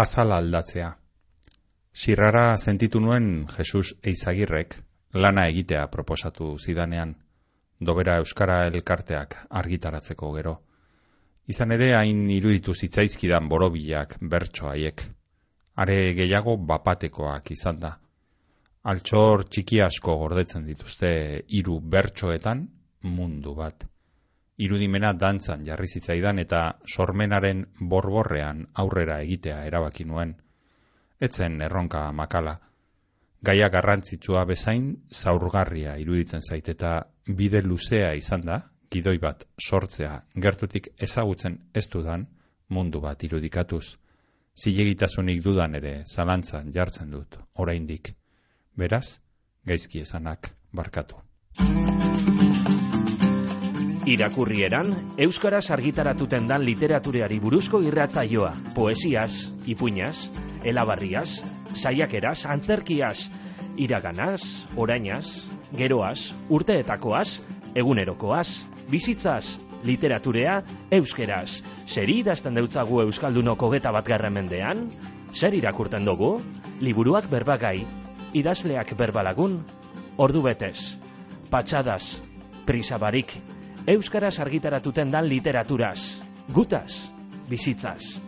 azala 0.00 0.36
aldatzea. 0.40 0.90
Sirrara 1.92 2.56
sentitu 2.56 3.00
nuen 3.00 3.26
Jesus 3.56 3.96
Eizagirrek 4.02 4.76
lana 5.24 5.46
egitea 5.50 5.86
proposatu 5.92 6.54
zidanean, 6.58 7.14
dobera 7.88 8.16
Euskara 8.22 8.60
elkarteak 8.70 9.36
argitaratzeko 9.62 10.32
gero. 10.38 10.54
Izan 11.50 11.74
ere 11.76 11.90
hain 11.98 12.22
iruditu 12.30 12.74
zitzaizkidan 12.74 13.48
borobilak 13.48 14.16
bertso 14.34 14.70
haiek. 14.70 15.04
Are 15.82 15.98
gehiago 16.14 16.56
bapatekoak 16.72 17.50
izan 17.56 17.80
da. 17.84 17.94
Altxor 18.92 19.44
txiki 19.50 19.82
asko 19.84 20.16
gordetzen 20.24 20.66
dituzte 20.72 21.12
hiru 21.48 21.80
bertsoetan 21.96 22.68
mundu 23.02 23.54
bat 23.58 23.89
irudimena 24.64 25.12
dantzan 25.16 25.64
jarri 25.66 25.88
zitzaidan 25.88 26.38
eta 26.42 26.60
sormenaren 26.94 27.62
borborrean 27.92 28.66
aurrera 28.82 29.20
egitea 29.26 29.62
erabaki 29.68 30.04
nuen. 30.04 30.34
Etzen 31.20 31.60
erronka 31.62 32.10
makala. 32.12 32.58
Gaia 33.42 33.70
garrantzitsua 33.72 34.44
bezain 34.44 34.90
zaurgarria 35.22 35.96
iruditzen 36.02 36.42
zait 36.42 36.68
eta 36.68 36.92
bide 37.38 37.62
luzea 37.64 38.12
izan 38.18 38.44
da, 38.50 38.60
gidoi 38.92 39.16
bat 39.22 39.46
sortzea 39.68 40.12
gertutik 40.46 40.90
ezagutzen 41.08 41.58
ez 41.74 41.86
dudan 41.88 42.26
mundu 42.68 43.00
bat 43.00 43.24
irudikatuz. 43.24 43.84
Zilegitasunik 44.60 45.42
dudan 45.44 45.78
ere 45.78 45.94
zalantzan 46.06 46.72
jartzen 46.74 47.16
dut, 47.16 47.38
oraindik. 47.54 48.12
Beraz, 48.76 49.20
gaizki 49.64 50.04
esanak 50.04 50.52
barkatu. 50.72 51.22
Irakurrieran, 54.10 54.88
Euskaraz 55.22 55.68
argitaratuten 55.70 56.48
dan 56.50 56.64
literatureari 56.66 57.36
buruzko 57.38 57.78
irrataioa, 57.86 58.48
poesiaz, 58.74 59.46
ipuñaz, 59.70 60.32
elabarriaz, 60.66 61.38
saiakeraz, 61.78 62.40
antzerkiaz, 62.50 63.28
iraganaz, 63.78 64.66
orainaz, 64.74 65.46
geroaz, 65.78 66.32
urteetakoaz, 66.50 67.44
egunerokoaz, 67.78 68.48
bizitzaz, 68.90 69.60
literaturea, 69.86 70.58
euskeraz. 70.98 71.60
Zer 71.86 72.10
idazten 72.10 72.58
deutzagu 72.58 73.04
Euskaldunoko 73.04 73.70
geta 73.70 73.94
bat 73.94 74.10
mendean? 74.32 74.88
Zer 75.32 75.54
irakurten 75.54 76.04
dugu? 76.04 76.40
Liburuak 76.80 77.30
berbagai, 77.30 77.86
idazleak 78.34 78.96
berbalagun, 78.98 79.60
ordu 80.18 80.42
betez, 80.42 80.98
patxadas, 81.50 82.22
prisabarik, 82.66 83.38
Euskaraz 83.86 84.38
argitaratuten 84.40 85.10
dan 85.10 85.24
literaturaz. 85.28 86.20
Gutaz, 86.52 87.08
bizitzaz. 87.48 88.20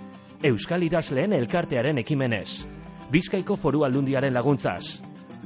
Euskal 0.43 0.83
idazleen 0.83 1.33
elkartearen 1.37 2.01
ekimenez. 2.01 2.65
Bizkaiko 3.13 3.57
foru 3.61 3.85
aldundiaren 3.85 4.33
laguntzaz. 4.35 4.97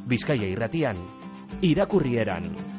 Bizkaia 0.06 0.46
irratian. 0.46 1.02
Irakurrieran. 1.62 2.75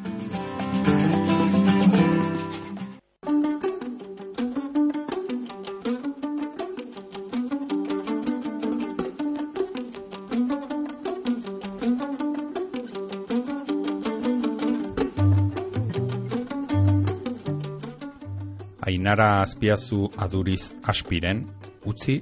Ainara 18.98 19.44
azpiazu 19.46 20.08
aduriz 20.18 20.72
aspiren, 20.82 21.44
utzi 21.86 22.16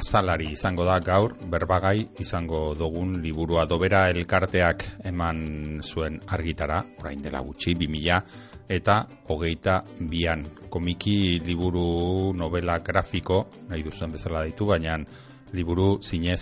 azalari 0.00 0.48
izango 0.50 0.82
da 0.88 0.96
gaur 0.98 1.36
berbagai 1.52 2.00
izango 2.24 2.62
dugun 2.74 3.12
liburua 3.22 3.62
dobera 3.70 4.00
elkarteak 4.10 4.82
eman 5.06 5.44
zuen 5.86 6.18
argitara, 6.26 6.80
orain 6.98 7.22
dela 7.22 7.44
gutxi, 7.46 7.76
2000 7.78 8.18
eta 8.78 8.96
hogeita 9.28 9.76
bian. 10.00 10.42
Komiki 10.68 11.38
liburu 11.46 12.34
novela 12.34 12.80
grafiko, 12.82 13.44
nahi 13.70 13.86
duzuen 13.86 14.18
bezala 14.18 14.42
ditu, 14.50 14.66
baina 14.66 14.98
liburu 15.54 16.00
zinez 16.02 16.40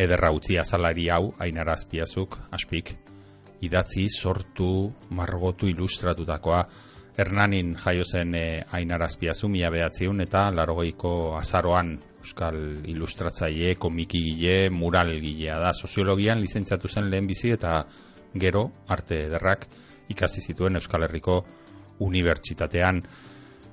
ederra 0.00 0.32
utzi 0.32 0.56
azalari 0.56 1.10
hau, 1.12 1.34
ainara 1.36 1.76
azpiazuk, 1.76 2.38
aspik, 2.56 2.94
idatzi, 3.60 4.08
sortu, 4.08 4.94
margotu 5.10 5.68
ilustratutakoa, 5.68 6.64
Hernanin 7.20 7.74
jaio 7.76 8.04
zen 8.04 8.34
e, 8.34 8.40
eh, 8.40 8.60
ainarazpiazu 8.78 9.48
mila 9.52 9.68
behatziun 9.74 10.24
eta 10.24 10.46
larogeiko 10.56 11.10
azaroan 11.36 11.98
Euskal 12.20 12.56
ilustratzaile, 12.88 13.74
komikigile, 13.80 14.70
muralgilea 14.70 15.58
da. 15.60 15.72
Soziologian 15.72 16.40
lizentziatu 16.40 16.88
zen 16.88 17.10
lehen 17.12 17.28
bizi 17.28 17.52
eta 17.52 17.74
gero 18.44 18.66
arte 18.88 19.24
ederrak 19.26 19.66
ikasi 20.12 20.40
zituen 20.40 20.80
Euskal 20.80 21.04
Herriko 21.08 21.42
Unibertsitatean. 22.06 23.02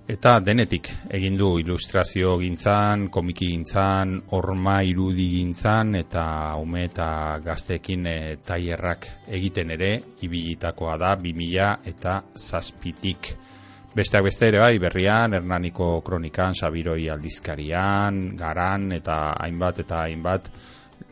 Eta 0.08 0.38
denetik 0.40 0.88
egin 1.12 1.36
du 1.36 1.50
ilustrazio 1.60 2.38
gintzan, 2.40 3.10
komiki 3.12 3.50
gintzan, 3.52 4.14
orma 4.38 4.78
irudi 4.88 5.26
gintzan, 5.34 5.98
eta 6.00 6.24
ume 6.62 6.86
eta 6.88 7.08
gazteekin 7.44 8.08
e, 8.08 8.14
taierrak 8.40 9.10
egiten 9.36 9.74
ere, 9.76 9.90
ibilitakoa 10.24 10.96
da, 11.02 11.10
2000 11.20 11.92
eta 11.92 12.14
zazpitik. 12.40 13.34
Besteak 14.00 14.24
beste 14.30 14.48
ere 14.48 14.62
bai, 14.64 14.78
berrian, 14.80 15.36
Hernaniko 15.36 15.90
kronikan, 16.08 16.56
Sabiroi 16.56 17.10
aldizkarian, 17.12 18.22
Garan, 18.40 18.94
eta 18.96 19.18
hainbat 19.44 19.84
eta 19.84 20.06
hainbat 20.06 20.48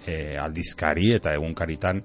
e, 0.07 0.37
aldizkari 0.39 1.11
eta 1.17 1.35
egunkaritan 1.35 1.99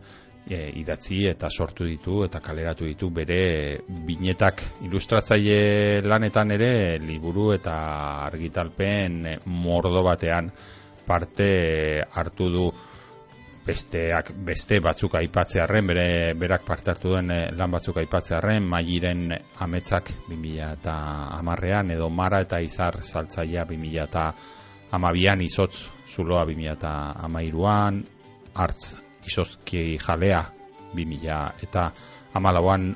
e, 0.51 0.71
idatzi 0.81 1.25
eta 1.31 1.49
sortu 1.51 1.87
ditu 1.87 2.25
eta 2.27 2.41
kaleratu 2.43 2.89
ditu 2.89 3.11
bere 3.15 3.81
binetak. 4.07 4.63
Ilustratzaile 4.87 6.03
lanetan 6.03 6.51
ere 6.57 6.99
liburu 7.03 7.51
eta 7.55 7.75
argitalpen 8.27 9.23
mordo 9.47 10.03
batean 10.07 10.51
parte 11.07 11.51
hartu 12.03 12.51
du. 12.51 12.71
Besteak 13.61 14.31
beste 14.43 14.79
batzuk 14.83 15.15
aipatzearren 15.19 15.87
bere 15.87 16.07
berak 16.35 16.65
parte 16.67 16.91
hartu 16.95 17.11
duen 17.13 17.29
e, 17.31 17.41
lan 17.55 17.71
batzuk 17.71 18.01
aipatzearren 18.03 18.65
mailen 18.67 19.29
ametzak 19.61 20.09
2000 20.31 20.73
eta 20.79 20.95
amarrean 21.37 21.93
edo 21.93 22.09
mara 22.09 22.41
eta 22.47 22.59
izar 22.65 23.03
saltzaia 23.05 23.67
2000 23.69 24.09
eta 24.09 24.25
amabian 24.97 25.45
izotz 25.45 25.87
zuloa 26.09 26.47
2000 26.49 26.73
eta 26.73 26.97
amairuan 27.29 28.03
hartz 28.57 29.10
izozki 29.31 29.85
jalea 30.03 30.43
2000 30.95 31.67
eta 31.67 31.91
amalauan 32.35 32.91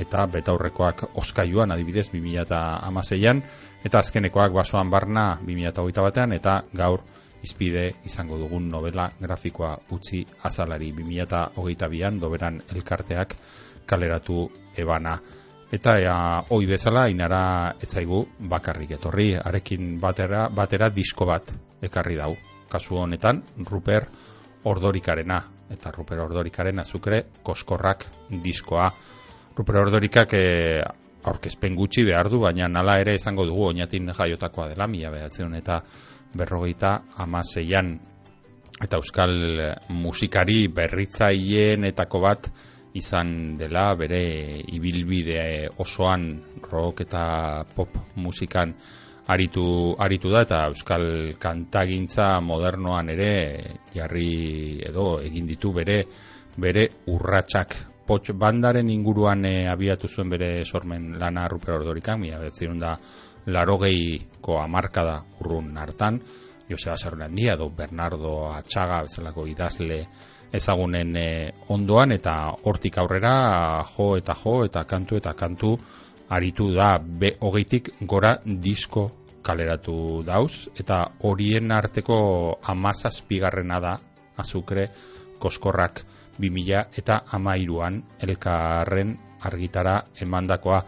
eta 0.00 0.26
betaurrekoak 0.30 1.16
oskaiuan 1.18 1.72
adibidez 1.74 2.08
2000 2.12 3.42
eta 3.84 3.98
azkenekoak 3.98 4.52
basoan 4.54 4.90
barna 4.90 5.24
2008 5.42 5.88
eta 5.90 6.02
batean 6.06 6.32
eta 6.32 6.62
gaur 6.72 7.02
izpide 7.42 7.86
izango 8.04 8.38
dugun 8.38 8.68
novela 8.68 9.08
grafikoa 9.20 9.76
utzi 9.96 10.24
azalari 10.44 10.92
2000 10.92 11.22
eta 11.26 11.42
hogeita 11.56 11.88
bian 11.88 12.20
doberan 12.20 12.60
elkarteak 12.74 13.36
kaleratu 13.86 14.48
ebana. 14.76 15.18
Eta 15.70 15.96
ea, 16.02 16.16
oi 16.50 16.66
bezala 16.66 17.06
inara 17.08 17.42
etzaigu 17.82 18.24
bakarrik 18.50 18.90
etorri. 18.98 19.36
Arekin 19.38 19.98
batera, 20.02 20.48
batera 20.50 20.90
disko 20.90 21.26
bat 21.26 21.52
ekarri 21.82 22.18
dau. 22.18 22.34
Kasu 22.70 22.98
honetan 22.98 23.42
Ruper 23.70 24.06
ordorikarena 24.64 25.40
eta 25.70 25.92
Ruper 25.94 26.20
Ordorikaren 26.24 26.78
azukre 26.82 27.24
koskorrak 27.42 28.06
diskoa. 28.42 28.90
Ruper 29.56 29.80
Ordorikak 29.84 30.34
e, 30.34 30.44
aurkezpen 31.24 31.76
gutxi 31.76 32.04
behar 32.04 32.30
du, 32.32 32.40
baina 32.42 32.68
nala 32.68 32.98
ere 33.00 33.14
izango 33.14 33.44
dugu 33.46 33.68
oinatin 33.70 34.12
jaiotakoa 34.16 34.70
dela, 34.72 34.86
mila 34.86 35.10
behatzen 35.12 35.54
eta 35.54 35.80
berrogeita 36.34 36.94
amaseian 37.16 37.98
eta 38.80 38.96
euskal 38.96 39.32
musikari 39.92 40.68
berritzaien 40.72 41.84
etako 41.84 42.20
bat 42.24 42.48
izan 42.96 43.56
dela 43.58 43.90
bere 43.94 44.22
ibilbide 44.72 45.68
osoan 45.78 46.30
rock 46.70 47.04
eta 47.04 47.64
pop 47.74 47.94
musikan 48.16 48.74
aritu, 49.30 49.94
aritu 49.98 50.30
da 50.32 50.42
eta 50.42 50.64
euskal 50.70 51.04
kantagintza 51.38 52.40
modernoan 52.42 53.12
ere 53.14 53.32
jarri 53.94 54.82
edo 54.86 55.20
egin 55.22 55.46
ditu 55.46 55.72
bere 55.76 56.02
bere 56.60 56.88
urratsak. 57.06 57.76
Potx 58.06 58.34
bandaren 58.34 58.90
inguruan 58.90 59.44
e, 59.46 59.68
abiatu 59.70 60.08
zuen 60.08 60.30
bere 60.32 60.64
sormen 60.64 61.14
lana 61.18 61.46
Ruper 61.48 61.76
Ordorikan, 61.76 62.18
mila 62.18 62.40
betzirun 62.42 62.80
da 62.82 62.96
larogeiko 63.46 64.58
amarkada 64.58 65.20
urrun 65.40 65.76
hartan, 65.78 66.18
Joseba 66.68 66.96
Zarrunan 66.96 67.34
dia, 67.34 67.54
edo 67.54 67.68
Bernardo 67.70 68.50
Atxaga, 68.50 69.02
bezalako 69.06 69.46
idazle 69.46 70.00
ezagunen 70.52 71.14
e, 71.16 71.30
ondoan, 71.70 72.16
eta 72.18 72.34
hortik 72.66 72.98
aurrera 72.98 73.84
jo 73.94 74.16
eta 74.18 74.34
jo 74.42 74.64
eta 74.66 74.84
kantu 74.90 75.22
eta 75.22 75.34
kantu 75.38 75.76
aritu 76.30 76.70
da. 76.74 76.96
Be 76.98 77.36
hogeitik 77.40 77.92
gora 78.00 78.36
disko 78.44 79.08
kaleratu 79.42 80.22
dauz, 80.26 80.68
eta 80.78 81.02
horien 81.26 81.72
arteko 81.72 82.16
amazazpigarrena 82.72 83.80
da, 83.80 83.96
azukre, 84.36 84.88
koskorrak 85.40 86.04
2000 86.40 87.00
eta 87.00 87.22
amairuan 87.36 88.00
elkarren 88.20 89.16
argitara 89.44 90.00
emandakoa. 90.20 90.82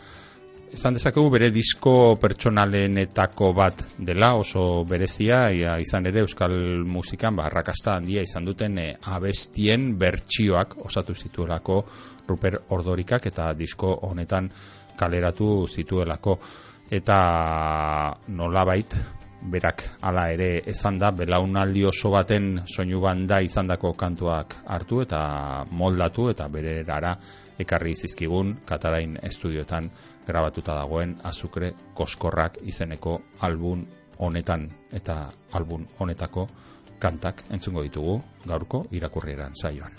Esan 0.72 0.96
dezakegu 0.96 1.28
bere 1.28 1.50
disko 1.52 2.14
pertsonalenetako 2.20 3.50
bat 3.52 3.82
dela 4.00 4.30
oso 4.40 4.84
berezia 4.88 5.42
ia, 5.52 5.74
izan 5.84 6.08
ere 6.08 6.22
euskal 6.24 6.54
musikan 6.88 7.36
barrakasta 7.36 7.98
handia 7.98 8.22
izan 8.24 8.48
duten 8.48 8.78
e, 8.80 8.86
abestien 9.04 9.90
bertsioak 10.00 10.78
osatu 10.86 11.12
zituelako 11.12 11.82
Ruper 12.28 12.56
Ordorikak 12.72 13.28
eta 13.28 13.50
disko 13.52 13.92
honetan 14.08 14.48
kaleratu 14.96 15.66
zituelako 15.68 16.38
eta 16.92 18.18
nolabait 18.28 18.94
berak 19.42 19.82
hala 20.04 20.28
ere 20.30 20.62
esan 20.70 20.98
da 21.00 21.10
belaunaldi 21.10 21.84
oso 21.88 22.10
baten 22.12 22.60
soinu 22.66 23.00
banda 23.00 23.40
izandako 23.42 23.92
kantuak 23.98 24.54
hartu 24.66 25.00
eta 25.02 25.64
moldatu 25.70 26.28
eta 26.30 26.48
bere 26.48 26.78
erara 26.84 27.16
ekarri 27.58 27.94
zizkigun 27.94 28.54
Katarain 28.66 29.18
estudioetan 29.22 29.90
grabatuta 30.26 30.76
dagoen 30.78 31.16
azukre 31.24 31.72
koskorrak 31.94 32.60
izeneko 32.62 33.18
album 33.40 33.86
honetan 34.18 34.68
eta 34.92 35.18
album 35.52 35.88
honetako 35.98 36.46
kantak 37.00 37.42
entzungo 37.50 37.82
ditugu 37.82 38.20
gaurko 38.46 38.86
irakurrieran 38.92 39.58
saioan. 39.58 39.92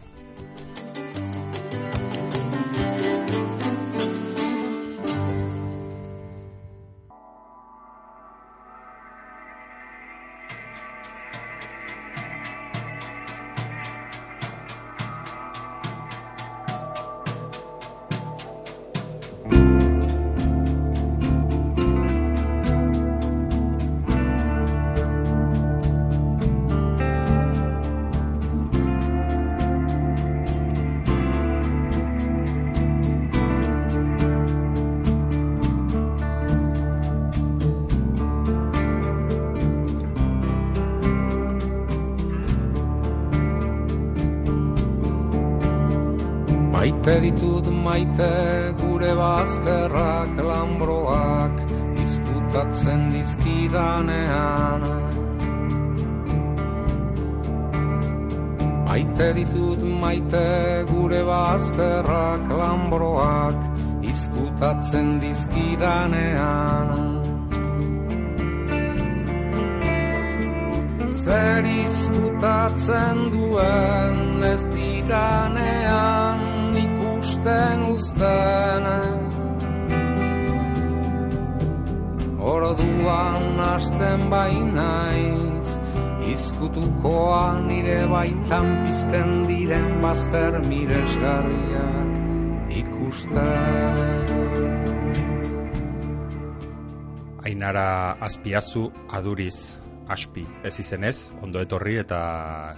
Ainara 97.43 98.17
azpiazu 98.23 98.87
aduriz 99.11 99.79
aspi 100.07 100.43
ez 100.63 100.73
izenez, 100.79 101.31
ondo 101.43 101.61
etorri 101.63 101.97
eta 101.99 102.19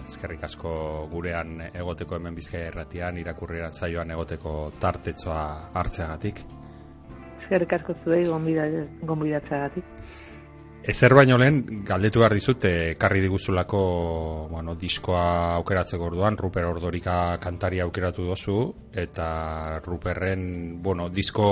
eskerrik 0.05 0.43
asko 0.45 0.73
gurean 1.11 1.57
egoteko 1.67 2.17
hemen 2.17 2.35
bizkaia 2.37 2.69
erratian, 2.71 3.17
irakurrieran 3.21 3.73
zaioan 3.73 4.11
egoteko 4.17 4.55
tartetzoa 4.81 5.41
hartzeagatik. 5.73 6.43
Eskerrik 7.41 7.73
asko 7.79 7.97
zuei 8.03 8.23
gonbidatzeagatik. 8.25 9.91
Ezer 10.85 11.15
baino 11.17 11.37
lehen, 11.41 11.61
galdetu 11.85 12.21
behar 12.21 12.35
dizut, 12.37 12.65
ekarri 12.69 13.23
diguzulako 13.23 13.79
bueno, 14.51 14.75
diskoa 14.77 15.55
aukeratzeko 15.55 16.11
orduan, 16.11 16.37
Ruper 16.37 16.67
Ordorika 16.69 17.15
kantari 17.41 17.81
aukeratu 17.81 18.27
dozu, 18.27 18.59
eta 18.93 19.79
Ruperren, 19.81 20.43
bueno, 20.85 21.09
disko 21.09 21.47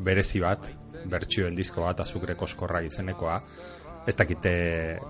berezi 0.00 0.40
bat, 0.40 0.70
bertsioen 1.10 1.54
disko 1.54 1.82
bat, 1.82 2.00
azukre 2.00 2.34
koskorra 2.38 2.82
izenekoa, 2.82 3.40
ez 4.06 4.16
dakite 4.16 4.52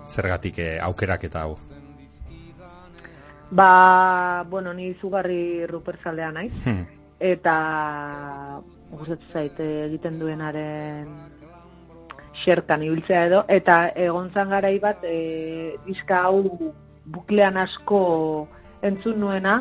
zergatik 0.07 0.59
eh, 0.59 0.77
aukerak 0.81 1.23
eta 1.29 1.45
hau. 1.45 1.57
Ba, 3.53 4.43
bueno, 4.49 4.73
ni 4.73 4.89
izugarri 4.95 5.67
ruper 5.69 5.99
zaldea 6.03 6.31
naiz. 6.31 6.53
Hmm. 6.65 6.85
Eta 7.23 7.57
gustatzen 8.93 9.29
zait 9.33 9.59
egiten 9.59 10.17
duenaren 10.19 11.11
xertan 12.43 12.83
ibiltzea 12.85 13.25
edo 13.29 13.43
eta 13.49 13.77
egontzan 14.05 14.49
garai 14.53 14.77
bat 14.81 15.03
e, 15.05 15.77
diska 15.85 16.23
hau 16.27 16.41
buklean 17.05 17.57
asko 17.61 18.01
entzun 18.81 19.19
nuena 19.21 19.59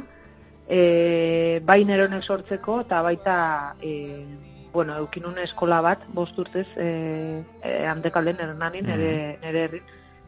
e, 0.68 1.60
bai 1.64 1.82
neronek 1.84 2.24
sortzeko 2.24 2.80
eta 2.86 3.02
baita 3.04 3.36
e, 3.82 3.92
bueno, 4.72 4.96
eukin 4.96 5.38
eskola 5.38 5.80
bat, 5.80 6.04
bost 6.14 6.38
urtez, 6.38 6.66
e, 6.76 7.44
e, 7.62 7.86
handekalden 7.86 8.40
ernanin, 8.40 8.86
nere, 8.86 9.10
mm. 9.36 9.42
nere 9.42 9.64
herri, 9.64 9.82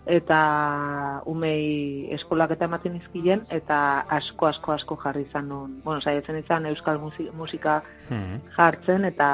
eta 0.07 1.23
umei 1.27 2.11
eskolak 2.13 2.53
eta 2.53 2.69
ematen 2.69 2.97
izkilen, 2.99 3.47
eta 3.51 4.05
asko, 4.13 4.47
asko, 4.47 4.73
asko 4.73 4.99
jarri 5.03 5.25
izan 5.25 5.49
non. 5.49 5.79
Bueno, 5.85 6.01
saietzen 6.01 6.37
izan 6.43 6.67
euskal 6.67 7.01
musika 7.01 7.81
mm. 8.11 8.53
jartzen, 8.57 9.05
eta, 9.09 9.29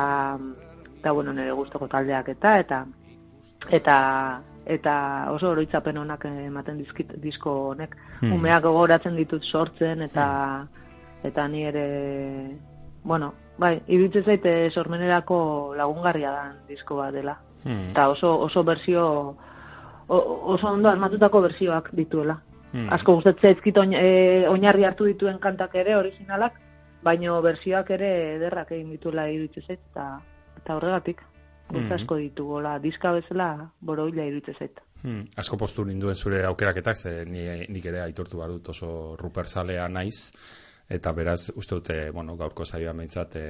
eta 1.00 1.12
bueno, 1.12 1.34
nire 1.34 1.52
guztoko 1.58 1.88
taldeak 1.90 2.30
eta, 2.36 2.56
eta, 2.62 2.84
eta, 3.70 3.96
eta 4.70 4.94
oso 5.34 5.50
oroitzapen 5.50 5.98
honak 5.98 6.28
ematen 6.30 6.78
dizkit 6.78 7.16
disko 7.22 7.56
honek. 7.72 7.96
Mm. 8.20 8.32
Umeak 8.38 8.62
gogoratzen 8.62 9.18
ditut 9.18 9.42
sortzen, 9.42 10.06
eta, 10.06 10.26
eta 11.26 11.48
ni 11.48 11.66
ere, 11.66 11.86
bueno, 13.02 13.34
bai, 13.60 13.74
iruditzen 13.88 14.24
zaite 14.24 14.52
sormenerako 14.70 15.38
lagungarria 15.76 16.32
da 16.32 16.44
disko 16.68 16.96
bat 17.00 17.14
dela. 17.14 17.36
Hmm. 17.64 17.90
Eta 17.92 18.08
oso, 18.08 18.32
oso 18.46 18.64
berzio, 18.64 19.04
oso 20.08 20.72
ondo 20.72 20.88
armatutako 20.88 21.42
berzioak 21.48 21.92
dituela. 21.96 22.38
Hmm. 22.72 22.88
Asko 22.94 23.18
gustatzen 23.18 23.50
zaizkit 23.50 23.80
e, 23.98 24.46
oinarri 24.48 24.86
hartu 24.86 25.08
dituen 25.08 25.38
kantak 25.42 25.74
ere, 25.74 25.96
originalak, 25.98 26.60
baino 27.02 27.40
berzioak 27.42 27.90
ere 27.96 28.12
ederrak 28.36 28.72
egin 28.76 28.94
dituela 28.94 29.26
iruditzen 29.28 29.66
zait, 29.66 29.82
eta, 29.90 30.06
eta 30.62 30.78
horregatik. 30.78 31.26
Hmm. 31.70 31.86
asko 31.94 32.16
ditugola, 32.18 32.80
diska 32.82 33.12
bezala 33.14 33.52
boroila 33.86 34.24
iruditzen 34.26 34.56
zait. 34.58 34.80
Hmm. 35.04 35.20
Asko 35.38 35.56
postu 35.56 35.84
ninduen 35.86 36.16
zure 36.16 36.42
aukeraketak, 36.48 36.96
ze 36.96 37.12
ni, 37.26 37.44
nik 37.68 37.86
ere 37.86 38.02
aitortu 38.02 38.40
badut 38.40 38.72
oso 38.72 38.90
ruper 39.20 39.46
zalea 39.46 39.86
naiz, 39.88 40.32
eta 40.90 41.12
beraz 41.14 41.52
uste 41.54 41.76
dute, 41.78 41.96
bueno, 42.10 42.34
gaurko 42.36 42.64
saioa 42.66 42.92
behintzat 42.98 43.36
e, 43.38 43.44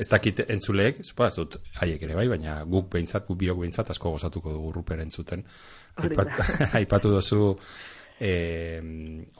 ez 0.00 0.06
dakit 0.08 0.40
entzuleek, 0.48 1.02
zupa, 1.04 1.28
ez 1.28 1.36
dut 1.36 1.58
haiek 1.82 2.02
ere 2.06 2.16
bai, 2.16 2.26
baina 2.32 2.56
guk 2.64 2.88
behintzat, 2.94 3.26
guk 3.28 3.38
biok 3.42 3.60
behintzat 3.60 3.92
asko 3.92 4.14
gozatuko 4.16 4.54
dugu 4.54 4.72
ruper 4.78 5.02
entzuten. 5.04 5.44
Aipat, 6.00 6.32
aipatu 6.80 7.12
dozu 7.16 7.50
e, 8.16 8.32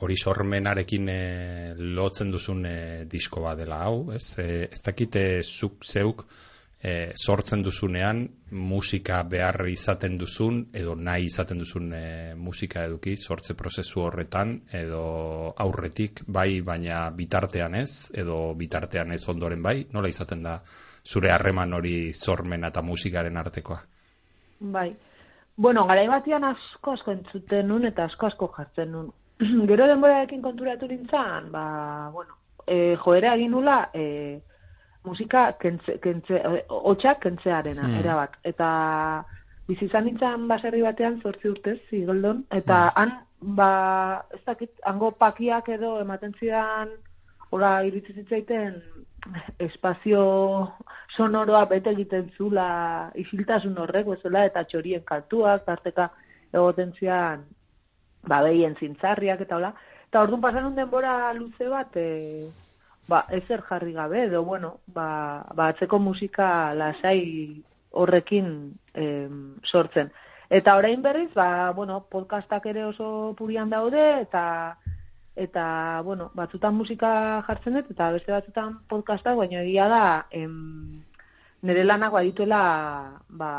hori 0.05 0.19
sormenarekin 0.21 1.09
e, 1.09 1.21
lotzen 1.97 2.33
duzun 2.35 2.65
e, 2.69 2.75
disko 3.09 3.41
bat 3.47 3.57
dela 3.63 3.81
hau, 3.87 4.11
ez? 4.13 4.27
E, 4.37 4.67
ez 4.69 4.81
dakit 4.85 5.17
zuk 5.41 5.81
zeuk 5.85 6.27
e, 6.83 7.11
sortzen 7.15 7.63
duzunean 7.63 8.27
musika 8.51 9.21
behar 9.23 9.67
izaten 9.71 10.17
duzun 10.17 10.65
edo 10.73 10.95
nahi 10.95 11.25
izaten 11.29 11.59
duzun 11.63 11.93
e, 11.93 12.35
musika 12.35 12.85
eduki 12.89 13.15
sortze 13.17 13.55
prozesu 13.55 14.01
horretan 14.05 14.59
edo 14.71 15.53
aurretik 15.57 16.21
bai 16.27 16.61
baina 16.61 17.09
bitartean 17.09 17.75
ez 17.75 18.11
edo 18.13 18.53
bitartean 18.53 19.11
ez 19.11 19.23
ondoren 19.29 19.63
bai 19.63 19.85
nola 19.93 20.09
izaten 20.09 20.43
da 20.43 20.59
zure 21.05 21.31
harreman 21.31 21.73
hori 21.73 22.13
sormena 22.13 22.73
eta 22.73 22.81
musikaren 22.81 23.37
artekoa 23.37 23.81
Bai 24.59 24.95
Bueno, 25.57 25.85
garai 25.87 26.07
batian 26.11 26.43
asko 26.43 26.97
asko 26.97 27.13
entzuten 27.15 27.69
nun 27.71 27.85
eta 27.87 28.09
asko 28.09 28.27
asko 28.27 28.49
jartzen 28.57 28.89
nun. 28.91 29.11
Gero 29.69 29.87
denborarekin 29.87 30.41
konturatu 30.43 30.89
nintzen, 30.89 31.47
ba, 31.53 31.63
bueno, 32.11 32.35
e, 32.67 32.97
joera 32.99 33.35
egin 33.39 33.53
nula, 33.55 33.77
e, 33.95 34.41
musika 35.05 35.47
kentze, 35.61 35.97
kentze, 36.03 36.41
otxak 36.69 37.21
kentzearena, 37.25 37.87
mm. 37.87 38.01
erabat. 38.03 38.37
Eta 38.43 38.69
bizizan 39.69 40.05
nintzen 40.05 40.47
baserri 40.49 40.83
batean 40.85 41.21
zortzi 41.21 41.49
urtez, 41.49 41.79
zigeldon, 41.89 42.43
eta 42.51 42.81
mm. 42.85 42.95
han, 42.99 43.15
ba, 43.57 43.71
ez 44.33 44.43
dakit, 44.45 44.71
hango 44.85 45.11
pakiak 45.19 45.69
edo 45.77 45.95
ematen 46.01 46.35
zidan, 46.39 46.93
ora 47.55 47.77
iritsi 47.87 48.13
zitzaiten 48.13 48.81
espazio 49.59 50.21
sonoroa 51.15 51.65
bete 51.69 51.93
egiten 51.95 52.29
zula 52.37 52.67
isiltasun 53.17 53.77
horrek 53.81 54.09
bezala 54.11 54.45
eta 54.49 54.63
txorien 54.69 55.03
kaltuak, 55.07 55.65
tarteka 55.65 56.09
egoten 56.53 56.93
zian 56.99 57.45
ba, 58.27 58.41
behien 58.45 58.75
zintzarriak 58.79 59.41
eta 59.45 59.57
hola. 59.57 59.73
Eta 60.09 60.21
orduan 60.25 60.43
pasan 60.43 60.75
denbora 60.77 61.33
luze 61.37 61.69
bat, 61.69 61.97
e, 61.97 62.45
ba, 63.07 63.25
ezer 63.29 63.61
jarri 63.61 63.93
gabe, 63.93 64.25
edo, 64.25 64.43
bueno, 64.43 64.79
ba, 64.87 65.45
ba 65.53 65.69
atzeko 65.73 65.99
musika 65.99 66.73
lasai 66.73 67.63
horrekin 67.91 68.73
e, 68.93 69.05
sortzen. 69.63 70.11
Eta 70.49 70.75
orain 70.77 71.01
berriz, 71.01 71.31
ba, 71.33 71.71
bueno, 71.71 72.05
podcastak 72.09 72.65
ere 72.69 72.85
oso 72.85 73.33
purian 73.37 73.69
daude, 73.69 74.21
eta 74.21 74.77
eta, 75.35 76.01
bueno, 76.05 76.29
batzutan 76.33 76.75
musika 76.75 77.43
jartzen 77.47 77.75
dut, 77.75 77.89
eta 77.91 78.11
beste 78.15 78.31
batzutan 78.31 78.79
podcastak, 78.87 79.35
baina 79.35 79.63
egia 79.63 79.87
da, 79.91 80.05
em, 80.31 81.01
nire 81.61 81.83
lanak 81.83 82.13
badituela, 82.13 82.61
ba, 83.27 83.51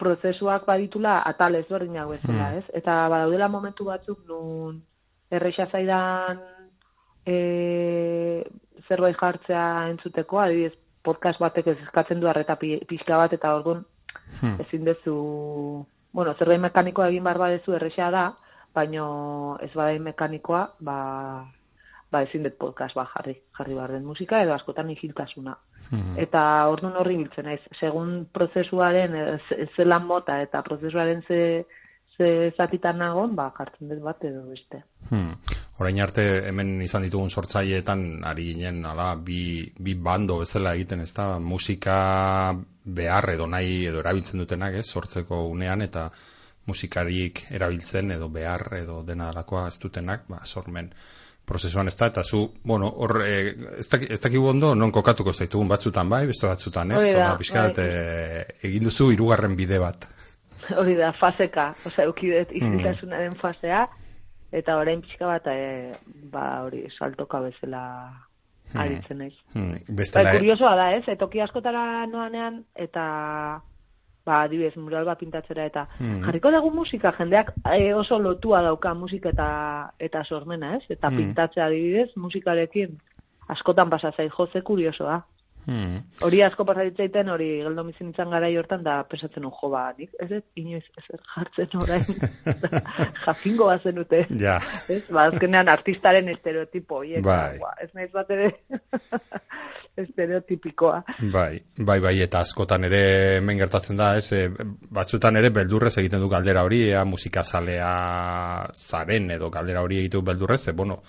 prozesuak 0.00 0.64
baditula 0.64 1.20
atal 1.28 1.54
ezberdinak 1.60 2.08
bezala, 2.08 2.46
hmm. 2.48 2.58
ez? 2.58 2.64
Eta 2.80 2.96
badaudela 3.12 3.50
momentu 3.52 3.84
batzuk 3.90 4.24
nun 4.28 4.80
erreixa 5.30 5.68
zaidan 5.70 6.40
e, 7.30 8.44
zerbait 8.88 9.16
jartzea 9.20 9.64
entzuteko, 9.92 10.40
adibidez, 10.42 10.74
podcast 11.06 11.40
batek 11.40 11.70
ez 11.72 11.78
eskatzen 11.86 12.20
du 12.20 12.28
arreta 12.28 12.56
pixka 12.60 13.16
bat, 13.16 13.32
eta 13.32 13.54
orduan 13.56 13.84
hmm. 14.40 14.58
ezin 14.66 14.84
dezu, 14.88 15.16
bueno, 16.12 16.34
zerbait 16.38 16.60
mekanikoa 16.60 17.08
egin 17.12 17.24
barba 17.24 17.48
dezu 17.54 17.76
erreixa 17.78 18.10
da, 18.14 18.26
baino 18.74 19.56
ez 19.62 19.72
badai 19.74 19.98
mekanikoa, 20.02 20.62
ba, 20.86 20.98
ba 22.10 22.22
ezin 22.26 22.44
dut 22.46 22.58
podcast 22.60 22.98
ba 22.98 23.06
jarri, 23.14 23.36
jarri 23.58 23.76
behar 23.78 23.94
den 23.96 24.06
musika, 24.06 24.42
edo 24.42 24.54
askotan 24.54 24.90
isiltasuna. 24.96 25.56
Mm 25.90 26.18
Eta 26.22 26.40
orduan 26.70 26.94
horri 27.00 27.16
biltzen 27.18 27.48
naiz, 27.48 27.62
segun 27.80 28.26
prozesuaren 28.30 29.16
zelan 29.76 30.04
mota 30.06 30.36
eta 30.42 30.62
prozesuaren 30.62 31.24
ze, 31.26 31.40
ze 32.16 32.52
zatitan 32.56 33.00
nagon, 33.02 33.34
ba, 33.34 33.48
jartzen 33.56 33.90
dut 33.90 34.02
bat 34.04 34.22
edo 34.28 34.44
beste. 34.52 34.84
Hmm. 35.10 35.34
Orain 35.80 36.00
arte 36.04 36.24
hemen 36.50 36.74
izan 36.84 37.06
ditugun 37.06 37.30
sortzaileetan 37.32 38.02
ari 38.28 38.50
ginen 38.50 38.82
ala, 38.84 39.14
bi, 39.16 39.64
bi 39.80 39.94
bando 39.96 40.36
bezala 40.42 40.74
egiten 40.76 41.00
ez 41.00 41.12
da 41.16 41.38
musika 41.40 41.94
behar 42.84 43.30
edo 43.32 43.46
nahi 43.48 43.86
edo 43.88 44.02
erabiltzen 44.02 44.42
dutenak 44.42 44.76
ez 44.76 44.84
sortzeko 44.90 45.46
unean 45.48 45.80
eta 45.86 46.10
musikarik 46.68 47.46
erabiltzen 47.56 48.12
edo 48.12 48.28
behar 48.28 48.66
edo 48.76 49.00
dena 49.08 49.30
alakoa 49.32 49.66
ez 49.70 49.78
dutenak, 49.80 50.26
ba, 50.28 50.42
sormen 50.44 50.90
prozesuan 51.50 51.88
ez 51.88 51.96
da, 51.96 52.10
eta 52.12 52.22
zu, 52.22 52.42
bueno, 52.62 52.90
hor, 53.02 53.16
e, 53.24 53.54
ez, 53.80 54.20
dakigu 54.22 54.50
ondo, 54.52 54.74
non 54.78 54.92
kokatuko 54.94 55.32
zaitugun 55.32 55.70
batzutan 55.70 56.12
bai, 56.12 56.26
beste 56.28 56.46
batzutan, 56.46 56.92
ez? 56.92 57.00
Hori 57.00 57.14
da, 57.16 57.32
bai. 57.40 57.86
e, 57.86 58.44
egin 58.68 58.86
duzu 58.86 59.10
irugarren 59.14 59.56
bide 59.58 59.80
bat. 59.82 60.06
Hori 60.82 60.94
da, 61.00 61.10
fazeka, 61.16 61.70
oza, 61.88 62.04
eukidet 62.04 62.52
mm. 62.52 62.60
iziltasunaren 62.60 63.34
fasea, 63.40 63.86
eta 64.52 64.76
orain 64.80 65.02
pixka 65.04 65.28
bat, 65.30 65.46
e, 65.46 65.94
ba, 66.32 66.62
hori, 66.66 66.84
saltoka 66.90 67.40
bezala 67.44 67.82
mm. 68.72 68.80
aritzen 68.82 69.18
naiz. 69.22 69.34
Mm. 69.54 69.98
Ba, 70.14 70.24
kuriosoa 70.32 70.76
da, 70.78 70.92
ez? 70.98 71.04
Etoki 71.08 71.42
askotara 71.42 72.06
noanean, 72.10 72.62
eta 72.74 73.04
ba, 74.26 74.42
adibidez, 74.42 74.74
mural 74.76 75.06
bat 75.08 75.20
pintatzera 75.20 75.66
eta 75.70 75.86
mm. 75.98 76.22
jarriko 76.26 76.52
dugu 76.54 76.72
musika, 76.82 77.14
jendeak 77.18 77.54
e, 77.64 77.92
oso 77.94 78.18
lotua 78.18 78.62
dauka 78.66 78.94
musika 78.94 79.32
eta 79.34 79.50
eta 79.98 80.24
sormena, 80.24 80.76
ez? 80.78 80.84
Eta 80.90 81.10
mm. 81.10 81.22
pintatzea 81.22 81.66
adibidez, 81.66 82.10
musikarekin 82.16 82.98
askotan 83.50 83.90
pasa 83.90 84.12
zai 84.16 84.28
jose 84.30 84.62
kuriosoa. 84.62 85.22
Hmm. 85.70 86.00
Hori 86.26 86.40
asko 86.42 86.64
pasatitzaiten, 86.66 87.28
hori 87.30 87.46
geldo 87.62 87.84
mizin 87.86 88.08
itzan 88.10 88.32
gara 88.34 88.48
hortan 88.58 88.82
da 88.82 88.96
pesatzen 89.06 89.44
un 89.46 89.52
jo 89.54 89.68
ba, 89.70 89.84
nik, 89.94 90.10
ez 90.18 90.26
ez, 90.40 90.42
inoiz 90.58 90.82
ez 90.98 91.04
jartzen 91.34 91.76
orain, 91.78 92.08
jakingo 93.26 93.68
bazen 93.68 94.00
dute. 94.00 94.24
Ja. 94.40 94.56
Ez, 94.90 95.04
ba, 95.14 95.28
azkenean 95.30 95.70
artistaren 95.70 96.32
estereotipo, 96.34 97.04
hiek, 97.06 97.22
bai. 97.22 97.60
ba, 97.62 97.76
ez 97.84 97.90
nahiz 97.94 98.10
bat 98.16 98.34
ere 98.34 98.50
estereotipikoa. 100.02 101.04
Bai, 101.30 101.62
bai, 101.78 102.00
bai, 102.02 102.16
eta 102.26 102.42
askotan 102.42 102.90
ere 102.90 103.02
hemen 103.38 103.62
gertatzen 103.62 104.00
da, 104.00 104.16
ez, 104.18 104.26
e, 104.34 104.48
batzutan 104.98 105.38
ere 105.38 105.54
beldurrez 105.54 105.94
egiten 106.02 106.24
du 106.24 106.34
galdera 106.34 106.66
hori, 106.66 106.82
ea 106.90 107.06
musikazalea 107.06 107.92
zaren 108.74 109.30
edo 109.38 109.54
galdera 109.54 109.86
hori 109.86 110.02
egitu 110.02 110.26
beldurrez, 110.26 110.64
e, 110.66 110.80
bueno, 110.82 111.04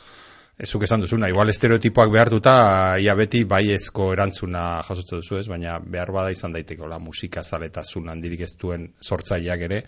ezuk 0.62 0.84
esan 0.86 1.01
duzuna, 1.01 1.30
igual 1.32 1.50
estereotipoak 1.50 2.12
behar 2.13 2.30
duta, 2.30 2.53
ia 3.01 3.15
beti 3.18 3.41
baiezko 3.50 4.12
erantzuna 4.13 4.63
jasotzen 4.86 5.24
duzu 5.24 5.39
ez, 5.39 5.48
baina 5.50 5.80
behar 5.82 6.12
bada 6.13 6.34
izan 6.34 6.53
daiteko 6.53 6.89
la 6.89 7.00
musika 7.01 7.41
zaletasun 7.41 8.12
handirik 8.13 8.46
ez 8.46 8.51
duen 8.62 8.86
sortzaileak 9.01 9.65
ere, 9.68 9.82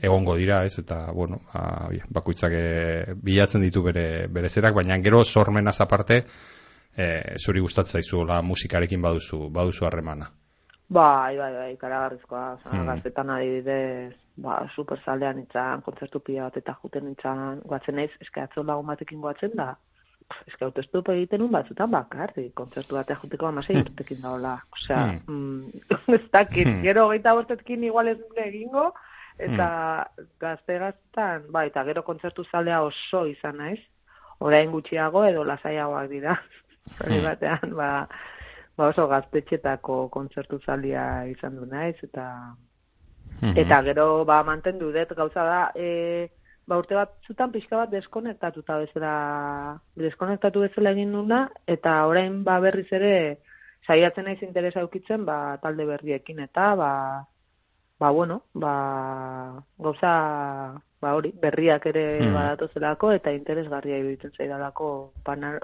egongo 0.00 0.36
dira 0.40 0.62
ez, 0.64 0.78
eta 0.80 1.02
bueno, 1.12 1.42
a, 1.52 1.90
bakoitzak 2.16 2.56
e, 2.56 2.64
bilatzen 3.20 3.64
ditu 3.66 3.84
bere, 3.84 4.26
bere 4.32 4.48
zerak, 4.48 4.74
baina 4.80 4.98
gero 5.04 5.24
sormen 5.24 5.68
aparte, 5.68 6.24
e, 6.96 7.06
zuri 7.36 7.60
gustatzen 7.60 8.00
zaizu 8.00 8.24
la 8.24 8.40
musikarekin 8.42 9.02
baduzu, 9.02 9.50
baduzu 9.52 9.84
harremana. 9.84 10.30
Bai, 10.88 11.36
bai, 11.36 11.52
bai, 11.52 11.72
karagarrizkoa, 11.80 12.44
hmm. 12.64 12.84
gaztetan 12.86 13.30
adibidez, 13.32 14.14
ba, 14.36 14.62
super 14.74 15.00
zalean 15.04 15.40
itzan, 15.40 15.82
kontzertu 15.84 16.20
pila 16.20 16.48
bat 16.48 16.60
eta 16.60 16.76
juten 16.82 17.10
itzan, 17.12 17.60
guatzen 17.64 17.96
naiz, 18.00 18.12
eske 18.20 18.46
lagun 18.56 18.86
batekin 18.86 19.20
guatzen 19.20 19.56
da, 19.56 19.74
ez 20.46 20.54
que 20.56 21.12
egiten 21.12 21.42
un 21.42 21.52
batzutan 21.52 21.90
bakarri, 21.90 22.50
kontzertu 22.54 22.96
batea 22.96 23.16
juteko 23.16 23.46
amasei 23.46 23.76
hmm. 23.76 23.90
urtekin 23.90 24.20
daola. 24.22 24.54
Osea, 24.72 25.02
hmm. 25.26 25.34
mm, 25.34 26.14
ez 26.18 26.30
dakit, 26.32 26.66
hmm. 26.66 26.82
gero 26.82 27.08
gaita 27.08 27.34
bostekin 27.34 27.84
igual 27.84 28.08
ez 28.08 28.18
dure 28.18 28.48
egingo, 28.48 28.92
eta 29.38 29.68
mm. 30.04 30.26
gazte 30.40 30.78
gaztan, 30.78 31.48
ba, 31.50 31.64
eta 31.66 31.82
gero 31.84 32.04
kontzertu 32.06 32.44
zalea 32.50 32.82
oso 32.86 33.24
izan 33.26 33.58
naiz, 33.58 33.80
orain 34.38 34.70
gutxiago 34.70 35.24
edo 35.26 35.44
lasaiagoak 35.44 36.10
dira. 36.10 36.36
Hori 37.04 37.20
batean, 37.24 37.74
ba, 37.74 37.90
ba 38.76 38.90
oso 38.92 39.08
gaztetxetako 39.10 40.08
kontzertu 40.14 40.60
zalia 40.64 41.24
izan 41.30 41.56
du 41.56 41.66
naiz, 41.66 41.96
eta 42.02 42.28
eta 43.56 43.80
gero, 43.82 44.24
ba, 44.24 44.42
mantendu 44.46 44.92
dut, 44.92 45.14
gauza 45.16 45.44
da, 45.48 45.60
e, 45.74 46.28
ba 46.66 46.78
urte 46.80 46.94
bat 46.96 47.12
zutan 47.26 47.52
pixka 47.52 47.76
bat 47.76 47.90
deskonektatuta 47.92 48.78
bezala 48.84 49.14
deskonektatu 49.96 50.64
bezala 50.64 50.94
egin 50.96 51.12
nuna 51.12 51.48
eta 51.66 52.06
orain 52.08 52.42
ba 52.44 52.60
berriz 52.60 52.88
ere 52.92 53.14
saiatzen 53.86 54.24
naiz 54.24 54.40
interesa 54.42 54.80
eukitzen 54.80 55.24
ba 55.28 55.58
talde 55.62 55.84
berriekin 55.86 56.40
eta 56.46 56.74
ba 56.80 56.90
ba 58.00 58.10
bueno 58.10 58.42
ba 58.54 58.74
goza 59.78 60.14
ba 61.00 61.12
hori 61.16 61.32
berriak 61.42 61.86
ere 61.92 62.04
hmm. 62.20 62.32
badatozelako 62.34 63.12
eta 63.18 63.32
interesgarria 63.36 63.98
iruditzen 64.00 64.32
zaidalako 64.38 65.12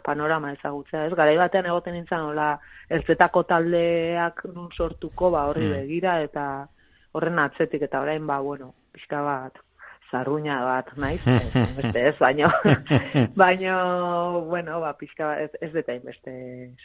panorama 0.04 0.52
ezagutzea 0.52 1.06
ez 1.06 1.14
garai 1.14 1.36
batean 1.40 1.70
egoten 1.72 1.96
nintzen 1.96 2.28
hola 2.28 2.50
ertzetako 2.98 3.44
taldeak 3.54 4.44
nun 4.52 4.68
sortuko 4.76 5.30
ba 5.30 5.46
horri 5.48 5.64
hmm. 5.64 5.80
begira 5.80 6.20
eta 6.28 6.44
horren 7.12 7.38
atzetik 7.46 7.88
eta 7.88 8.04
orain 8.04 8.26
ba 8.26 8.38
bueno 8.44 8.74
pixka 8.92 9.24
bat 9.24 9.64
zarruña 10.10 10.60
bat, 10.64 10.90
naiz, 10.96 11.20
beste 11.78 12.08
ez, 12.08 12.16
baino, 12.18 12.50
baino, 13.42 13.76
bueno, 14.48 14.80
ba, 14.80 14.94
pixka, 14.98 15.34
ez, 15.44 15.50
ez 15.60 15.72
deta 15.74 15.94
inbeste 15.96 16.32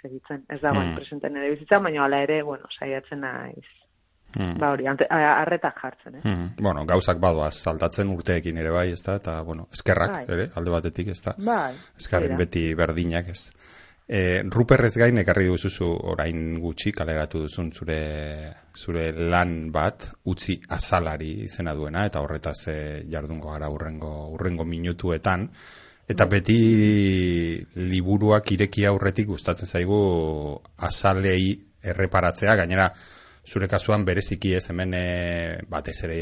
segitzen, 0.01 0.45
ez 0.49 0.61
da, 0.61 0.73
mm. 0.73 0.93
presenten 0.99 1.39
ere 1.39 1.55
bizitzen, 1.55 1.83
baino, 1.83 2.03
ala 2.05 2.21
ere, 2.25 2.41
bueno, 2.45 2.69
saiatzen 2.77 3.23
naiz, 3.25 3.65
mm. 4.35 4.57
ba, 4.61 4.73
hori, 4.75 4.89
arretak 4.89 5.81
jartzen, 5.81 6.19
eh? 6.19 6.25
Mm. 6.25 6.51
Bueno, 6.61 6.85
gauzak 6.89 7.21
badoaz, 7.23 7.55
saltatzen 7.57 8.13
urteekin 8.13 8.61
ere 8.61 8.73
bai, 8.75 8.91
ez 8.93 9.01
da, 9.05 9.17
eta, 9.21 9.39
bueno, 9.47 9.67
eskerrak, 9.73 10.19
bai. 10.19 10.27
ere, 10.37 10.51
alde 10.55 10.77
batetik, 10.77 11.13
ez 11.15 11.21
da, 11.25 11.35
bai, 11.41 11.73
eskerren 11.99 12.37
beti 12.41 12.69
berdinak, 12.77 13.33
ez. 13.33 13.49
E, 14.07 14.43
Ruperrez 14.45 14.93
gain 15.01 15.17
ekarri 15.17 15.47
duzuzu 15.49 15.87
orain 16.11 16.59
gutxi 16.61 16.91
kaleratu 16.93 17.39
duzun 17.47 17.71
zure, 17.73 17.97
zure 18.77 19.07
lan 19.33 19.71
bat 19.73 20.05
utzi 20.29 20.59
azalari 20.77 21.31
izena 21.47 21.73
duena 21.73 22.05
eta 22.05 22.21
horretaz 22.21 22.67
e, 22.69 22.77
jardungo 23.09 23.49
gara 23.49 23.71
urrengo, 23.73 24.29
urrengo 24.35 24.65
minutuetan 24.65 25.49
eta 26.05 26.27
bai. 26.29 26.37
beti 26.37 26.59
liburuak 27.81 28.51
ireki 28.53 28.85
aurretik 28.85 29.25
gustatzen 29.33 29.65
zaigu 29.65 29.99
azalei 30.77 31.55
erreparatzea 31.81 32.55
gainera 32.61 32.91
zure 33.45 33.67
kasuan 33.67 34.05
bereziki 34.05 34.53
ez 34.53 34.69
hemen 34.69 34.93
e, 34.93 35.05
batez 35.69 35.97
ere 36.05 36.19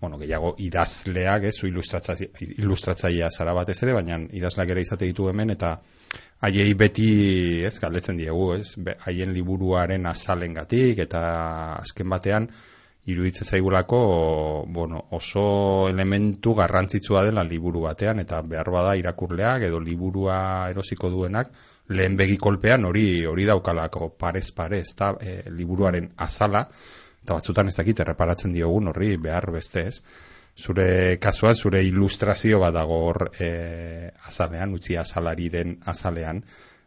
bueno, 0.00 0.18
gehiago 0.18 0.54
idazleak, 0.58 1.46
ez, 1.48 1.56
ilustratzaia 1.64 3.30
zara 3.30 3.54
batez 3.54 3.82
ere, 3.82 3.94
baina 3.94 4.18
idazleak 4.36 4.74
ere 4.74 4.82
izate 4.84 5.06
ditu 5.08 5.30
hemen, 5.30 5.54
eta 5.54 5.78
haiei 6.44 6.74
beti, 6.74 7.08
ez, 7.64 7.78
galdetzen 7.80 8.16
diegu, 8.20 8.52
ez, 8.58 8.74
haien 9.06 9.32
liburuaren 9.32 10.06
azalengatik, 10.06 10.98
eta 11.06 11.24
azken 11.80 12.08
batean, 12.12 12.48
iruditzen 13.06 13.46
zaigulako 13.46 14.64
bueno, 14.68 15.04
oso 15.10 15.88
elementu 15.88 16.54
garrantzitsua 16.54 17.24
dela 17.26 17.44
liburu 17.44 17.82
batean 17.84 18.20
eta 18.22 18.40
behar 18.40 18.70
bada 18.72 18.94
irakurleak 18.96 19.66
edo 19.68 19.80
liburua 19.80 20.70
erosiko 20.72 21.10
duenak 21.12 21.50
lehen 21.88 22.16
begi 22.16 22.38
kolpean 22.40 22.84
hori 22.88 23.26
hori 23.28 23.44
daukalako 23.44 24.14
parez 24.18 24.50
parez 24.56 24.86
eta 24.94 25.12
e, 25.20 25.42
liburuaren 25.50 26.14
azala 26.16 26.64
eta 27.24 27.34
batzutan 27.34 27.68
ez 27.68 27.76
dakit 27.76 28.00
erreparatzen 28.00 28.56
diogun 28.56 28.88
horri 28.88 29.16
behar 29.16 29.50
beste 29.52 29.86
ez 29.90 30.00
zure 30.56 31.18
kasua, 31.18 31.54
zure 31.54 31.82
ilustrazio 31.84 32.60
badago 32.60 33.00
hor 33.08 33.30
e, 33.38 34.10
azalean, 34.28 34.74
utzi 34.74 34.96
azalari 34.96 35.48
den 35.50 35.78
azalean 35.84 36.44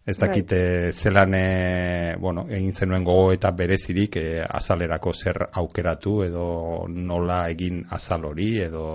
Ez 0.08 0.16
bai. 0.20 0.30
dakite 0.30 0.92
zelan 0.94 1.34
e, 1.36 2.16
bueno, 2.16 2.46
egin 2.48 2.72
zenuen 2.72 3.04
gogo 3.04 3.34
eta 3.36 3.52
berezirik 3.52 4.16
e, 4.16 4.40
azalerako 4.60 5.12
zer 5.12 5.42
aukeratu 5.62 6.14
edo 6.24 6.46
nola 6.88 7.42
egin 7.52 7.84
azal 7.92 8.24
hori 8.30 8.48
edo... 8.64 8.86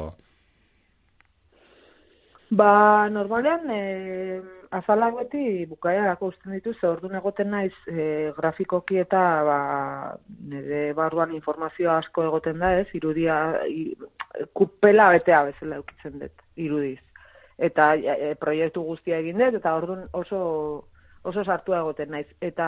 Ba, 2.49 3.09
normalean, 3.13 3.69
e, 3.69 3.83
azalak 4.73 5.17
beti 5.19 5.67
bukaerako 5.69 6.31
usten 6.33 6.55
ditu, 6.57 6.73
ze 6.81 6.89
ordu 6.89 7.09
negoten 7.13 7.51
naiz 7.53 7.75
e, 7.87 8.33
grafikoki 8.37 8.99
eta 9.03 9.21
ba, 9.45 9.59
nire 10.49 10.83
barruan 10.97 11.35
informazio 11.37 11.91
asko 11.93 12.25
egoten 12.31 12.63
da, 12.63 12.73
ez, 12.81 12.89
irudia, 12.97 13.37
i, 13.69 13.93
kupela 14.57 15.11
betea 15.13 15.43
bezala 15.51 15.81
eukitzen 15.81 16.19
dut, 16.23 16.47
irudiz. 16.57 17.01
Eta 17.59 17.93
e, 17.97 18.33
proiektu 18.41 18.85
guztia 18.89 19.21
egin 19.21 19.45
dut, 19.45 19.61
eta 19.61 19.77
orduan 19.77 20.09
oso 20.17 20.43
oso 21.23 21.45
sartua 21.45 21.85
egoten 21.85 22.11
naiz. 22.17 22.27
Eta 22.41 22.67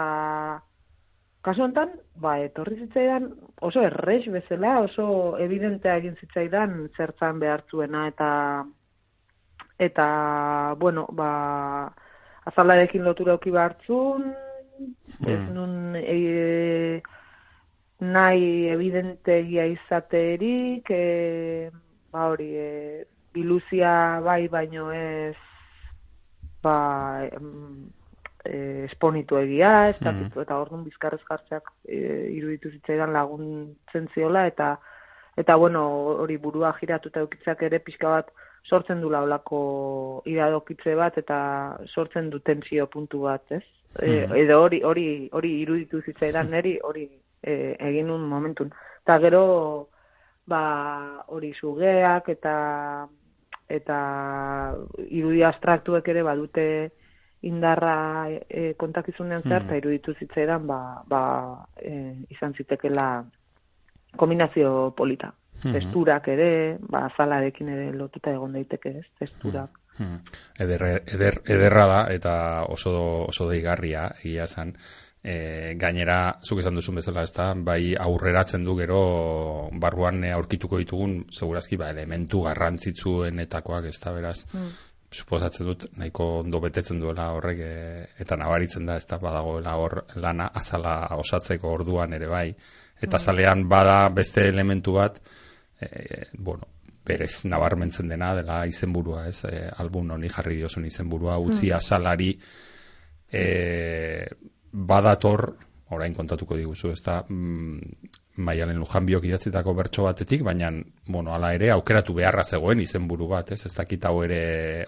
kasu 1.44 1.64
honetan, 1.64 1.96
ba, 2.20 2.36
etorri 2.44 2.78
zitzaidan 2.84 3.32
oso 3.64 3.82
errex 3.82 4.28
bezala, 4.32 4.78
oso 4.84 5.06
evidentea 5.42 5.96
egin 6.02 6.16
zitzaidan 6.20 6.82
zertzan 6.96 7.40
behartzuena 7.42 8.06
eta 8.12 8.30
eta 9.78 10.74
bueno, 10.78 11.06
ba 11.12 11.92
azalarekin 12.44 13.04
lotura 13.04 13.32
auki 13.32 13.50
behartzun, 13.50 14.34
hmm. 14.78 15.28
ez 15.28 15.40
nun 15.54 15.96
e, 15.96 17.02
nahi 18.00 18.68
evidentegia 18.68 19.66
izaterik, 19.72 20.90
e, 20.90 21.70
ba 22.12 22.28
hori, 22.30 22.50
e, 22.54 23.04
biluzia 23.34 24.20
bai 24.22 24.46
baino 24.48 24.90
ez 24.92 25.36
ba, 26.62 27.24
e, 28.44 28.84
esponitu 28.84 29.38
egia, 29.40 29.88
ez 29.90 29.98
mm. 30.00 30.32
eta 30.44 30.58
orduan 30.60 30.84
bizkarrez 30.84 31.20
jartzeak 31.28 31.70
e, 31.88 31.98
iruditu 32.36 32.70
zitzaidan 32.76 33.12
laguntzen 33.12 34.08
ziola, 34.14 34.46
eta 34.46 34.76
eta 35.36 35.56
bueno, 35.58 35.82
hori 36.22 36.36
burua 36.38 36.72
giratu 36.78 37.10
eta 37.10 37.24
eukitzak 37.24 37.62
ere 37.66 37.80
pixka 37.82 38.12
bat 38.12 38.30
sortzen 38.64 39.00
du 39.00 39.10
laulako 39.12 40.22
iradokitze 40.30 40.94
bat, 40.96 41.18
eta 41.20 41.38
sortzen 41.86 42.30
du 42.30 42.40
tentsio 42.40 42.86
puntu 42.90 43.24
bat, 43.28 43.44
ez? 43.52 43.62
E, 44.00 44.26
mm. 44.26 44.36
edo 44.40 44.60
hori, 44.62 44.80
hori, 44.82 45.06
hori 45.32 45.52
iruditu 45.62 46.00
zitzaidan 46.02 46.50
neri, 46.50 46.78
hori 46.82 47.04
e, 47.42 47.76
egin 47.90 48.10
un 48.10 48.24
momentun. 48.28 48.72
Eta 49.04 49.18
gero, 49.22 49.44
ba, 50.50 50.62
hori 51.28 51.52
sugeak, 51.60 52.32
eta 52.32 52.54
eta 53.74 53.98
irudi 55.08 55.40
abstraktuek 55.42 56.08
ere 56.12 56.22
badute 56.22 56.64
indarra 57.48 58.26
e, 58.28 58.74
kontakizunean 58.80 59.44
zer, 59.44 59.62
eta 59.62 59.72
mm. 59.72 59.80
iruditu 59.82 60.16
zitzaidan, 60.18 60.66
ba, 60.66 60.80
ba 61.08 61.22
e, 61.76 62.24
izan 62.32 62.56
zitekela 62.56 63.08
kombinazio 64.16 64.94
polita. 64.96 65.34
-hmm. 65.62 65.72
Testurak 65.72 66.28
ere, 66.28 66.76
ba, 66.80 67.08
zalarekin 67.16 67.68
ere 67.68 67.92
lotuta 67.92 68.32
egon 68.32 68.52
daiteke, 68.52 68.98
ez, 68.98 69.06
testurak. 69.18 69.70
Mm 69.98 70.06
-hmm. 70.06 70.20
eder, 70.58 70.82
eder, 71.06 71.40
ederra 71.46 71.86
da, 71.86 72.00
eta 72.10 72.64
oso, 72.68 73.26
oso 73.28 73.48
deigarria, 73.48 74.08
egia 74.24 74.46
zen, 74.46 74.74
e, 75.22 75.74
gainera, 75.78 76.38
zuk 76.42 76.58
esan 76.58 76.74
duzun 76.74 76.96
bezala, 76.96 77.22
ez 77.22 77.32
da, 77.32 77.54
bai 77.54 77.94
aurreratzen 77.94 78.64
du 78.64 78.76
gero 78.76 79.70
barruan 79.72 80.24
aurkituko 80.24 80.78
ditugun, 80.78 81.24
segurazki, 81.30 81.76
ba, 81.76 81.90
elementu 81.90 82.42
garrantzitsuenetakoak, 82.42 83.84
ez 83.84 84.00
da, 84.00 84.12
beraz, 84.12 84.46
mm 84.52 84.74
suposatzen 85.14 85.68
dut 85.68 85.86
nahiko 85.98 86.26
ondo 86.40 86.60
betetzen 86.64 87.00
duela 87.02 87.28
horrek 87.36 87.60
e, 87.62 87.74
eta 88.24 88.38
nabaritzen 88.40 88.88
da 88.88 88.96
ez 89.00 89.06
da 89.10 89.18
badagoela 89.22 89.76
hor 89.80 90.00
lana 90.24 90.48
azala 90.60 90.94
osatzeko 91.18 91.72
orduan 91.78 92.16
ere 92.18 92.30
bai 92.32 92.48
eta 92.50 93.16
mm. 93.16 93.20
zalean 93.20 93.66
bada 93.70 93.98
beste 94.18 94.48
elementu 94.50 94.96
bat 94.98 95.20
e, 95.80 96.26
bueno 96.38 96.68
berez 97.04 97.44
nabarmentzen 97.44 98.08
dena 98.08 98.34
dela 98.34 98.64
izenburua 98.66 99.26
ez 99.28 99.44
e, 99.44 99.68
album 99.76 100.10
honi 100.10 100.28
jarri 100.28 100.56
diozun 100.56 100.86
izenburua 100.88 101.38
utzi 101.38 101.70
mm. 101.70 101.76
azalari 101.76 102.30
e, 103.32 103.44
badator 104.72 105.56
orain 105.94 106.14
kontatuko 106.14 106.56
diguzu 106.56 106.90
ez 106.90 107.02
da 107.04 107.20
mm, 107.28 108.12
maialen 108.36 108.80
lujan 108.82 109.06
biok 109.06 109.26
idatzitako 109.28 109.74
bertso 109.78 110.04
batetik, 110.08 110.42
baina, 110.42 110.70
bueno, 111.06 111.34
ala 111.34 111.52
ere, 111.54 111.70
aukeratu 111.70 112.16
beharra 112.18 112.42
zegoen 112.42 112.80
izenburu 112.82 113.28
bat, 113.30 113.52
ez? 113.54 113.60
Ez 113.66 113.74
dakit 113.76 114.04
hau 114.08 114.16
ere 114.24 114.40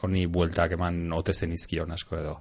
honi 0.02 0.26
bueltak 0.26 0.74
eman 0.74 1.12
ote 1.14 1.34
zen 1.34 1.52
izkion 1.54 1.92
asko 1.94 2.18
edo. 2.18 2.36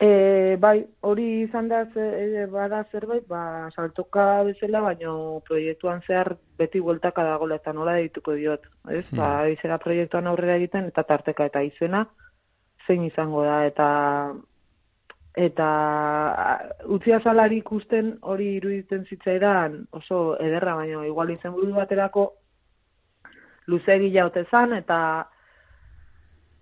E, 0.00 0.56
bai, 0.56 0.78
hori 1.04 1.26
izan 1.42 1.66
da 1.68 1.82
e, 1.92 2.46
bada 2.48 2.84
zerbait, 2.90 3.26
ba, 3.28 3.68
saltoka 3.76 4.42
bezala, 4.48 4.80
baina 4.80 5.12
proiektuan 5.44 6.00
zehar 6.06 6.32
beti 6.56 6.80
bueltaka 6.80 7.24
dagoela 7.26 7.58
eta 7.60 7.74
nola 7.76 7.98
dituko 8.00 8.32
diot. 8.38 8.64
Ez? 8.88 9.04
Hmm. 9.10 9.20
Ba, 9.20 9.28
izera 9.52 9.76
proiektuan 9.82 10.30
aurrera 10.30 10.56
egiten 10.56 10.88
eta 10.88 11.04
tarteka 11.04 11.50
eta 11.50 11.60
izena 11.68 12.06
zein 12.86 13.04
izango 13.04 13.44
da, 13.44 13.58
eta 13.68 13.88
eta 15.38 15.66
utzi 16.90 17.12
azalari 17.14 17.60
ikusten 17.60 18.16
hori 18.22 18.54
iruditzen 18.56 19.04
zitzaidan 19.06 19.76
oso 19.94 20.36
ederra 20.42 20.74
baino 20.80 21.04
igual 21.06 21.30
izen 21.30 21.52
buru 21.54 21.76
baterako 21.76 22.24
luzegi 23.70 24.10
jaute 24.16 24.44
zan 24.50 24.74
eta 24.74 25.28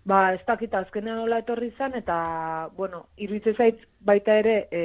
ba 0.09 0.33
ez 0.35 0.41
dakit 0.47 0.75
azkenean 0.75 1.21
nola 1.21 1.43
etorri 1.43 1.71
zan 1.77 1.95
eta 1.99 2.17
bueno 2.77 3.05
iruditzen 3.17 3.57
zait 3.57 3.85
baita 4.01 4.39
ere 4.41 4.57
e, 4.73 4.83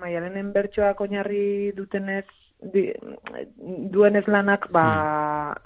maialenen 0.00 0.52
bertsoak 0.54 1.00
oinarri 1.00 1.72
dutenez 1.76 2.26
di, 2.74 2.86
duenez 3.96 4.26
lanak 4.26 4.70
ba 4.72 4.86
hmm. 4.86 5.62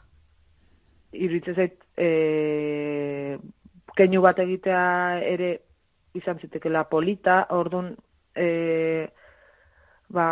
iruditzen 1.25 1.55
zait 1.55 1.77
e, 1.97 3.39
keinu 3.99 4.23
bat 4.23 4.39
egitea 4.39 4.83
ere 5.27 5.51
izan 6.19 6.41
zitekela 6.43 6.85
polita, 6.91 7.43
orduan, 7.55 7.93
e, 8.37 8.49
ba, 10.15 10.27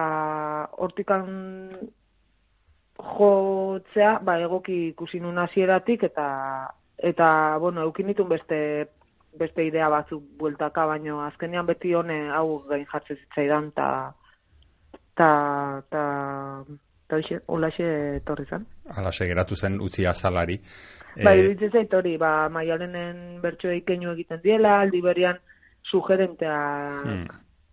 hortikan 0.83 1.27
jotzea, 2.97 4.17
ba, 4.27 4.39
egoki 4.47 4.79
ikusi 4.93 5.21
nun 5.21 5.39
hasieratik 5.43 6.07
eta, 6.09 6.29
eta, 7.07 7.29
bueno, 7.63 7.83
eukin 7.87 8.11
ditun 8.13 8.29
beste, 8.29 8.59
beste 9.39 9.65
idea 9.67 9.89
batzuk 9.93 10.25
bueltaka, 10.41 10.87
baino 10.91 11.21
azkenean 11.25 11.67
beti 11.69 11.95
hone 11.95 12.19
hau 12.35 12.63
gain 12.69 12.87
jartze 12.91 13.17
zitzaidan, 13.17 13.71
ta, 13.77 13.89
ta, 15.15 15.31
ta, 15.91 16.05
ta, 17.09 17.21
olaxe 17.47 17.89
torri 18.27 18.47
zen. 18.51 18.67
Alaxe 18.99 19.29
geratu 19.31 19.57
zen 19.57 19.81
utzi 19.81 20.07
azalari. 20.07 20.59
Bai, 21.25 21.39
e... 21.53 21.71
zait 21.71 21.95
hori, 21.95 22.17
ba, 22.21 22.49
maialenen 22.53 23.41
bertsoei 23.43 23.83
keinu 23.87 24.13
egiten 24.13 24.43
diela, 24.43 24.81
aldi 24.83 25.03
berian, 25.05 25.43
sugerentea 25.91 26.61
hmm. 27.05 27.27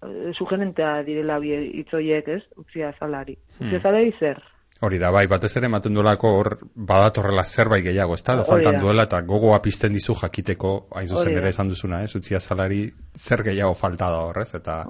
Eh, 0.03 0.33
sugerentea 0.35 1.03
direla 1.07 1.37
bi 1.39 1.53
itzoiek, 1.79 2.27
ez? 2.27 2.41
Utzia 2.59 2.91
zalari. 2.99 3.37
Hmm. 3.59 3.69
Utzia 3.71 4.19
zer? 4.19 4.41
Hori 4.83 4.97
da, 4.99 5.13
bai, 5.15 5.27
batez 5.31 5.53
ere 5.55 5.69
ematen 5.69 5.95
duelako 5.95 6.29
hor 6.37 6.49
badatorrela 6.75 7.45
zerbait 7.47 7.85
gehiago, 7.85 8.17
ez 8.19 8.23
da? 8.27 8.33
faltan 8.43 8.81
duela 8.81 9.05
eta 9.07 9.21
gogoa 9.23 9.61
pizten 9.63 9.95
dizu 9.95 10.15
jakiteko, 10.19 10.73
hain 10.99 11.07
zuzen 11.07 11.37
ere 11.39 11.53
esan 11.53 11.71
duzuna, 11.71 12.01
ez? 12.03 12.11
Utzia 12.19 12.41
zalari 12.43 12.81
zer 13.15 13.45
gehiago 13.47 13.77
falta 13.79 14.09
da 14.11 14.19
horrez, 14.27 14.49
eta 14.59 14.81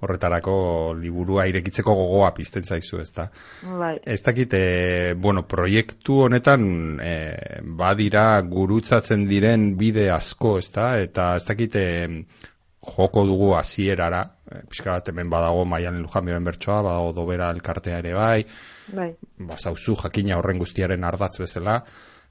horretarako 0.00 0.56
liburua 1.02 1.44
irekitzeko 1.50 1.92
gogoa 2.00 2.32
pizten 2.38 2.64
zaizu, 2.64 3.02
ez 3.04 3.10
da? 3.12 3.28
Bai. 3.68 3.94
Ez 4.16 4.22
dakit, 4.24 4.56
e, 4.56 5.14
bueno, 5.20 5.44
proiektu 5.50 6.22
honetan 6.24 6.68
e, 7.04 7.14
badira 7.82 8.26
gurutzatzen 8.48 9.28
diren 9.28 9.74
bide 9.76 10.08
asko, 10.14 10.56
ez 10.62 10.70
da? 10.72 10.94
Eta 11.04 11.34
ez 11.36 11.44
dakit, 11.50 11.76
joko 12.96 13.24
dugu 13.26 13.52
hasierara 13.56 14.22
e, 14.50 14.60
pixka 14.70 14.92
bat 14.92 15.08
hemen 15.12 15.30
badago 15.30 15.64
maian 15.64 16.00
lujan 16.02 16.44
bertsoa, 16.44 16.82
badago 16.82 17.12
dobera 17.12 17.50
elkartea 17.54 17.98
ere 17.98 18.14
bai, 18.14 18.44
bai. 18.94 19.10
ba, 19.38 19.56
zauzu 19.56 19.96
jakina 20.02 20.38
horren 20.38 20.58
guztiaren 20.58 21.04
ardatz 21.04 21.38
bezala, 21.38 21.82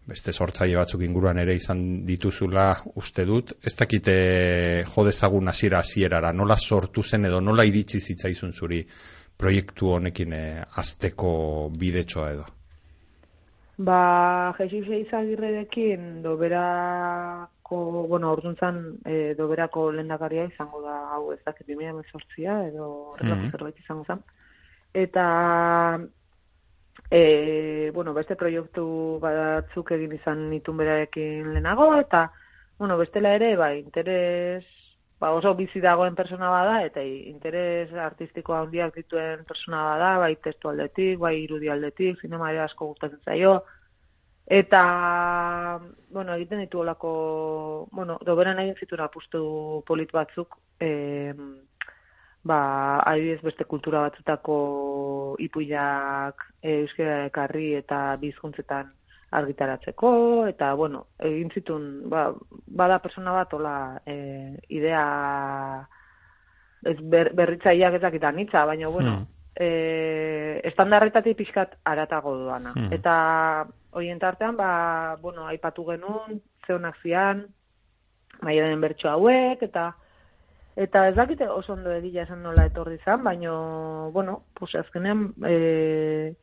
beste 0.08 0.32
sortzaile 0.32 0.78
batzuk 0.80 1.04
inguruan 1.04 1.38
ere 1.42 1.56
izan 1.56 1.82
dituzula 2.08 2.68
uste 2.96 3.26
dut, 3.28 3.54
ez 3.64 3.76
dakite 3.76 4.18
jodezagun 4.94 5.52
hasiera 5.52 5.84
hasierara, 5.84 6.34
nola 6.34 6.58
sortu 6.58 7.04
zen 7.04 7.26
edo 7.26 7.42
nola 7.42 7.66
iritsi 7.68 8.00
zitzaizun 8.00 8.54
zuri 8.54 8.84
proiektu 9.38 9.92
honekin 9.98 10.34
e, 10.34 10.46
azteko 10.84 11.34
bidetsoa 11.78 12.32
edo? 12.36 12.48
Ba, 13.78 14.56
Jesus 14.58 14.90
Eizagirrerekin 14.90 16.24
doberako, 16.24 18.08
bueno, 18.10 18.32
orduan 18.32 18.98
e, 19.06 19.36
doberako 19.38 19.92
lendakaria 19.92 20.48
izango 20.50 20.82
da, 20.82 20.96
hau 21.14 21.32
ez 21.32 21.38
dakit 21.46 21.68
2018 21.70 22.72
edo 22.72 22.88
horrelako 23.14 23.44
mm 23.44 23.52
zerbait 23.52 23.80
izango 23.84 24.04
zen. 24.10 24.24
Eta 24.94 25.28
e, 27.12 27.92
bueno, 27.94 28.16
beste 28.18 28.36
proiektu 28.36 28.88
batzuk 29.22 29.94
egin 29.94 30.18
izan 30.18 30.50
nitun 30.50 30.78
berarekin 30.82 31.54
lehenago, 31.54 31.92
eta, 32.02 32.32
bueno, 32.80 32.98
bestela 32.98 33.36
ere, 33.38 33.56
ba, 33.62 33.76
interes, 33.78 34.66
ba, 35.20 35.32
oso 35.34 35.54
bizi 35.56 35.82
dagoen 35.82 36.16
persona 36.16 36.50
bada, 36.54 36.82
eta 36.86 37.02
interes 37.04 37.94
artistiko 37.94 38.54
handiak 38.58 38.96
dituen 38.96 39.44
persona 39.46 39.84
bada, 39.92 40.12
bai 40.24 40.36
testu 40.44 40.70
aldetik, 40.70 41.18
bai 41.20 41.36
irudi 41.44 41.70
aldetik, 41.74 42.22
zinema 42.22 42.52
ere 42.54 42.62
asko 42.66 42.92
gustatzen 42.92 43.24
zaio, 43.26 43.56
eta, 44.60 44.82
bueno, 46.10 46.36
egiten 46.36 46.62
ditu 46.66 46.84
olako, 46.84 47.14
bueno, 47.92 48.20
doberan 48.26 48.60
egin 48.64 48.78
zituen 48.80 49.02
apustu 49.08 49.42
polit 49.88 50.14
batzuk, 50.14 50.60
eh, 50.80 51.34
ba, 52.48 52.60
adibidez 53.06 53.42
beste 53.44 53.66
kultura 53.66 54.06
batzutako 54.08 54.58
ipuiak 55.44 56.46
e, 56.62 56.80
euskara 56.84 57.26
ekarri 57.28 57.74
eta 57.82 58.00
bizkuntzetan 58.22 58.94
argitaratzeko, 59.32 60.10
eta, 60.48 60.72
bueno, 60.74 61.08
egin 61.20 61.50
zitun, 61.52 61.88
ba, 62.10 62.30
bada 62.68 63.00
persona 63.04 63.34
bat, 63.36 63.54
ola, 63.54 64.02
e, 64.06 64.56
idea 64.70 65.88
ez 66.88 66.98
ber, 67.02 67.34
berritzaileak 67.36 68.00
ezakitan 68.00 68.38
nitza, 68.40 68.64
baina, 68.66 68.88
bueno, 68.88 69.18
mm. 69.20 69.28
e, 69.56 70.62
estandarretatik 70.72 71.38
pixkat 71.38 71.76
aratago 71.84 72.38
duana. 72.38 72.72
Mm. 72.76 72.94
Eta, 72.96 73.14
hoien 73.92 74.20
tartean, 74.20 74.56
ba, 74.56 75.18
bueno, 75.22 75.48
aipatu 75.52 75.86
genuen, 75.92 76.42
zeunak 76.66 76.96
zian, 77.04 77.48
maiaren 78.42 78.82
bertso 78.82 79.10
hauek, 79.12 79.64
eta, 79.68 79.94
Eta 80.78 81.08
ez 81.10 81.16
dakite 81.18 81.48
oso 81.50 81.74
ondo 81.74 81.90
egia 81.90 82.22
esan 82.28 82.44
nola 82.46 82.68
etorri 82.70 83.00
zan, 83.02 83.24
baino, 83.26 84.12
bueno, 84.14 84.44
pues 84.54 84.76
azkenean, 84.78 85.32
e, 85.42 86.36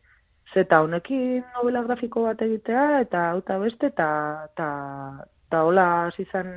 zeta 0.55 0.81
honekin 0.83 1.43
novela 1.57 1.83
grafiko 1.83 2.25
bat 2.29 2.43
egitea, 2.47 3.01
eta 3.05 3.29
auta 3.35 3.59
beste, 3.59 3.91
eta, 3.93 4.09
eta, 4.53 4.69
eta 5.49 5.63
hola 5.69 5.87
zizan 6.17 6.51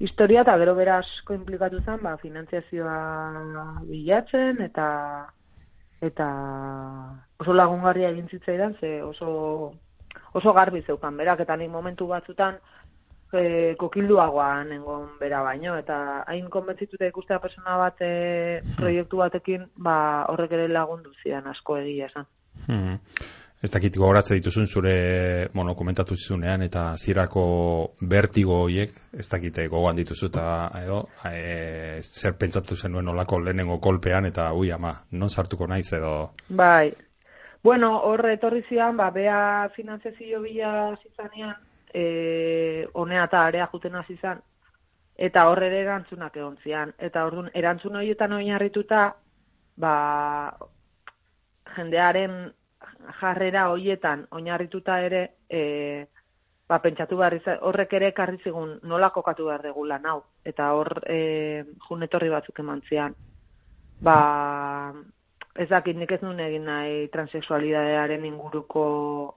historia, 0.00 0.42
eta 0.44 0.56
gero 0.60 0.74
bera 0.76 0.98
asko 1.00 1.34
implikatu 1.36 1.80
zen, 1.84 2.00
ba, 2.04 2.16
finantziazioa 2.22 2.96
bilatzen, 3.88 4.60
eta, 4.64 4.88
eta 6.10 6.26
oso 7.40 7.56
lagungarria 7.56 8.10
egin 8.12 8.28
zitzaidan, 8.28 8.76
ze 8.80 9.00
oso, 9.02 9.72
oso 10.32 10.52
garbi 10.52 10.82
zeukan, 10.82 11.16
berak, 11.16 11.40
eta 11.44 11.56
nik 11.56 11.72
momentu 11.72 12.08
batzutan, 12.08 12.60
e, 13.32 13.74
kokilduagoa 13.80 14.50
nengon 14.68 15.08
bera 15.20 15.40
baino, 15.46 15.76
eta 15.80 16.24
hain 16.26 16.50
konbentzituta 16.52 17.08
ikustea 17.08 17.40
persona 17.40 17.76
bat 17.80 18.04
e, 18.04 18.12
proiektu 18.76 19.24
batekin, 19.24 19.68
ba, 19.76 19.96
horrek 20.32 20.56
ere 20.58 20.68
lagundu 20.68 21.14
zidan 21.22 21.48
asko 21.54 21.80
egia 21.80 22.12
esan. 22.12 22.28
Hmm. 22.66 22.98
Ez 23.60 23.68
dakit 23.68 23.96
gogoratze 24.00 24.38
dituzun 24.38 24.66
zure, 24.66 24.92
bueno, 25.52 25.74
komentatu 25.76 26.16
zizunean, 26.16 26.62
eta 26.64 26.94
zirako 26.96 27.42
bertigo 28.00 28.62
horiek, 28.62 28.94
ez 29.12 29.26
dakite 29.28 29.66
gogoan 29.68 29.98
dituzu, 29.98 30.30
eta 30.30 30.44
edo, 30.80 31.02
e, 31.28 32.00
zer 32.00 32.38
pentsatu 32.40 32.76
zenuen 32.76 33.12
olako 33.12 33.42
lehenengo 33.44 33.76
kolpean, 33.84 34.24
eta 34.30 34.48
ui, 34.56 34.70
ama, 34.72 34.94
non 35.12 35.28
sartuko 35.28 35.68
naiz 35.68 35.92
edo... 35.92 36.14
Bai, 36.48 36.94
bueno, 37.62 37.92
horre 38.08 38.38
etorri 38.38 38.64
zian, 38.68 38.96
ba, 38.96 39.10
bea 39.12 39.68
finanziazio 39.76 40.40
bila 40.40 40.96
zizanean, 41.02 41.60
e, 41.92 42.86
honea 42.94 43.28
eta 43.28 43.44
area 43.44 43.68
juten 43.72 43.94
hasi 44.00 44.18
eta 45.16 45.48
horre 45.50 45.66
ere 45.66 45.80
erantzunak 45.82 46.36
egon 46.36 46.56
zian. 46.64 46.94
Eta 46.98 47.26
orduan, 47.26 47.50
erantzun 47.52 47.96
horietan 47.96 48.32
oinarrituta, 48.32 49.16
ba, 49.76 50.56
jendearen 51.76 52.52
jarrera 53.20 53.68
horietan 53.70 54.26
oinarrituta 54.30 55.00
ere, 55.04 55.22
e, 55.48 56.06
ba, 56.68 56.80
pentsatu 56.82 57.18
behar 57.18 57.36
horrek 57.60 57.92
ere 57.98 58.12
karri 58.16 58.38
zigun 58.44 58.78
nola 58.82 59.10
kokatu 59.10 59.46
behar 59.46 59.62
dugu 59.68 59.86
lan 59.86 60.06
hau. 60.06 60.22
Eta 60.44 60.72
hor, 60.74 61.02
e, 61.06 61.64
junetorri 61.88 62.30
batzuk 62.30 62.60
eman 62.62 62.82
zian. 62.88 63.14
Ba, 64.00 64.92
ez 65.54 65.68
dakit 65.68 65.96
nik 65.96 66.12
ez 66.12 66.20
nuen 66.22 66.40
egin 66.40 66.64
nahi 66.64 67.08
transexualidadearen 67.12 68.24
inguruko, 68.24 68.84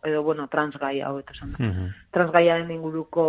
edo, 0.05 0.23
bueno, 0.23 0.47
transgaia, 0.47 1.09
hau 1.09 1.19
eta 1.19 1.35
zan. 1.39 1.55
Mm 1.59 1.91
Transgaiaren 2.13 2.69
inguruko 2.71 3.23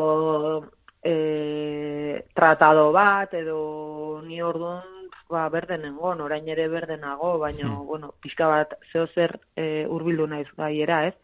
e, 1.03 2.25
tratado 2.35 2.91
bat, 2.93 3.33
edo 3.35 4.21
ni 4.27 4.43
orduan, 4.43 4.94
ba, 5.35 5.45
berden 5.51 5.85
engon, 5.89 6.23
orain 6.23 6.47
ere 6.49 6.69
berdenago, 6.71 7.35
baina, 7.43 7.67
mm. 7.69 7.87
bueno, 7.91 8.13
pixka 8.23 8.49
bat, 8.51 8.75
zeo 8.93 9.07
zer 9.15 9.37
e, 9.57 9.85
urbildu 9.91 10.29
naiz 10.31 10.47
gaiera, 10.57 11.05
ez? 11.11 11.15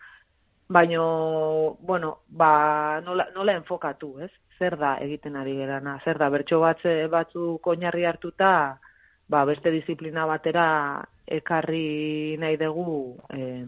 Baina, 0.71 1.05
bueno, 1.87 2.17
ba, 2.29 3.01
nola, 3.07 3.29
nola 3.35 3.57
enfokatu, 3.59 4.17
ez? 4.27 4.31
Zer 4.59 4.77
da 4.77 4.97
egiten 5.01 5.39
ari 5.41 5.57
gerana, 5.57 5.97
zer 6.05 6.19
da, 6.21 6.29
bertso 6.31 6.61
batze 6.61 6.95
batzuk 7.13 7.71
oinarri 7.73 8.05
hartuta, 8.05 8.53
ba, 9.31 9.45
beste 9.49 9.73
disiplina 9.73 10.27
batera 10.27 10.67
ekarri 11.31 12.37
nahi 12.43 12.59
dugu, 12.61 13.17
eh, 13.31 13.65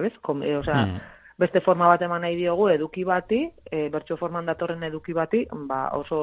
ez? 0.00 0.12
Kom, 0.24 0.42
e, 0.42 0.56
osea, 0.56 0.82
hmm. 0.86 1.08
beste 1.40 1.60
forma 1.60 1.88
bat 1.92 2.02
eman 2.02 2.24
nahi 2.24 2.40
diogu 2.40 2.68
eduki 2.72 3.04
bati, 3.04 3.44
e, 3.70 3.88
bertso 3.92 4.16
forman 4.16 4.48
datorren 4.48 4.88
eduki 4.88 5.12
bati, 5.16 5.44
ba, 5.68 5.88
oso 6.00 6.20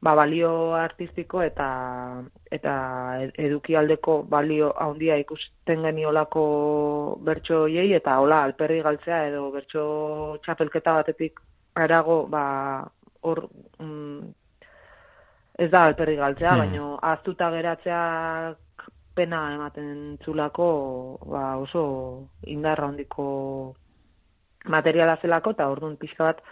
ba, 0.00 0.14
balio 0.14 0.74
artistiko 0.74 1.42
eta 1.42 1.68
eta 2.52 2.74
eduki 3.48 3.76
aldeko 3.76 4.22
balio 4.22 4.72
handia 4.86 5.16
ikusten 5.22 5.82
geniolako 5.88 6.46
bertso 7.28 7.64
hiei 7.66 7.92
eta 7.98 8.18
hola 8.20 8.42
alperri 8.44 8.82
galtzea 8.82 9.26
edo 9.28 9.50
bertso 9.50 9.84
txapelketa 10.44 10.98
batetik 11.00 11.40
arago 11.74 12.26
ba 12.32 12.44
hor 13.22 13.48
mm, 13.80 14.34
ez 15.58 15.70
da 15.70 15.84
alperri 15.86 16.16
galtzea, 16.16 16.52
hmm. 16.52 16.58
baina 16.62 17.12
aztuta 17.12 17.50
geratzea 17.54 18.00
pena 19.16 19.40
ematen 19.54 20.18
zulako 20.24 20.68
ba, 21.24 21.56
oso 21.56 21.82
indarra 22.52 22.90
hondiko 22.90 23.26
materiala 24.74 25.16
zelako, 25.22 25.54
eta 25.56 25.68
orduan 25.72 25.96
pixka 25.96 26.28
bat, 26.28 26.42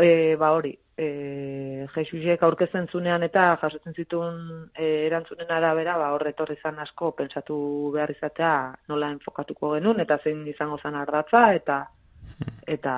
e, 0.00 0.36
ba 0.40 0.52
hori, 0.56 0.72
e, 0.96 1.86
Jesusek 1.94 2.42
aurkezten 2.42 2.88
zunean 2.92 3.22
eta 3.26 3.56
jasotzen 3.62 3.94
zituen 3.96 4.38
e, 4.76 5.06
erantzunen 5.06 5.50
arabera, 5.50 5.96
ba 5.98 6.12
horre 6.14 6.32
etorri 6.34 6.58
zan 6.62 6.78
asko 6.82 7.12
pensatu 7.18 7.56
behar 7.94 8.12
izatea 8.14 8.52
nola 8.88 9.10
enfokatuko 9.16 9.74
genuen, 9.76 10.00
eta 10.04 10.18
zein 10.24 10.46
izango 10.48 10.78
zan 10.82 10.98
ardatza, 11.00 11.48
eta 11.54 11.84
eta 12.66 12.96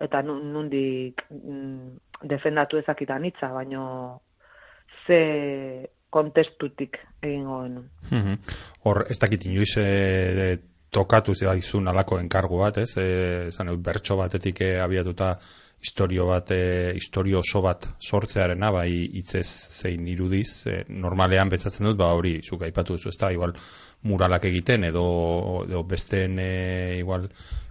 eta 0.00 0.22
nundik 0.22 1.22
mm, 1.30 2.24
defendatu 2.30 2.78
ezakitan 2.78 3.24
hitza, 3.28 3.52
baino 3.52 3.84
ze 5.06 5.88
kontestutik 6.10 6.98
egingo 7.22 7.62
genuen. 7.62 7.90
Mhm. 8.10 8.34
Hor, 8.84 9.04
ez 9.10 9.18
dakit 9.18 9.46
inoiz 9.46 9.76
e, 9.78 10.58
tokatu 10.90 11.34
zaizun 11.34 11.88
alako 11.88 12.18
enkargu 12.18 12.58
bat, 12.58 12.78
ez? 12.78 12.96
E, 12.96 13.50
zan, 13.50 13.74
bertso 13.82 14.16
batetik 14.16 14.62
e, 14.64 14.78
abiatuta 14.80 15.34
historio 15.80 16.26
bat, 16.26 16.50
e, 16.50 16.92
historio 16.96 17.38
oso 17.40 17.62
bat 17.62 17.86
sortzearena, 18.02 18.70
bai 18.74 18.90
hitzez 19.20 19.46
zein 19.46 20.08
irudiz, 20.10 20.66
e, 20.66 20.82
normalean 20.88 21.50
betzatzen 21.52 21.86
dut, 21.86 21.98
ba 22.00 22.10
hori, 22.16 22.38
zuk 22.42 22.64
aipatu 22.66 22.96
duzu, 22.96 23.12
ez 23.12 23.18
da, 23.20 23.30
igual 23.34 23.54
muralak 24.08 24.44
egiten, 24.50 24.84
edo, 24.90 25.04
edo 25.68 25.84
besteen 25.86 26.38
e, 26.42 26.50
igual 26.98 27.28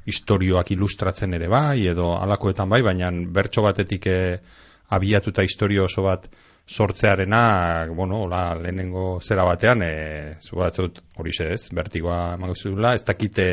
historioak 0.07 0.71
ilustratzen 0.75 1.35
ere 1.35 1.49
bai, 1.51 1.87
edo 1.91 2.13
alakoetan 2.15 2.69
bai, 2.71 2.81
baina 2.85 3.11
bertso 3.11 3.63
batetik 3.65 4.07
e, 4.07 4.19
abiatuta 4.95 5.43
historio 5.43 5.83
oso 5.85 6.03
bat 6.07 6.29
sortzearena, 6.67 7.87
bueno, 7.95 8.23
hola, 8.23 8.55
lehenengo 8.55 9.19
zera 9.21 9.43
batean, 9.47 9.83
e, 9.83 10.35
zubatzut 10.43 11.03
hori 11.19 11.35
ez, 11.43 11.69
bertigoa 11.75 12.35
emango 12.35 12.55
zudula, 12.55 12.93
ez 12.95 13.03
dakite 13.07 13.47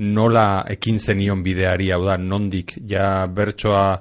nola 0.00 0.64
ekin 0.72 0.98
zenion 0.98 1.42
bideari, 1.44 1.90
hau 1.92 2.02
da, 2.06 2.16
nondik 2.16 2.74
ja 2.88 3.26
bertsoa 3.28 4.00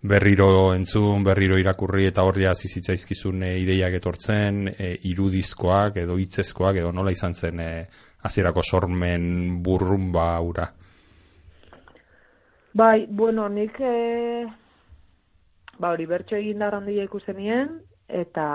berriro 0.00 0.72
entzun, 0.72 1.24
berriro 1.24 1.58
irakurri 1.60 2.06
eta 2.08 2.22
horri 2.24 2.46
hasi 2.48 2.70
zitzaizkizun 2.70 3.42
e, 3.44 3.50
ideiak 3.60 3.98
etortzen, 3.98 4.62
e, 4.70 4.94
irudizkoak 5.10 5.98
edo 6.04 6.16
hitzezkoak 6.20 6.80
edo 6.80 6.92
nola 6.96 7.12
izan 7.12 7.34
zen 7.34 7.60
e, 7.60 7.70
hasierako 8.24 8.62
sormen 8.62 9.60
burrumba 9.62 10.32
ura. 10.40 10.70
Bai, 12.72 13.06
bueno, 13.10 13.48
nik 13.48 13.76
e, 13.80 14.46
ba 15.80 15.90
hori 15.90 16.06
bertso 16.06 16.38
egin 16.38 16.62
da 16.62 16.70
handia 16.76 17.04
ikusenien 17.04 17.80
eta 18.08 18.46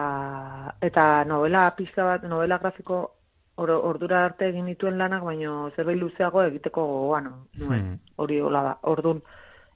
eta 0.81 1.23
novela 1.27 1.67
pizka 1.77 2.07
bat, 2.07 2.23
novela 2.23 2.57
grafiko 2.57 3.03
or, 3.55 3.71
ordura 3.71 4.25
arte 4.25 4.49
egin 4.49 4.65
dituen 4.71 4.97
lanak, 4.97 5.23
baino 5.23 5.69
zerbait 5.75 5.99
luzeago 5.99 6.43
egiteko 6.43 6.85
gogoan 6.85 7.29
nuen. 7.59 7.83
Hmm. 7.83 7.99
Hori 8.21 8.39
hola 8.43 8.63
da. 8.69 8.73
Ordun 8.91 9.21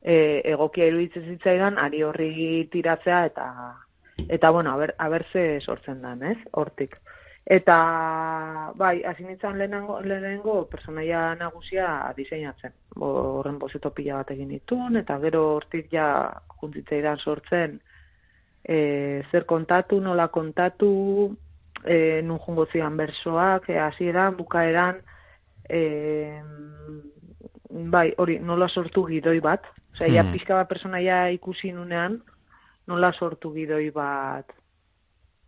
e, 0.02 0.42
egokia 0.54 0.90
iruditzen 0.90 1.30
zitzaidan 1.34 1.78
ari 1.78 2.04
horri 2.04 2.32
tiratzea 2.72 3.24
eta 3.32 3.48
eta 4.28 4.50
bueno, 4.52 4.74
aber 4.74 4.94
aber 4.98 5.26
ze 5.32 5.62
sortzen 5.62 6.02
dan, 6.02 6.24
ez? 6.24 6.38
Hortik. 6.52 7.00
Eta 7.50 7.76
bai, 8.76 9.02
hasi 9.04 9.24
nintzen 9.24 9.58
lehenengo 9.58 10.02
lehenengo 10.02 10.68
personaia 10.70 11.36
nagusia 11.36 12.14
diseinatzen. 12.18 12.74
Horren 12.96 13.58
bozeto 13.60 13.94
pila 13.96 14.20
bat 14.20 14.32
egin 14.36 14.50
ditun 14.54 14.98
eta 14.98 15.18
gero 15.24 15.46
hortik 15.56 15.88
ja 15.92 16.10
juntitzaidan 16.62 17.18
sortzen 17.18 17.80
e, 18.64 19.24
zer 19.32 19.46
kontatu, 19.46 20.00
nola 20.00 20.28
kontatu, 20.28 21.36
e, 21.86 22.22
nun 22.24 22.40
jungo 22.40 22.66
zian 22.72 22.98
bersoak, 22.98 23.70
e, 23.70 23.80
hasieran, 23.80 24.36
bukaeran, 24.38 25.02
e, 25.70 26.42
bai, 27.70 28.14
hori, 28.18 28.40
nola 28.40 28.68
sortu 28.70 29.06
gidoi 29.08 29.40
bat, 29.40 29.66
Osea, 29.94 30.08
hmm. 30.08 30.16
ja 30.16 30.24
pizka 30.32 30.56
bat 30.56 30.70
personaia 30.70 31.30
ikusi 31.34 31.72
nunean, 31.74 32.20
nola 32.88 33.12
sortu 33.14 33.54
gidoi 33.54 33.90
bat 33.94 34.54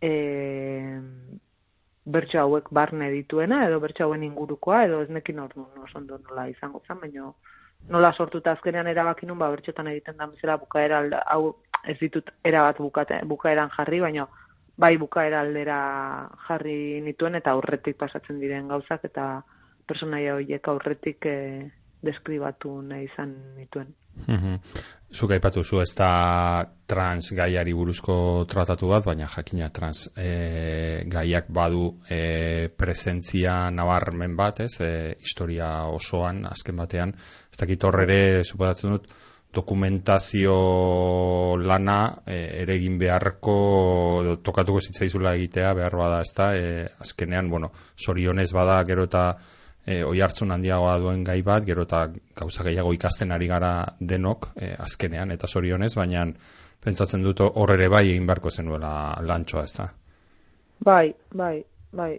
e, 0.02 1.00
bertso 2.04 2.38
hauek 2.42 2.68
barne 2.74 3.10
dituena, 3.12 3.62
edo 3.68 3.80
bertso 3.80 4.04
hauen 4.04 4.24
ingurukoa, 4.26 4.84
edo 4.88 5.02
ez 5.02 5.10
nekin 5.10 5.38
no, 5.38 5.48
ondo 5.94 6.18
nola 6.18 6.48
izango 6.50 6.82
zen, 6.86 6.98
baina 7.00 7.30
nola 7.88 8.12
sortuta 8.12 8.52
azkenean 8.52 8.86
erabaki 8.90 9.26
nun, 9.26 9.38
ba, 9.38 9.50
bertxotan 9.50 9.90
egiten 9.90 10.18
da 10.18 10.26
bezala 10.30 10.58
bukaera 10.58 11.02
hau 11.34 11.56
ez 11.88 11.98
ditut 11.98 12.30
erabat 12.46 12.78
bukate, 12.78 13.18
bukaeran 13.26 13.70
jarri, 13.76 14.00
baina 14.00 14.26
bai 14.82 14.96
bukaera 14.98 15.42
aldera 15.44 15.78
jarri 16.48 17.00
nituen, 17.04 17.38
eta 17.38 17.54
aurretik 17.54 17.98
pasatzen 18.00 18.40
diren 18.42 18.68
gauzak, 18.72 19.06
eta 19.10 19.26
personaia 19.86 20.34
horiek 20.38 20.68
aurretik 20.72 21.28
e, 21.30 21.38
deskribatu 22.02 22.80
nahi 22.82 23.06
izan 23.06 23.34
nituen. 23.58 23.92
Zuk 25.12 25.32
aipatu 25.32 25.62
zu 25.64 25.80
ez 25.80 25.92
da 25.96 26.64
trans 26.88 27.30
gaiari 27.36 27.72
buruzko 27.76 28.14
tratatu 28.48 28.90
bat, 28.90 29.04
baina 29.06 29.28
jakina 29.30 29.70
trans 29.72 30.06
e, 30.16 31.04
gaiak 31.08 31.48
badu 31.48 31.86
e, 32.10 32.68
presentzia 32.76 33.70
nabarmen 33.70 34.36
bat, 34.36 34.60
ez, 34.66 34.74
e, 34.80 34.92
historia 35.20 35.70
osoan, 35.88 36.44
azken 36.50 36.76
batean, 36.76 37.14
ez 37.52 37.60
dakit 37.60 37.84
horre 37.88 38.18
supadatzen 38.44 38.96
dut, 38.96 39.08
dokumentazio 39.52 40.54
lana 41.60 42.22
e, 42.26 42.36
ere 42.62 42.76
egin 42.78 42.98
beharko 42.98 43.56
tokatuko 44.42 44.80
zitzaizula 44.80 45.34
egitea 45.36 45.74
behar 45.76 45.96
bada, 45.96 46.20
ez 46.24 46.32
da, 46.36 46.52
e, 46.56 46.86
azkenean, 47.04 47.50
bueno, 47.50 47.72
sorionez 47.96 48.50
bada 48.56 48.80
gero 48.88 49.04
eta 49.08 49.26
e, 49.84 50.02
oi 50.04 50.20
hartzun 50.24 50.54
handiagoa 50.54 50.96
duen 51.02 51.24
gai 51.24 51.40
bat, 51.42 51.66
gero 51.68 51.84
eta 51.88 52.06
gauza 52.38 52.64
gehiago 52.64 52.92
ikasten 52.96 53.32
ari 53.32 53.48
gara 53.50 53.72
denok, 54.00 54.52
e, 54.56 54.72
azkenean, 54.78 55.34
eta 55.36 55.46
zorionez, 55.46 55.94
baina 55.98 56.26
pentsatzen 56.82 57.22
dut 57.22 57.44
hor 57.44 57.74
ere 57.76 57.88
bai 57.92 58.06
egin 58.08 58.26
beharko 58.26 58.50
zenuela 58.50 58.92
lantxoa, 59.22 59.64
ez 59.64 59.74
da? 59.76 59.88
Bai, 60.82 61.14
bai, 61.30 61.56
bai. 61.92 62.12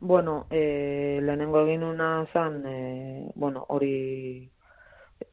Bueno, 0.00 0.46
e, 0.50 1.20
lehenengo 1.20 1.62
egin 1.66 1.84
una 1.84 2.26
zan, 2.32 2.64
e, 2.66 3.30
bueno, 3.36 3.64
hori 3.68 4.50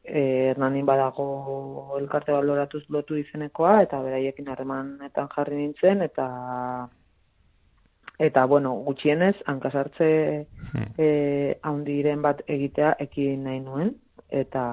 e, 0.04 0.22
Hernanin 0.50 0.86
badago 0.86 1.96
elkarte 1.98 2.32
baloratuz 2.32 2.84
lotu 2.88 3.16
izenekoa, 3.16 3.82
eta 3.82 4.00
beraiekin 4.02 4.48
harremanetan 4.48 5.28
jarri 5.34 5.56
nintzen, 5.62 6.02
eta 6.02 6.28
eta 8.18 8.44
bueno, 8.46 8.72
gutxienez 8.86 9.36
hankasartze 9.46 10.08
hmm. 10.72 10.88
eh 10.98 11.58
handiren 11.62 12.22
bat 12.22 12.42
egitea 12.46 12.96
ekin 13.06 13.44
nahi 13.44 13.60
nuen 13.60 13.94
eta 14.28 14.64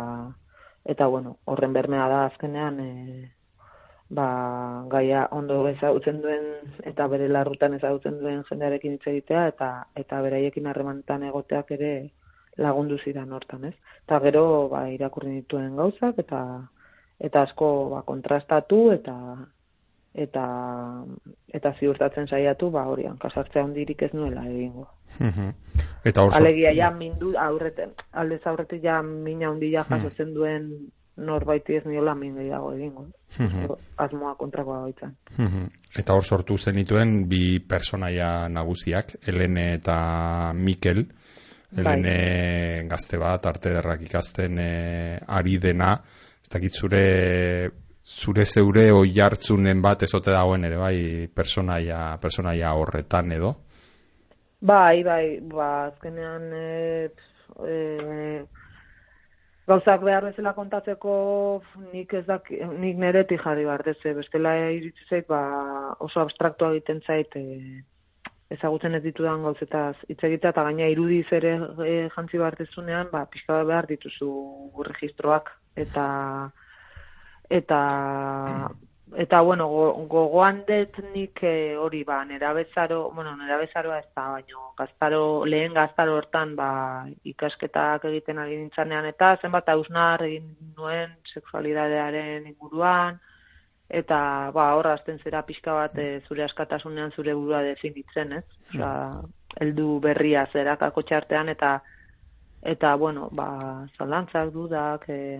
eta 0.85 1.07
bueno, 1.07 1.37
horren 1.45 1.73
bermea 1.73 2.07
da 2.09 2.25
azkenean 2.25 2.79
e, 2.79 2.89
ba, 4.09 4.27
gaia 4.89 5.27
ondo 5.31 5.67
ezagutzen 5.67 6.21
duen 6.21 6.45
eta 6.91 7.07
bere 7.07 7.27
larrutan 7.29 7.73
ezagutzen 7.77 8.19
duen 8.19 8.43
jendearekin 8.49 8.97
hitz 8.97 9.07
egitea 9.13 9.47
eta 9.53 9.69
eta 9.95 10.21
beraiekin 10.21 10.67
harremantan 10.67 11.23
egoteak 11.29 11.71
ere 11.77 11.91
lagundu 12.57 12.97
zidan 13.03 13.33
hortan, 13.33 13.65
ez? 13.65 13.75
Eta 14.05 14.19
gero 14.23 14.69
ba 14.69 14.85
irakurri 14.89 15.41
dituen 15.41 15.75
gauzak 15.75 16.19
eta 16.23 16.41
eta 17.19 17.43
asko 17.47 17.89
ba 17.91 18.01
kontrastatu 18.07 18.91
eta 18.93 19.15
eta 20.15 20.45
eta 21.53 21.73
ziurtatzen 21.79 22.27
saiatu 22.27 22.69
ba 22.71 22.85
hori 22.87 23.05
hankasartzea 23.05 23.63
hondirik 23.63 24.01
ez 24.01 24.13
nuela 24.13 24.45
egingo. 24.47 24.87
eta 26.05 26.23
hor 26.23 26.35
alegia 26.35 26.71
ja 26.75 26.91
mindu 26.91 27.33
aurreten 27.37 27.91
aldez 28.11 28.41
aurretik 28.45 28.83
ja 28.83 29.01
mina 29.01 29.49
hondia 29.51 29.83
jasotzen 29.83 30.33
duen 30.33 30.69
norbaiti 31.17 31.75
ez 31.75 31.85
niola 31.85 32.15
min 32.15 32.35
gehiago 32.35 32.73
egingo. 32.73 33.07
Asmoa 33.97 34.35
kontrakoa 34.35 34.81
baitzen. 34.81 35.15
eta 35.95 36.13
hor 36.13 36.23
sortu 36.23 36.57
zenituen 36.57 37.27
bi 37.29 37.59
personaia 37.59 38.49
nagusiak, 38.49 39.15
Elene 39.27 39.73
eta 39.75 40.53
Mikel. 40.53 41.05
Elene 41.75 42.15
bai. 42.15 42.87
gazte 42.89 43.19
bat, 43.19 43.45
arte 43.45 43.73
derrak 43.73 44.05
ikasten 44.07 44.59
e, 44.59 44.69
ari 45.27 45.57
dena, 45.59 45.95
ez 46.41 46.51
dakit 46.53 46.71
zure 46.71 47.05
zure 48.05 48.45
zeure 48.45 48.91
oi 48.93 49.19
hartzunen 49.19 49.81
bat 49.81 50.03
ezote 50.05 50.31
dagoen 50.31 50.65
ere, 50.67 50.77
bai, 50.77 51.27
personaia, 51.33 52.17
personaia 52.21 52.73
horretan 52.77 53.31
edo? 53.33 53.55
Bai, 54.61 55.03
bai, 55.03 55.39
ba, 55.41 55.69
azkenean 55.89 56.45
e, 56.53 57.09
e, 57.65 57.73
gauzak 59.67 60.05
behar 60.05 60.29
bezala 60.29 60.53
kontatzeko 60.53 61.15
nik 61.91 62.13
ez 62.13 62.23
dak, 62.29 62.51
nik 62.77 63.01
neretik 63.01 63.41
jarri 63.41 63.65
behar 63.65 63.83
deze, 63.89 64.13
bestela 64.13 64.53
iritsi 64.69 65.09
zait, 65.09 65.27
ba, 65.27 65.41
oso 65.99 66.21
abstraktua 66.21 66.71
egiten 66.75 67.01
zait, 67.09 67.35
e, 67.35 67.81
ezagutzen 68.53 68.95
ez 68.95 69.03
ditudan 69.03 69.43
gauzetaz. 69.43 69.95
Hitz 70.09 70.21
egitea 70.23 70.53
eta 70.53 70.63
gaina 70.67 70.89
irudiz 70.91 71.25
ere 71.33 71.55
e, 71.85 71.93
jantzi 72.15 72.37
behar 72.41 72.57
dezunean, 72.59 73.09
ba, 73.11 73.25
pixka 73.31 73.63
behar 73.63 73.87
dituzu 73.89 74.31
registroak. 74.89 75.51
Eta 75.75 76.05
eta 77.49 77.79
eta 79.15 79.41
bueno 79.41 79.67
gogoan 80.09 80.63
dut 80.67 80.97
nik 81.13 81.39
eh, 81.43 81.75
hori 81.77 82.03
ba 82.03 82.23
nerabezaro 82.25 83.11
bueno 83.13 83.35
nerabezaroa 83.37 83.99
ez 83.99 84.07
da 84.15 84.29
baino 84.31 84.73
gaztaro 84.77 85.45
lehen 85.45 85.73
gaztaro 85.73 86.15
hortan 86.17 86.55
ba 86.55 87.05
ikasketak 87.23 88.05
egiten 88.05 88.39
ari 88.39 88.57
nintzanean 88.57 89.05
eta 89.05 89.37
zenbat 89.41 89.69
ausnar 89.69 90.23
egin 90.23 90.49
nuen 90.77 91.13
sexualidadearen 91.33 92.47
inguruan 92.47 93.19
eta 93.95 94.51
ba 94.55 94.69
hor 94.75 94.87
hasten 94.91 95.19
zera 95.23 95.41
pixka 95.47 95.73
bat 95.73 95.97
e, 95.97 96.21
zure 96.27 96.43
askatasunean 96.43 97.13
zure 97.15 97.33
burua 97.33 97.61
definitzen 97.63 98.33
ez? 98.39 98.45
Osea 98.69 98.93
heldu 99.61 99.99
berria 100.03 100.45
zerakako 100.51 101.05
txartean 101.07 101.49
eta 101.53 101.77
eta 102.73 102.95
bueno 102.99 103.29
ba 103.31 103.47
zalantzak 103.97 104.51
dudak 104.53 105.05
eh 105.09 105.39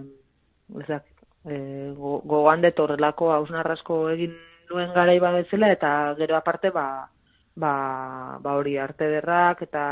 ezak 0.82 1.04
e, 1.46 1.56
gogoan 1.98 2.62
dut 2.62 2.80
horrelako 2.80 3.32
hausnarrasko 3.34 4.00
egin 4.16 4.38
nuen 4.70 4.94
garai 4.94 5.20
bezala 5.20 5.72
eta 5.72 5.92
gero 6.18 6.36
aparte 6.36 6.72
ba, 6.72 7.08
ba, 7.56 7.74
ba 8.42 8.56
hori 8.60 8.78
arte 8.78 9.10
derrak 9.10 9.62
eta 9.62 9.84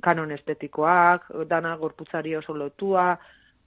kanon 0.00 0.32
estetikoak, 0.32 1.28
dana 1.48 1.76
gorputzari 1.76 2.34
oso 2.36 2.54
lotua, 2.56 3.18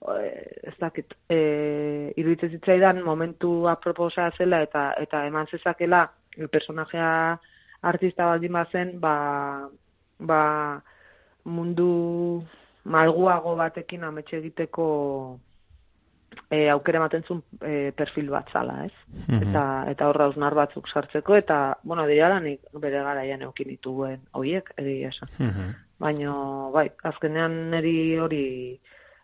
ez 0.06 0.74
dakit, 0.80 1.14
e, 1.30 2.12
iruditzen 2.16 2.50
zitzaidan 2.50 3.02
momentu 3.04 3.66
aproposa 3.68 4.30
zela 4.36 4.60
eta 4.62 4.92
eta 5.00 5.24
eman 5.26 5.48
zezakela 5.50 6.10
el 6.36 6.48
personajea 6.48 7.40
artista 7.82 8.26
baldin 8.26 8.52
bazen, 8.52 9.00
ba, 9.00 9.68
ba 10.18 10.42
mundu 11.44 12.44
malguago 12.84 13.56
batekin 13.56 14.04
ametxe 14.04 14.38
egiteko 14.38 14.86
e, 16.50 16.68
aukera 16.70 17.00
ematen 17.00 17.24
zuen 17.26 17.42
e, 17.62 17.92
perfil 17.96 18.30
bat 18.30 18.50
zala, 18.52 18.84
ez? 18.86 18.94
Mm 19.26 19.48
Eta, 19.48 19.62
eta 19.92 20.08
horra 20.10 20.28
usnar 20.32 20.54
batzuk 20.54 20.88
sartzeko, 20.88 21.36
eta, 21.36 21.78
bueno, 21.82 22.06
dira 22.06 22.38
nik 22.40 22.62
bere 22.82 23.02
garaian 23.02 23.42
eukin 23.42 23.72
dituen 23.72 24.20
horiek, 24.32 24.72
edi 24.76 25.02
esan. 25.08 25.32
Mm 25.38 25.74
Baina, 25.96 26.32
bai, 26.74 26.90
azkenean 27.08 27.54
niri 27.72 28.18
hori 28.20 28.44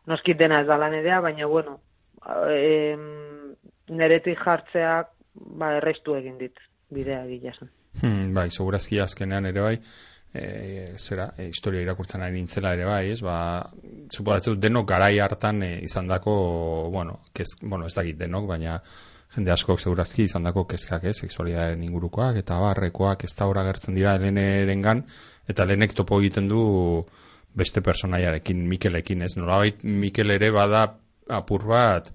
noskit 0.07 0.39
dena 0.39 0.61
ez 0.63 0.67
da 0.67 0.79
lan 0.81 0.95
edea, 0.95 1.21
baina, 1.25 1.47
bueno, 1.47 1.79
e, 2.51 2.97
neretik 3.93 4.41
jartzeak 4.43 5.13
ba, 5.35 5.77
errestu 5.79 6.17
egin 6.19 6.39
dit 6.41 6.59
bidea 6.93 7.25
gilasen. 7.27 7.71
Hmm, 8.01 8.33
bai, 8.35 8.49
segurazki 8.51 9.01
azkenean 9.03 9.47
ere 9.51 9.65
bai, 9.65 9.77
e, 10.35 10.45
zera, 10.99 11.33
e, 11.37 11.49
historia 11.53 11.83
irakurtzen 11.85 12.25
ari 12.25 12.39
nintzela 12.39 12.75
ere 12.77 12.87
bai, 12.89 13.05
ez, 13.13 13.21
ba, 13.25 13.37
supozatzen 14.11 14.61
denok 14.61 14.89
garai 14.89 15.17
hartan 15.21 15.63
e, 15.63 15.73
izan 15.87 16.09
dako, 16.11 16.35
bueno, 16.93 17.21
kez, 17.37 17.51
bueno, 17.63 17.87
ez 17.87 17.95
dakit 17.97 18.19
denok, 18.21 18.49
baina 18.55 18.79
jende 19.33 19.53
askok 19.53 19.81
segurazki 19.81 20.27
izan 20.29 20.45
dako 20.45 20.67
kezkak, 20.69 21.05
ez, 21.09 21.17
seksualidaren 21.25 21.83
ingurukoak, 21.85 22.37
eta 22.43 22.59
barrekoak 22.61 23.25
ez 23.25 23.33
da 23.39 23.49
hor 23.49 23.61
agertzen 23.63 23.97
dira 23.97 24.17
elenerengan, 24.21 25.07
eta 25.49 25.69
lehenek 25.69 25.97
topo 25.97 26.21
egiten 26.21 26.49
du 26.51 26.63
beste 27.55 27.83
personaiarekin, 27.85 28.63
Mikelekin, 28.69 29.23
ez, 29.23 29.35
nolabait 29.37 29.83
Mikel 29.85 30.31
ere 30.35 30.51
bada 30.55 30.87
apur 31.33 31.67
bat, 31.69 32.09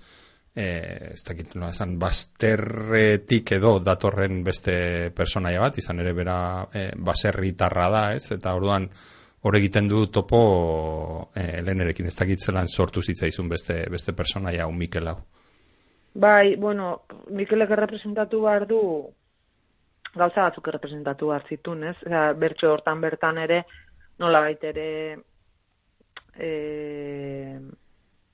e, 0.57 0.65
ez 1.13 1.21
dakit 1.27 1.53
nola 1.55 1.71
esan, 1.75 1.97
basterretik 2.01 3.53
edo 3.57 3.77
datorren 3.83 4.41
beste 4.45 4.77
personaia 5.15 5.61
bat, 5.61 5.77
izan 5.77 6.01
ere 6.03 6.13
bera 6.17 6.39
e, 6.73 6.89
baserritarra 6.97 7.89
da, 7.93 8.03
ez, 8.17 8.25
eta 8.35 8.55
orduan 8.57 8.89
hor 9.47 9.57
egiten 9.59 9.87
du 9.87 10.07
topo 10.11 10.39
e, 11.35 11.45
elenerekin, 11.61 12.09
ez 12.09 12.17
dakit 12.17 12.41
zelan 12.41 12.67
sortu 12.67 13.01
zitzaizun 13.01 13.49
beste, 13.49 13.83
beste 13.93 14.15
personaia 14.17 14.67
un 14.67 14.77
Mikel 14.77 15.13
hau. 15.13 15.19
Bai, 16.17 16.55
bueno, 16.57 17.03
Mikelek 17.29 17.71
errepresentatu 17.75 18.41
behar 18.41 18.65
du 18.65 18.81
gauza 20.17 20.47
batzuk 20.47 20.67
errepresentatu 20.71 21.29
behar 21.29 21.45
zitun, 21.45 21.83
ez? 21.85 21.97
Osea, 22.01 22.31
bertso 22.33 22.71
hortan 22.73 23.03
bertan 23.03 23.37
ere, 23.43 23.61
nola 24.19 24.41
baitere 24.41 24.87
e, 26.37 26.49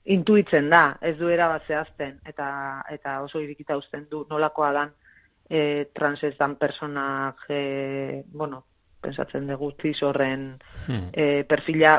intuitzen 0.04 0.68
da, 0.70 0.98
ez 1.00 1.16
du 1.18 1.30
era 1.32 1.48
bat 1.48 1.64
zehazten, 1.66 2.18
eta, 2.28 2.46
eta 2.92 3.20
oso 3.24 3.40
irikita 3.40 3.76
uzten 3.80 4.06
du 4.10 4.24
nolakoa 4.30 4.72
dan 4.72 4.92
e, 5.48 5.90
transestan 5.96 6.56
personaje, 6.60 8.24
bueno, 8.32 8.64
pensatzen 9.04 9.48
dugu 9.48 9.72
ziz 9.80 9.98
horren 10.02 10.54
hmm. 10.86 11.08
e, 11.12 11.44
perfila 11.48 11.98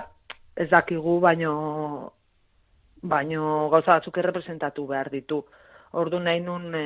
ez 0.55 0.69
dakigu, 0.69 1.19
baino, 1.21 2.13
baino 3.01 3.67
gauza 3.69 3.97
batzuk 3.97 4.17
errepresentatu 4.21 4.85
behar 4.87 5.11
ditu. 5.13 5.43
Ordu 5.99 6.19
nahi 6.19 6.41
nun 6.43 6.71
e, 6.75 6.85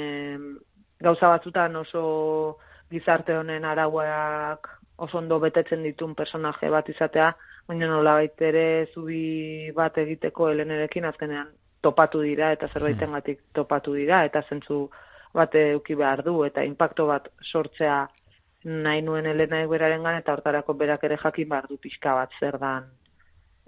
gauza 1.00 1.30
batzutan 1.36 1.76
oso 1.80 2.04
gizarte 2.90 3.38
honen 3.38 3.66
arauak 3.66 4.79
oso 5.06 5.18
ondo 5.18 5.40
betetzen 5.40 5.84
ditun 5.84 6.16
personaje 6.16 6.70
bat 6.70 6.90
izatea, 6.90 7.32
baina 7.68 7.88
nola 7.88 8.20
ere 8.52 8.88
zubi 8.94 9.72
bat 9.76 9.98
egiteko 9.98 10.50
helenerekin 10.50 11.06
azkenean 11.06 11.50
topatu 11.82 12.22
dira 12.22 12.52
eta 12.52 12.68
zerbaiten 12.74 13.12
gatik 13.16 13.42
topatu 13.54 13.94
dira 13.96 14.24
eta 14.28 14.42
zentzu 14.50 14.90
bat 15.34 15.56
euki 15.56 15.96
behar 15.96 16.24
du 16.24 16.44
eta 16.44 16.64
impacto 16.64 17.06
bat 17.08 17.30
sortzea 17.52 18.00
nahi 18.64 19.02
nuen 19.02 19.26
helena 19.26 19.66
beraren 19.68 20.04
gan 20.04 20.18
eta 20.20 20.34
hortarako 20.34 20.74
berak 20.74 21.04
ere 21.04 21.18
jakin 21.24 21.50
behar 21.50 21.68
du 21.70 21.78
pixka 21.78 22.16
bat 22.16 22.34
zer 22.40 22.58
dan 22.60 22.90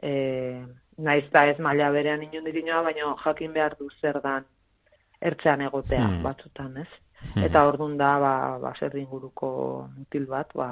e, 0.02 0.66
naiz 0.98 1.30
da 1.32 1.46
ez 1.48 1.60
maila 1.60 1.92
berean 1.92 2.24
inundirinoa, 2.24 2.82
baina 2.84 3.16
jakin 3.24 3.54
behar 3.54 3.78
du 3.80 3.88
zer 4.02 4.20
dan 4.22 4.46
ertzean 5.22 5.62
egotea 5.62 6.08
hmm. 6.08 6.24
batzutan, 6.24 6.78
ez? 6.78 6.90
Eta 7.42 7.66
ordun 7.68 7.98
da, 7.98 8.18
ba, 8.20 8.34
ba 8.60 8.74
zer 8.80 8.96
inguruko 9.00 9.52
mutil 9.98 10.26
bat, 10.28 10.52
ba, 10.56 10.70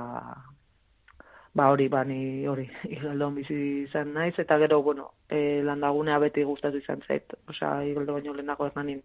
ba 1.53 1.69
hori 1.71 1.88
bani 1.88 2.47
hori 2.47 2.67
igeldo 2.95 3.31
bizi 3.38 3.59
izan 3.88 4.13
naiz 4.13 4.35
eta 4.38 4.57
gero 4.62 4.81
bueno 4.83 5.12
e, 5.29 5.62
landagunea 5.63 6.19
beti 6.19 6.43
gustatu 6.43 6.77
izan 6.77 7.01
zait. 7.07 7.33
Osea 7.49 7.83
igeldo 7.85 8.13
baino 8.13 8.33
lehenago 8.33 8.67
hernanin 8.67 9.01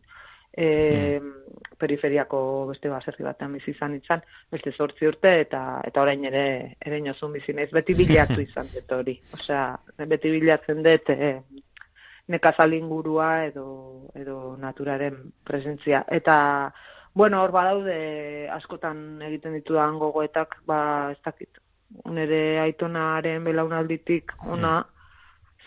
e, 0.52 1.20
mm. 1.20 1.32
periferiako 1.78 2.40
beste 2.70 2.92
baserri 2.92 3.24
batean 3.24 3.56
bizi 3.58 3.72
izan 3.72 3.96
izan 3.96 4.22
beste 4.52 4.72
8 4.72 5.08
urte 5.08 5.34
eta 5.40 5.64
eta 5.84 6.02
orain 6.02 6.24
ere 6.30 6.46
ere 6.80 6.98
inozun 7.02 7.32
bizi 7.32 7.56
naiz. 7.56 7.70
Beti 7.72 7.96
bilatu 7.98 8.40
izan 8.48 8.70
dut 8.74 8.98
hori. 8.98 9.18
Osea 9.40 9.66
beti 10.06 10.34
bilatzen 10.38 10.82
dut 10.82 11.14
e, 11.16 11.34
nekazalingurua 12.28 13.30
edo 13.50 13.66
edo 14.14 14.56
naturaren 14.60 15.16
presentzia. 15.44 16.04
Eta 16.08 16.36
Bueno, 17.14 17.42
hor 17.42 17.52
badaude 17.54 18.48
askotan 18.50 19.22
egiten 19.22 19.54
ditudan 19.54 20.00
gogoetak, 20.00 20.56
ba, 20.66 21.12
ez 21.12 21.20
dakit, 21.22 21.60
nire 22.10 22.58
aitonaren 22.64 23.44
belaunalditik 23.46 24.32
ona 24.50 24.80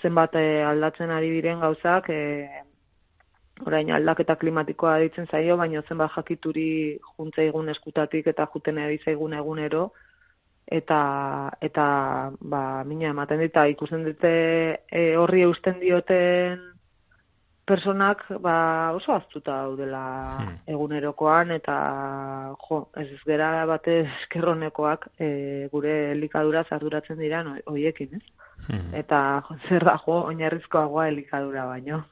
zenbat 0.01 0.35
eh, 0.35 0.65
aldatzen 0.67 1.13
ari 1.13 1.29
diren 1.31 1.61
gauzak 1.63 2.09
e, 2.11 2.19
orain 3.65 3.89
aldaketa 3.95 4.35
klimatikoa 4.37 4.97
ditzen 5.05 5.29
zaio, 5.31 5.55
baina 5.57 5.81
zenbat 5.87 6.11
jakituri 6.17 6.67
juntza 7.15 7.41
egun 7.41 7.71
eskutatik 7.73 8.27
eta 8.27 8.45
juten 8.53 8.77
ari 8.83 8.99
zaigun 9.05 9.33
egunero. 9.33 9.87
Eta 10.67 10.99
eta 11.63 11.83
ba 12.41 12.83
mina 12.83 13.13
ematen 13.15 13.39
dita 13.39 13.63
ikusten 13.71 14.03
dute 14.03 14.31
e, 14.91 15.15
horri 15.15 15.45
eusten 15.47 15.79
dioten 15.79 16.59
personak 17.67 18.23
ba, 18.41 18.55
oso 18.95 19.13
aztuta 19.13 19.57
daudela 19.65 20.03
hmm. 20.39 20.55
egunerokoan 20.73 21.51
eta 21.57 21.75
jo, 22.63 22.79
ez 22.95 23.07
ez 23.11 23.19
gera 23.27 23.49
bate 23.69 23.99
eskerronekoak 24.05 25.09
e, 25.19 25.29
gure 25.73 25.95
elikadura 26.13 26.63
zarduratzen 26.69 27.19
dira 27.19 27.43
no, 27.43 27.57
oiekin, 27.73 28.15
ez? 28.17 28.47
Hmm. 28.69 28.93
Eta 29.01 29.19
jo, 29.49 29.59
zer 29.67 29.85
da 29.87 29.97
jo, 30.05 30.21
oinarrizkoagoa 30.31 31.09
elikadura 31.11 31.67
baino. 31.69 32.03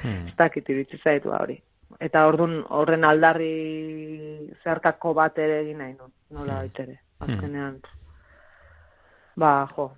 Hmm. 0.00 0.26
Ez 0.32 0.36
dakit 0.38 0.68
iritsi 0.72 1.00
zaitu 1.04 1.34
hori. 1.36 1.58
Eta 2.00 2.24
ordun 2.26 2.62
horren 2.72 3.04
aldarri 3.04 3.52
zertako 4.64 5.12
bat 5.18 5.36
ere 5.38 5.60
egin 5.66 5.82
nahi 5.84 5.92
nun, 5.92 6.12
nola 6.32 6.62
hmm. 6.62 6.84
ere. 6.86 7.00
Azkenean, 7.22 7.76
ba, 9.38 9.52
jo, 9.76 9.92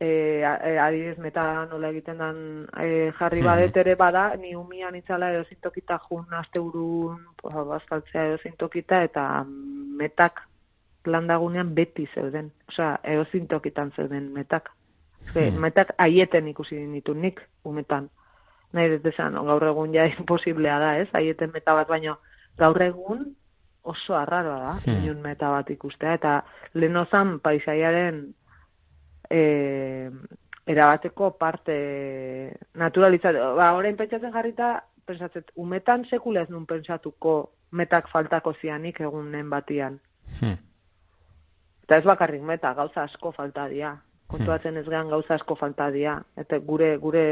e, 0.00 0.44
adibidez 0.44 1.18
meta 1.18 1.66
nola 1.66 1.90
egiten 1.90 2.20
dan 2.22 2.36
e, 2.78 3.10
jarri 3.18 3.42
badet 3.42 3.76
ere 3.82 3.96
bada, 3.98 4.30
ni 4.36 4.54
umian 4.56 4.94
itzala 4.94 5.32
edo 5.34 5.44
zintokita 5.48 5.98
jun 6.06 6.26
aste 6.38 6.60
urun, 6.62 7.24
bazkaltzea 7.42 8.28
edo 8.28 8.38
zintokita, 8.42 9.02
eta 9.08 9.44
metak 9.98 10.44
landagunean 11.06 11.74
beti 11.74 12.06
zeuden. 12.14 12.52
Osea, 12.68 12.98
edo 13.02 13.26
zintokitan 13.32 13.92
zeuden 13.96 14.30
metak. 14.32 14.70
Ze, 15.32 15.48
hmm. 15.50 15.60
metak 15.60 15.92
aieten 15.98 16.48
ikusi 16.48 16.78
ditu 16.92 17.14
nik, 17.14 17.42
umetan. 17.64 18.08
Nahi 18.72 18.94
dut 18.94 19.06
esan, 19.12 19.34
gaur 19.50 19.66
egun 19.66 19.94
ja 19.94 20.06
imposiblea 20.14 20.78
da, 20.78 20.94
ez? 21.02 21.08
Aieten 21.12 21.50
meta 21.54 21.74
bat, 21.74 21.88
baino 21.88 22.18
gaur 22.58 22.82
egun 22.82 23.26
oso 23.88 24.14
arraroa 24.14 24.58
da, 24.60 24.72
hmm. 24.84 25.22
meta 25.24 25.50
bat 25.50 25.70
ikustea, 25.70 26.14
eta 26.20 26.42
lehenozan 26.74 27.38
paisaiaren 27.40 28.28
e, 29.30 30.10
erabateko 30.68 31.32
parte 31.38 31.76
naturalitzatu. 32.74 33.54
Ba, 33.56 33.72
orain 33.76 33.96
pentsatzen 33.96 34.32
jarrita, 34.34 34.72
pentsatzen, 35.08 35.46
umetan 35.56 36.04
sekula 36.10 36.44
ez 36.44 36.50
nun 36.52 36.66
pentsatuko 36.68 37.38
metak 37.72 38.08
faltako 38.12 38.54
zianik 38.60 39.00
egunen 39.00 39.50
batian. 39.50 39.98
Hmm. 40.40 40.58
Eta 41.84 41.96
ez 41.96 42.04
bakarrik 42.04 42.42
meta, 42.44 42.74
gauza 42.76 43.06
asko 43.08 43.32
falta 43.32 43.68
dia. 43.68 43.94
Kontuatzen 44.28 44.76
ez 44.76 44.84
gehan 44.84 45.08
gauza 45.08 45.38
asko 45.38 45.56
falta 45.56 45.88
dia. 45.90 46.18
Eta 46.36 46.58
gure, 46.60 46.96
gure 47.00 47.24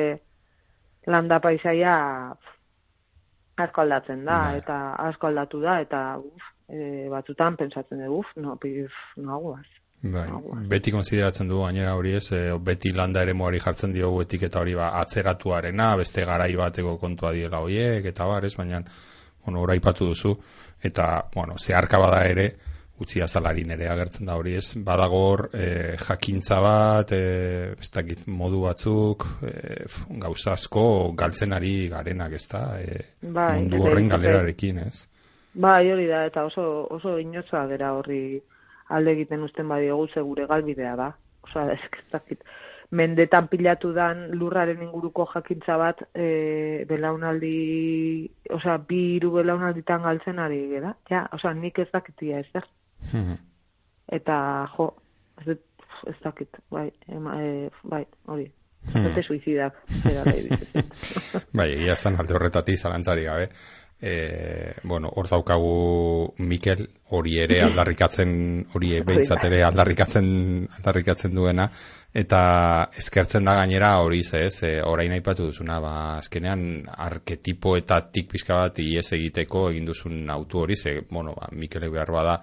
landa 1.06 1.40
paisaia 1.44 1.96
asko 3.56 3.82
aldatzen 3.82 4.24
da, 4.24 4.38
bai. 4.46 4.60
eta 4.62 4.78
asko 5.08 5.28
aldatu 5.28 5.60
da, 5.60 5.80
eta 5.84 6.00
uf, 6.20 6.48
e, 6.68 7.08
batzutan 7.12 7.56
pentsatzen 7.56 8.02
dugu, 8.04 8.22
uf, 8.24 8.32
no, 8.40 8.56
pif, 8.60 8.96
no 9.20 9.36
aguaz. 9.36 9.66
Bai, 10.02 10.26
beti 10.68 10.92
konsideratzen 10.92 11.48
du 11.48 11.62
gainera 11.62 11.94
hori 11.96 12.12
ez, 12.18 12.28
e, 12.36 12.40
beti 12.62 12.92
landa 12.94 13.22
ere 13.24 13.32
moari 13.34 13.58
jartzen 13.64 13.94
diogu 13.94 14.20
etiketa 14.22 14.60
hori 14.60 14.74
ba, 14.76 14.90
atzeratuarena, 15.00 15.94
beste 15.96 16.24
garai 16.28 16.52
bateko 16.56 16.96
kontua 17.00 17.32
diela 17.32 17.62
horiek, 17.64 18.04
eta 18.12 18.26
bar, 18.28 18.44
ez, 18.44 18.54
baina, 18.58 18.82
bueno, 19.46 19.62
ora 19.62 19.74
ipatu 19.74 20.06
duzu, 20.12 20.36
eta, 20.84 21.28
bueno, 21.34 21.56
zeharka 21.58 21.98
bada 21.98 22.24
ere, 22.28 22.50
utzi 23.00 23.20
azalarin 23.20 23.72
ere 23.74 23.88
agertzen 23.92 24.28
da 24.28 24.36
hori 24.40 24.54
ez, 24.56 24.76
badagor 24.84 25.48
e, 25.52 25.96
jakintza 26.00 26.60
bat, 26.64 27.12
e, 27.12 27.72
ez 27.76 27.90
dakit 27.92 28.26
modu 28.28 28.62
batzuk, 28.64 29.26
e, 29.44 29.84
gauzasko 30.22 30.86
galtzen 31.16 31.56
ari 31.56 31.88
garenak 31.92 32.36
ez 32.38 32.46
da, 32.52 32.64
e, 32.80 33.02
bai, 33.22 33.54
mundu 33.62 33.82
horren 33.84 34.12
galerarekin 34.12 34.84
ez. 34.86 35.06
Bai, 35.56 35.88
hori 35.92 36.06
da, 36.08 36.26
eta 36.28 36.44
oso, 36.44 36.66
oso 36.92 37.16
inotza 37.20 37.64
dira 37.68 37.94
horri, 37.96 38.38
alde 38.88 39.12
egiten 39.16 39.42
usten 39.42 39.68
badiogu 39.68 40.08
ze 40.08 40.22
gure 40.22 40.46
galbidea 40.46 40.96
da. 40.96 41.12
Osea, 41.46 41.72
ez 41.76 42.38
mendetan 42.90 43.48
pilatu 43.50 43.92
dan 43.92 44.28
lurraren 44.38 44.82
inguruko 44.82 45.26
jakintza 45.32 45.76
bat 45.80 46.02
e, 46.14 46.84
belaunaldi, 46.88 48.30
osea, 48.54 48.76
bi 48.78 49.00
hiru 49.16 49.32
belaunalditan 49.34 50.04
galtzen 50.06 50.38
ari 50.38 50.60
gara. 50.70 50.94
Ja, 51.10 51.26
osea, 51.32 51.54
nik 51.54 51.78
ez 51.82 51.88
dakitia 51.92 52.40
ez 52.44 52.50
da. 52.54 52.62
Mhm. 53.12 53.40
Eta, 54.18 54.36
jo, 54.76 54.92
ez, 55.42 55.56
ez 56.06 56.16
dakit, 56.22 56.60
bai, 56.70 56.90
ema, 57.10 57.40
e, 57.42 57.70
bai, 57.82 58.04
hori, 58.30 58.46
hmm. 58.92 59.22
suizidak. 59.26 59.80
bai, 61.58 61.72
egia 61.72 61.96
zan 61.96 62.20
alde 62.20 62.38
horretatik 62.38 62.78
zalantzari 62.78 63.26
gabe. 63.26 63.50
E, 64.00 64.74
bueno, 64.82 65.08
hor 65.14 65.28
daukagu 65.28 66.34
Mikel 66.38 66.86
hori 67.16 67.38
ere 67.40 67.62
aldarrikatzen 67.64 68.30
hori 68.74 68.90
behintzat 69.06 69.44
ere 69.48 69.62
aldarrikatzen 69.64 70.26
aldarrikatzen 70.78 71.34
duena. 71.34 71.68
Eta 72.16 72.40
eskertzen 72.96 73.44
da 73.44 73.56
gainera 73.58 73.96
hori 74.04 74.22
ze 74.22 74.44
ez 74.46 74.62
e, 74.64 74.72
orain 74.82 75.12
aipatu 75.12 75.46
duzuna 75.50 75.80
ba 75.80 75.94
azkenean 76.18 76.84
arketipo 76.88 77.76
eta 77.76 78.00
tik 78.12 78.30
pizka 78.32 78.56
bat 78.62 78.78
ies 78.78 79.12
egiteko 79.12 79.70
egin 79.70 79.86
duzun 79.86 80.30
autu 80.30 80.64
hori 80.64 80.76
ze 80.76 81.00
bueno 81.10 81.34
ba 81.34 81.48
Mikel 81.52 81.90
behar 81.90 82.12
bada 82.12 82.40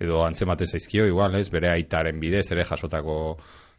edo 0.00 0.24
antzemate 0.24 0.66
zaizkio 0.66 1.06
igual 1.06 1.38
ez? 1.38 1.50
Bere 1.50 1.72
aitaren 1.72 2.20
bidez 2.20 2.50
ere 2.52 2.64
jasotako 2.64 3.38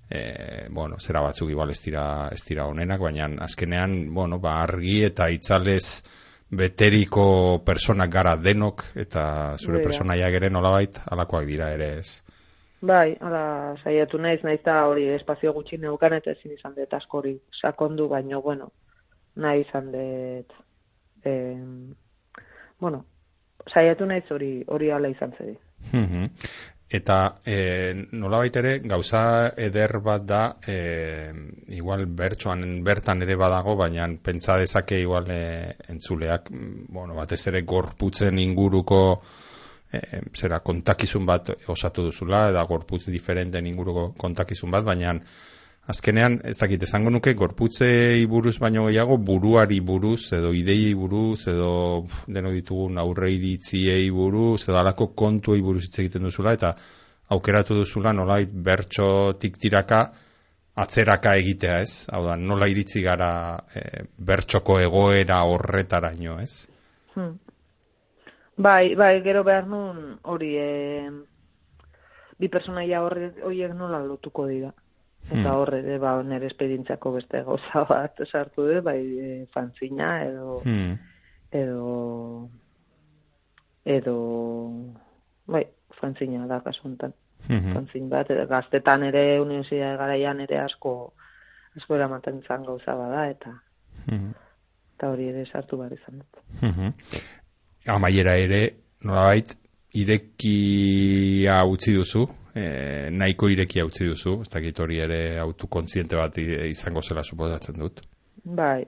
e, 0.10 0.68
bueno, 0.70 0.98
zera 1.00 1.22
batzuk 1.22 1.50
igual 1.50 1.72
ez 1.72 1.82
dira, 1.82 2.30
ez 2.32 2.44
dira 2.46 2.68
honenak, 2.70 3.00
baina 3.02 3.28
azkenean, 3.42 4.14
bueno, 4.14 4.40
ba, 4.40 4.62
argi 4.62 5.04
eta 5.04 5.30
itzalez 5.34 6.04
beteriko 6.52 7.62
personak 7.66 8.12
gara 8.12 8.36
denok, 8.38 8.84
eta 8.96 9.56
zure 9.58 9.80
Bera. 9.80 9.90
personaia 9.90 10.30
gere 10.30 10.50
nolabait, 10.50 11.00
alakoak 11.12 11.46
dira 11.46 11.72
ere 11.74 11.90
ez. 12.00 12.22
Bai, 12.86 13.16
ala, 13.22 13.76
saiatu 13.84 14.20
naiz, 14.22 14.44
naiz 14.44 14.60
da 14.66 14.86
hori 14.86 15.08
espazio 15.16 15.54
gutxi 15.54 15.78
neukan 15.82 16.14
eta 16.14 16.36
ezin 16.36 16.54
izan 16.54 16.76
dut 16.76 16.94
askori 16.94 17.40
sakondu, 17.62 18.08
baino, 18.12 18.42
bueno, 18.42 18.70
nahi 19.36 19.64
izan 19.66 19.92
dut, 19.92 20.54
eh, 21.26 21.58
bueno, 22.80 23.06
saiatu 23.74 24.06
naiz 24.06 24.26
hori 24.32 24.64
hori 24.68 24.92
ala 24.92 25.10
izan 25.10 25.34
zedi. 25.38 25.58
Eta 26.88 27.42
e, 27.44 28.08
nola 28.14 28.44
ere, 28.46 28.78
gauza 28.86 29.52
eder 29.58 30.00
bat 30.06 30.26
da, 30.26 30.42
e, 30.68 31.34
igual 31.74 32.06
bertsoan 32.06 32.84
bertan 32.86 33.24
ere 33.26 33.36
badago, 33.36 33.74
baina 33.76 34.06
pentsa 34.22 34.60
dezake 34.62 35.00
igual 35.02 35.26
e, 35.34 35.76
entzuleak, 35.90 36.52
bueno, 36.52 37.16
batez 37.16 37.48
ere 37.48 37.64
gorputzen 37.66 38.38
inguruko 38.38 39.02
e, 39.92 40.22
zera 40.38 40.60
kontakizun 40.60 41.26
bat 41.26 41.50
osatu 41.68 42.06
duzula, 42.06 42.52
eta 42.52 42.64
gorputz 42.70 43.08
diferenten 43.10 43.66
inguruko 43.66 44.12
kontakizun 44.22 44.72
bat, 44.72 44.86
baina 44.86 45.18
azkenean, 45.88 46.40
ez 46.44 46.56
dakit, 46.58 46.84
esango 46.88 47.12
nuke, 47.14 47.36
gorputzei 47.38 48.26
buruz 48.30 48.58
baino 48.62 48.88
gehiago, 48.88 49.18
buruari 49.22 49.80
buruz, 49.86 50.32
edo 50.34 50.52
ideiei 50.58 50.94
buruz, 50.98 51.48
edo 51.52 51.72
deno 52.28 52.52
ditugun 52.56 52.98
aurrei 53.02 53.38
ditziei 53.42 54.10
buruz, 54.14 54.64
edo 54.68 54.80
alako 54.82 55.12
kontuei 55.14 55.62
buruz 55.62 55.86
hitz 55.86 56.00
egiten 56.02 56.26
duzula, 56.26 56.56
eta 56.58 56.74
aukeratu 57.36 57.78
duzula 57.78 58.14
nolait 58.14 58.50
bertso 58.50 59.08
tiraka 59.40 60.08
atzeraka 60.76 61.36
egitea, 61.40 61.80
ez? 61.86 62.08
Hau 62.12 62.24
da, 62.26 62.36
nola 62.36 62.68
iritzi 62.68 63.02
gara 63.06 63.30
e, 63.74 64.04
bertxoko 64.18 64.80
egoera 64.84 65.44
horretaraino, 65.48 66.40
ez? 66.42 66.66
Hmm. 67.14 67.38
Bai, 68.58 68.96
bai, 68.96 69.20
gero 69.24 69.44
behar 69.44 69.68
nun 69.68 70.18
hori 70.24 70.52
e, 70.60 70.68
bi 72.40 72.50
personaia 72.52 73.04
horiek 73.04 73.76
nola 73.76 74.02
lotuko 74.04 74.48
dira. 74.50 74.74
Eta 75.26 75.40
hmm. 75.40 75.56
horre, 75.58 75.82
de, 75.82 75.98
ba, 75.98 76.14
nire 76.22 76.46
espedintzako 76.52 77.16
beste 77.16 77.42
goza 77.48 77.82
bat 77.90 78.20
sartu 78.28 78.68
du, 78.68 78.82
bai, 78.86 79.00
e, 79.02 79.30
fanzina, 79.54 80.20
edo, 80.22 80.60
hmm. 80.62 80.92
edo, 81.62 82.50
edo, 83.96 84.18
bai, 85.50 85.64
fanzina 86.00 86.46
da 86.52 86.62
kasuntan. 86.62 87.16
Hmm. 87.48 87.74
Fanzin 87.74 88.10
bat, 88.10 88.30
edo, 88.30 88.46
gaztetan 88.52 89.08
ere, 89.10 89.26
universia 89.42 89.96
garaian 89.98 90.46
ere 90.46 90.62
asko, 90.62 90.94
asko 91.76 91.98
eramaten 91.98 92.44
zan 92.46 92.70
gauza 92.70 92.94
bada, 93.00 93.26
eta, 93.34 93.58
hmm. 94.06 94.32
eta 94.94 95.10
hori 95.10 95.32
ere 95.34 95.48
sartu 95.50 95.82
bat 95.82 95.98
izan 95.98 96.22
dut. 96.22 96.44
Hmm. 96.62 96.94
Amaiera 97.98 98.38
ere, 98.46 98.62
nolabait, 99.02 99.58
irekia 99.98 101.64
utzi 101.66 101.98
duzu, 101.98 102.28
e, 102.56 103.10
nahiko 103.12 103.50
irekia 103.52 103.86
utzi 103.86 104.08
duzu, 104.08 104.40
ez 104.46 104.50
dakit 104.54 104.80
hori 104.80 105.00
ere 105.04 105.22
autokontziente 105.44 106.18
bat 106.18 106.38
izango 106.40 107.04
zela 107.04 107.24
suposatzen 107.24 107.80
dut. 107.80 108.02
Bai. 108.46 108.86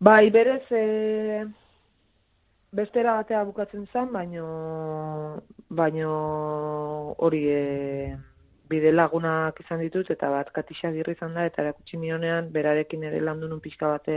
Bai, 0.00 0.30
berez, 0.32 0.64
e, 0.72 1.44
bestera 2.72 3.18
batea 3.20 3.44
bukatzen 3.44 3.86
zen, 3.92 4.08
baino, 4.14 4.46
baino 5.68 6.12
hori 7.18 7.42
e, 7.52 7.64
bide 8.70 8.92
lagunak 8.94 9.58
izan 9.60 9.82
ditut, 9.84 10.10
eta 10.14 10.30
bat 10.32 10.52
katisa 10.54 10.92
girri 10.94 11.16
izan 11.18 11.34
da, 11.36 11.44
eta 11.50 11.66
erakutsi 11.66 12.00
mionean, 12.00 12.48
berarekin 12.54 13.04
ere 13.10 13.20
landu 13.20 13.50
nun 13.50 13.60
pixka 13.60 13.90
bate 13.92 14.16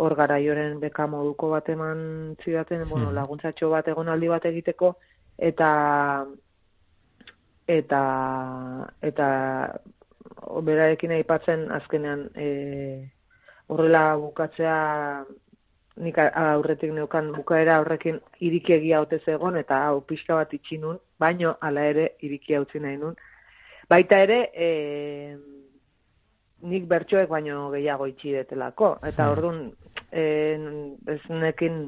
hor 0.00 0.14
gara 0.14 0.36
joren 0.40 0.78
beka 0.80 1.08
moduko 1.10 1.50
bat 1.50 1.68
eman 1.72 2.36
zidaten, 2.44 2.84
bueno, 2.88 3.08
hmm. 3.08 3.16
laguntzatxo 3.18 3.72
bat 3.72 3.88
egon 3.90 4.08
aldi 4.12 4.30
bat 4.30 4.46
egiteko, 4.52 4.92
eta 5.50 5.72
eta 7.70 8.02
eta 9.06 9.28
berarekin 10.66 11.14
aipatzen 11.18 11.68
azkenean 11.74 12.26
e, 12.34 12.48
horrela 13.70 14.16
bukatzea 14.18 14.76
nik 16.00 16.18
aurretik 16.18 16.92
neukan 16.96 17.32
bukaera 17.36 17.78
horrekin 17.82 18.20
irikegia 18.40 19.00
ote 19.04 19.20
zegon 19.24 19.58
eta 19.60 19.82
hau 19.86 20.00
pixka 20.00 20.38
bat 20.38 20.52
itxinun, 20.56 20.98
baino 21.18 21.56
hala 21.60 21.84
ere 21.92 22.06
irikia 22.26 22.60
utzi 22.64 22.80
nahi 22.80 22.96
nun. 22.96 23.16
Baita 23.90 24.20
ere, 24.24 24.38
e, 24.54 24.68
nik 26.72 26.86
bertsoek 26.88 27.28
baino 27.28 27.70
gehiago 27.74 28.06
itxi 28.06 28.36
detelako. 28.38 28.94
Eta 29.02 29.26
hmm. 29.26 29.32
orduan, 29.34 29.58
e, 30.12 30.24
ez 31.14 31.20
nekin, 31.42 31.82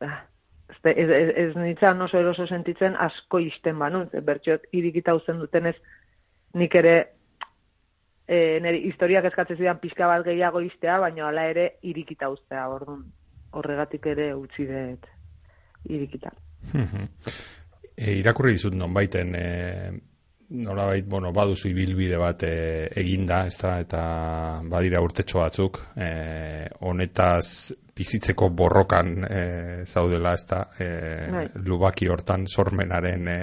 ah, 0.00 0.22
ez, 0.68 1.08
ez, 1.10 1.28
ez 1.36 1.50
nintzen 1.56 2.00
oso 2.02 2.18
eroso 2.18 2.46
sentitzen 2.46 2.96
asko 2.96 3.40
izten 3.42 3.78
banu, 3.78 4.04
bertxot 4.24 4.68
irikita 4.72 5.14
uzen 5.14 5.42
dutenez 5.42 5.76
nik 6.54 6.74
ere 6.80 6.94
e, 8.26 8.60
nire 8.62 8.80
historiak 8.88 9.28
eskatzen 9.30 9.58
zidan 9.60 9.80
pixka 9.82 10.08
bat 10.08 10.24
gehiago 10.26 10.62
iztea, 10.64 10.98
baina 11.02 11.28
hala 11.28 11.48
ere 11.50 11.68
irikita 11.82 12.30
ustea, 12.32 12.66
orduan 12.72 13.04
horregatik 13.54 14.06
ere 14.14 14.32
utzi 14.34 14.66
dut 14.70 15.06
irikita. 15.90 16.32
e, 17.96 18.14
irakurri 18.18 18.56
dizut 18.56 18.76
non 18.78 18.94
baiten, 18.96 19.34
e, 19.36 19.46
nola 20.54 20.84
bait, 20.86 21.06
bueno, 21.06 21.32
baduzu 21.32 21.68
ibilbide 21.68 22.18
bat 22.20 22.42
e, 22.46 22.54
eginda, 23.00 23.44
ez 23.48 23.56
da, 23.58 23.74
eta 23.82 24.02
badira 24.70 25.02
urtetxo 25.02 25.40
batzuk, 25.42 25.80
e, 25.96 26.08
honetaz 26.86 27.74
bizitzeko 27.96 28.48
borrokan 28.54 29.12
e, 29.26 29.42
zaudela, 29.84 30.34
ez 30.34 30.46
da, 30.50 30.62
e, 30.78 30.88
bai. 31.34 31.44
lubaki 31.66 32.08
hortan, 32.10 32.46
sormenaren, 32.46 33.28
e, 33.28 33.38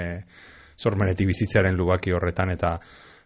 sormenetik 0.78 1.30
bizitzaren 1.30 1.78
lubaki 1.78 2.16
horretan, 2.16 2.56
eta 2.56 2.78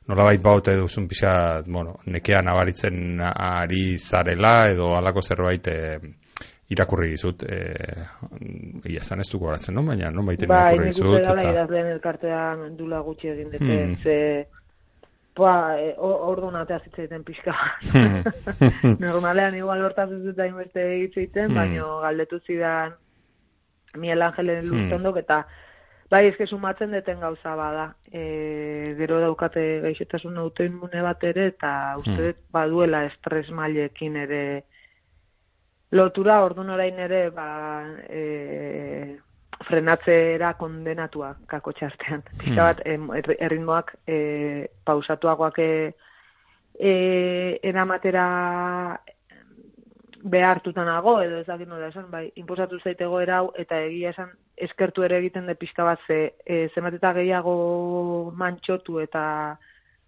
nola 0.09 0.27
bait 0.29 0.41
baute 0.41 0.75
duzun 0.77 1.07
pixka, 1.09 1.36
bueno, 1.67 1.99
nekean 2.09 2.49
abaritzen 2.49 3.21
ari 3.21 3.97
zarela, 3.97 4.55
edo 4.73 4.93
alako 4.97 5.21
zerbait, 5.21 5.67
e, 5.67 6.24
irakurri 6.74 7.11
dizut, 7.13 7.43
eh, 7.43 8.05
ia 8.89 9.03
zan 9.03 9.22
ez 9.22 9.30
dugu 9.32 9.49
horatzen, 9.49 9.76
no? 9.76 9.84
baina 9.86 10.09
no 10.11 10.24
baiten 10.26 10.49
ba, 10.49 10.72
irakurri 10.72 10.91
dizut. 10.91 11.05
Ba, 11.05 11.18
nik 11.20 11.28
uste 11.30 11.53
dala 11.70 11.91
elkartea 11.93 12.41
dula 12.78 13.01
gutxi 13.05 13.30
egin 13.30 13.51
dute, 13.53 13.76
hmm. 13.76 13.95
ze, 14.01 14.18
ba, 15.38 15.53
e, 15.78 15.91
ordu 15.99 16.49
natea 16.51 16.80
zitzaiten 16.88 17.26
pixka. 17.28 17.53
Hmm. 17.93 18.24
Normalean 19.05 19.59
igual 19.59 19.86
hortaz 19.86 20.09
ez 20.16 20.24
dut 20.24 20.39
daimerte 20.39 20.82
egitzeiten, 20.95 21.51
hmm. 21.51 21.59
baina 21.61 22.01
galdetu 22.07 22.41
zidan 22.47 22.97
Miel 24.01 24.26
Angelen 24.26 24.66
luztondok, 24.68 25.22
eta 25.22 25.43
bai 26.09 26.26
ezke 26.32 26.47
sumatzen 26.49 26.91
deten 26.97 27.22
gauza 27.22 27.53
bada. 27.55 27.91
E, 28.09 28.95
gero 28.97 29.22
daukate 29.22 29.84
gaixetasun 29.86 30.41
autoimune 30.41 31.05
bat 31.05 31.24
ere, 31.30 31.51
eta 31.53 31.72
uste 32.01 32.18
dut 32.32 32.41
baduela 32.57 33.05
estres 33.05 33.51
mailekin 33.53 34.18
ere, 34.26 34.41
lotura 35.91 36.41
ordun 36.43 36.69
orain 36.73 36.99
ere 36.99 37.29
ba, 37.29 37.47
e, 38.09 39.17
frenatzera 39.65 40.53
kondenatua 40.59 41.36
kako 41.47 41.73
txartean. 41.77 42.23
Hmm. 42.43 42.55
bat, 42.55 42.81
erritmoak 43.39 43.95
e, 44.07 44.17
pausatuagoak 44.86 45.59
e, 45.59 45.71
e, 46.79 46.93
eramatera 47.63 48.25
behartutanago, 50.25 51.19
edo 51.21 51.38
ez 51.43 51.45
dakit 51.45 51.69
nola 51.69 51.91
esan, 51.91 52.09
bai, 52.09 52.25
imposatu 52.41 52.79
zaitego 52.81 53.19
erau, 53.21 53.51
eta 53.61 53.77
egia 53.86 54.09
esan, 54.15 54.31
eskertu 54.57 55.03
ere 55.05 55.19
egiten 55.21 55.45
de 55.45 55.53
pizka 55.59 55.86
bat 55.86 56.01
ze, 56.07 56.33
e, 56.45 56.67
zemateta 56.73 57.13
gehiago 57.13 58.31
mantxotu 58.33 58.99
eta 59.03 59.25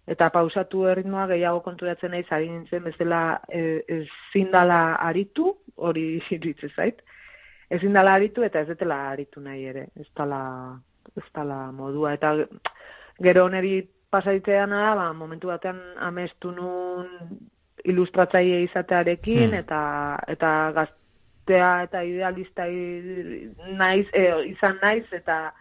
eta 0.08 0.30
pausatu 0.32 0.86
erritmoa 0.88 1.26
gehiago 1.32 1.60
konturatzen 1.66 2.14
nahi 2.14 2.24
zari 2.28 2.48
nintzen 2.50 2.84
bezala 2.84 3.40
e, 3.48 3.82
ezin 3.98 4.50
dala 4.52 4.80
aritu, 5.10 5.52
hori 5.76 6.06
iritze 6.36 6.72
zait, 6.76 7.02
ezin 7.70 7.92
dala 7.96 8.16
aritu 8.16 8.46
eta 8.46 8.64
ez 8.64 8.68
detela 8.72 9.02
aritu 9.10 9.44
nahi 9.44 9.66
ere, 9.72 9.88
ez 10.00 10.08
dala, 10.16 10.40
ez 11.16 11.26
dala 11.34 11.60
modua, 11.72 12.14
eta 12.16 12.34
gero 13.22 13.44
oneri 13.44 13.82
pasaitzean 14.10 14.70
ba, 14.70 15.12
momentu 15.12 15.52
batean 15.52 15.80
amestu 16.00 16.50
nun 16.50 17.38
ilustratzaile 17.84 18.62
izatearekin, 18.64 19.50
hmm. 19.50 19.60
eta, 19.60 19.82
eta 20.28 20.52
optimistea 21.48 21.82
eta 21.84 22.02
idealista 22.02 22.64
naiz, 23.76 24.06
e, 24.12 24.52
izan 24.52 24.78
naiz, 24.82 25.06
eta 25.12 25.52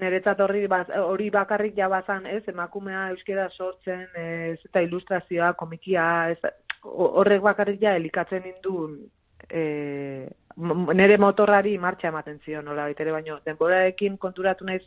niretzat 0.00 0.40
hori, 0.44 0.66
hori 1.00 1.30
bakarrik 1.32 1.76
jabazan, 1.76 2.26
ez, 2.26 2.42
emakumea 2.48 3.08
euskera 3.14 3.48
sortzen, 3.50 4.06
ez, 4.14 4.58
eta 4.68 4.82
ilustrazioa, 4.84 5.52
komikia, 5.58 6.06
ez, 6.34 6.54
horrek 6.86 7.42
bakarrik 7.42 7.80
ja 7.82 7.96
elikatzen 7.96 8.44
indun, 8.52 8.98
e, 9.48 10.28
nire 10.56 11.18
motorrari 11.20 11.76
martxa 11.78 12.08
ematen 12.12 12.38
zion, 12.44 12.64
nola 12.64 12.88
ere 12.90 13.12
baino, 13.12 13.40
denborarekin 13.44 14.16
konturatu 14.18 14.68
naiz, 14.68 14.82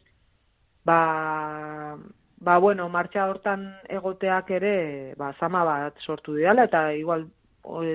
ba, 0.85 1.97
ba, 2.39 2.57
bueno, 2.57 2.87
martxa 2.89 3.27
hortan 3.29 3.67
egoteak 3.89 4.51
ere, 4.57 4.77
ba, 5.17 5.33
zama 5.39 5.65
bat 5.65 5.99
sortu 6.05 6.37
dira, 6.37 6.55
eta 6.63 6.89
igual 6.93 7.27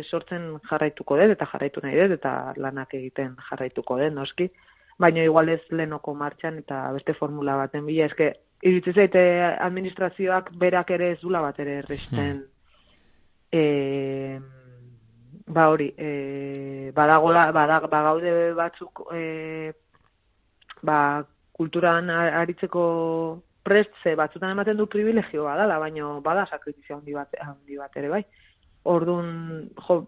sortzen 0.04 0.58
jarraituko 0.68 1.16
dut, 1.18 1.32
eta 1.34 1.48
jarraitu 1.50 1.80
nahi 1.82 1.96
dut, 1.98 2.18
eta 2.18 2.54
lanak 2.56 2.94
egiten 2.94 3.34
jarraituko 3.48 3.98
dut, 3.98 4.12
noski. 4.12 4.50
Baina 4.98 5.24
igual 5.24 5.48
ez 5.48 5.60
lehenoko 5.70 6.14
martxan, 6.14 6.58
eta 6.62 6.92
beste 6.94 7.14
formula 7.18 7.56
baten 7.58 7.86
bila, 7.86 8.06
eske, 8.06 8.32
iritsi 8.62 8.94
zaite 8.94 9.22
administrazioak 9.60 10.52
berak 10.60 10.90
ere 10.96 11.12
ez 11.12 11.20
dula 11.20 11.40
bat 11.44 11.58
ere 11.60 11.80
erresten, 11.82 12.36
hmm. 12.38 12.50
e, 13.52 14.38
ba 15.46 15.68
hori, 15.72 15.90
e, 15.98 16.92
badagola, 16.94 17.48
badag, 17.52 17.88
bagaude 17.90 18.52
batzuk, 18.56 19.04
e, 19.12 19.72
ba, 20.82 21.24
kulturan 21.54 22.10
aritzeko 22.10 22.84
prestze 23.64 24.14
batzutan 24.18 24.52
ematen 24.52 24.76
du 24.76 24.86
privilegio 24.90 25.44
badala, 25.46 25.78
baina 25.80 26.18
bada 26.24 26.44
sakritizia 26.50 26.96
handi 26.96 27.14
bat, 27.16 27.36
handi 27.40 27.78
bat 27.80 27.96
ere 28.00 28.10
bai. 28.12 28.22
Ordun 28.94 29.28
jo, 29.86 30.00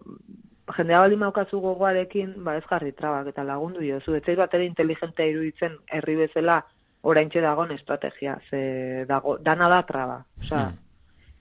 jendea 0.75 0.99
baldin 0.99 1.19
maukazu 1.19 1.59
gogoarekin, 1.63 2.33
ba 2.43 2.57
ez 2.57 2.63
jarri 2.69 2.91
trabak 2.91 3.29
eta 3.31 3.43
lagundu 3.43 3.79
diozu. 3.79 4.15
Ez 4.15 4.35
bat 4.37 4.53
ere 4.53 4.65
inteligentea 4.65 5.29
iruditzen 5.31 5.77
herri 5.87 6.15
bezala 6.15 6.61
oraintxe 7.07 7.41
dagoen 7.41 7.71
estrategia, 7.71 8.37
ze 8.49 9.05
dago, 9.07 9.37
dana 9.37 9.69
da 9.69 9.81
traba. 9.87 10.19
Osea, 10.41 10.65
hmm. 10.65 10.83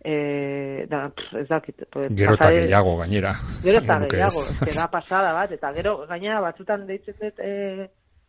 E, 0.07 0.87
da, 0.87 1.11
ez 1.41 1.49
dakit. 1.49 1.83
Gero 2.15 2.35
eta 2.37 2.51
gehiago 2.55 2.97
gainera. 3.01 3.33
Gero 3.65 3.81
eta 3.83 3.99
gehiago, 4.05 4.45
ez 4.67 4.77
da 4.77 4.87
pasada 4.93 5.33
bat, 5.35 5.51
eta 5.57 5.73
gero 5.75 5.97
gainera 6.07 6.41
batzutan 6.45 6.87
deitzen 6.87 7.17
dut 7.21 7.41
e, 7.43 7.89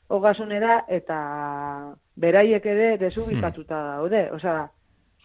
ogasunera, 0.10 0.80
eta 0.88 1.20
beraiek 2.16 2.66
ere 2.66 2.90
desubikatuta 2.98 3.78
hmm. 3.78 3.94
daude. 3.94 4.24
Osea, 4.40 4.64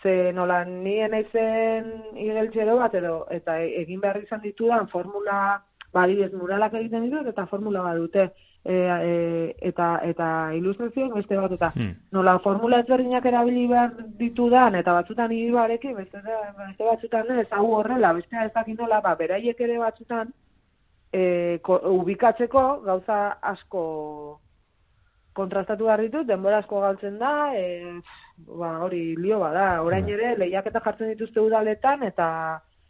ze 0.03 0.33
nola 0.33 0.65
nien 0.65 1.15
eizen 1.15 1.91
igeltzero 2.19 2.79
bat 2.79 2.95
edo 2.95 3.27
eta 3.31 3.59
egin 3.63 4.01
behar 4.01 4.23
izan 4.23 4.43
ditudan 4.43 4.89
formula 4.89 5.37
badidez 5.95 6.33
muralak 6.33 6.75
egiten 6.81 7.07
ditut 7.07 7.29
eta 7.31 7.47
formula 7.47 7.85
bat 7.87 8.01
dute 8.01 8.25
e, 8.65 8.75
e, 8.75 9.55
eta 9.71 9.89
eta 10.09 10.29
ilustrazioak 10.59 11.15
beste 11.19 11.39
bat 11.39 11.55
eta 11.59 11.71
hmm. 11.75 11.95
nola 12.19 12.39
formula 12.45 12.81
ezberdinak 12.83 13.27
erabili 13.31 13.67
behar 13.71 13.93
ditudan 14.19 14.79
eta 14.81 14.95
batzutan 14.99 15.33
ibarekin 15.39 15.97
beste, 15.97 16.23
beste 16.23 16.85
batzutan 16.85 17.35
ez 17.39 17.49
hau 17.51 17.67
horrela 17.79 18.13
beste 18.19 18.45
ez 18.45 18.53
dakit 18.55 18.79
nola 18.79 19.01
ba, 19.01 19.15
beraiek 19.19 19.61
ere 19.61 19.79
batzutan 19.79 20.33
e, 21.13 21.59
ubikatzeko 21.69 22.65
gauza 22.87 23.21
asko 23.55 23.85
kontrastatu 25.33 25.89
behar 25.89 26.03
ditut, 26.05 26.27
denbora 26.29 26.59
asko 26.63 26.81
galtzen 26.81 27.19
da, 27.21 27.33
e, 27.57 27.95
ba, 28.49 28.79
hori 28.85 29.17
lio 29.17 29.41
bada, 29.41 29.83
orain 29.83 30.05
bai. 30.05 30.15
ere 30.19 30.35
lehiak 30.45 30.69
eta 30.69 30.83
jartzen 30.85 31.13
dituzte 31.15 31.41
udaletan, 31.41 32.03
eta 32.09 32.29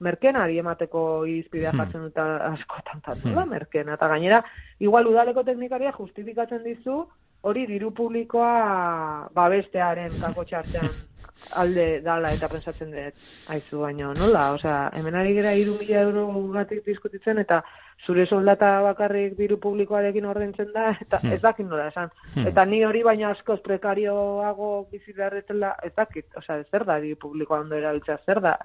merkenari 0.03 0.59
emateko 0.59 1.25
izpidea 1.31 1.71
hmm. 1.71 1.83
jartzen 1.83 2.09
dut 2.09 2.19
askotan 2.23 3.03
tantu 3.05 3.31
da, 3.31 3.45
hmm. 3.45 3.55
merkena. 3.57 3.99
Eta 3.99 4.09
gainera, 4.11 4.43
igual 4.81 5.07
udaleko 5.11 5.45
teknikaria 5.47 5.95
justifikatzen 5.99 6.65
dizu, 6.67 7.05
hori 7.43 7.65
diru 7.67 7.91
publikoa 7.95 9.29
babestearen 9.35 10.13
kako 10.21 10.45
txartean 10.51 10.91
alde 11.63 11.87
dala 12.05 12.31
eta 12.35 12.49
pensatzen 12.51 12.93
dut 12.95 13.31
haizu 13.51 13.83
baino, 13.83 14.13
nola? 14.19 14.51
Osea, 14.59 14.91
hemen 14.99 15.19
ari 15.19 15.35
gara 15.39 15.55
iru 15.59 15.79
mila 15.81 16.05
euro 16.09 16.27
gatik 16.55 16.85
diskutitzen 16.87 17.43
eta 17.43 17.63
zure 18.07 18.27
soldata 18.27 18.71
bakarrik 18.83 19.37
diru 19.39 19.59
publikoarekin 19.63 20.27
ordentzen 20.27 20.73
da, 20.75 20.91
eta 21.05 21.21
hmm. 21.23 21.33
ez 21.37 21.41
dakit 21.43 21.69
nola 21.69 21.89
esan. 21.93 22.11
Hmm. 22.35 22.47
Eta 22.51 22.65
ni 22.65 22.83
hori 22.85 23.03
baina 23.07 23.31
askoz 23.31 23.61
prekarioago 23.65 24.73
bizi 24.91 25.13
beharretela, 25.13 25.77
ez 25.83 25.93
dakit, 25.97 26.29
osea, 26.37 26.63
zer 26.71 26.87
da 26.89 26.99
diru 27.03 27.21
publikoa 27.29 27.61
ondo 27.61 27.79
erabiltzea, 27.79 28.19
zer 28.27 28.43
da? 28.45 28.57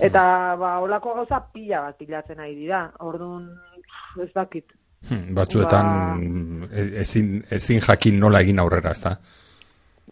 Eta, 0.00 0.22
ba, 0.56 0.78
holako 0.80 1.18
gauza 1.18 1.42
pila 1.52 1.82
bat 1.88 1.98
pilatzen 1.98 2.40
ari 2.40 2.54
dira, 2.56 2.86
orduan, 3.04 3.50
ez 4.22 4.32
dakit, 4.34 4.72
Hmm, 5.02 5.34
batzuetan 5.34 5.86
ba... 6.62 6.82
ezin, 7.02 7.40
ezin 7.50 7.80
jakin 7.82 8.20
nola 8.22 8.42
egin 8.44 8.60
aurrera, 8.62 8.92
ezta? 8.94 9.16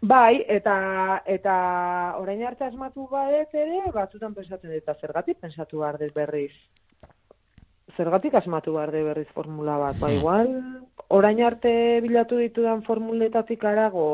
Bai, 0.01 0.41
eta 0.49 0.75
eta 1.29 1.55
orain 2.19 2.43
arte 2.49 2.65
asmatu 2.67 3.07
badet 3.11 3.55
ere, 3.55 3.83
batzutan 3.95 4.35
pensatzen 4.35 4.73
dut, 4.73 4.93
zergatik 5.01 5.39
pensatu 5.45 5.83
behar 5.83 5.99
dut 6.01 6.15
berriz. 6.17 6.53
Zergatik 7.97 8.35
asmatu 8.35 8.75
behar 8.77 8.93
dut 8.95 9.07
berriz 9.09 9.29
formula 9.35 9.79
bat, 9.79 9.99
ba, 10.01 10.09
hmm. 10.09 10.19
igual, 10.19 10.49
orain 11.09 11.43
arte 11.43 11.73
bilatu 12.05 12.39
ditudan 12.41 12.83
formuletatik 12.87 13.65
arago 13.65 14.07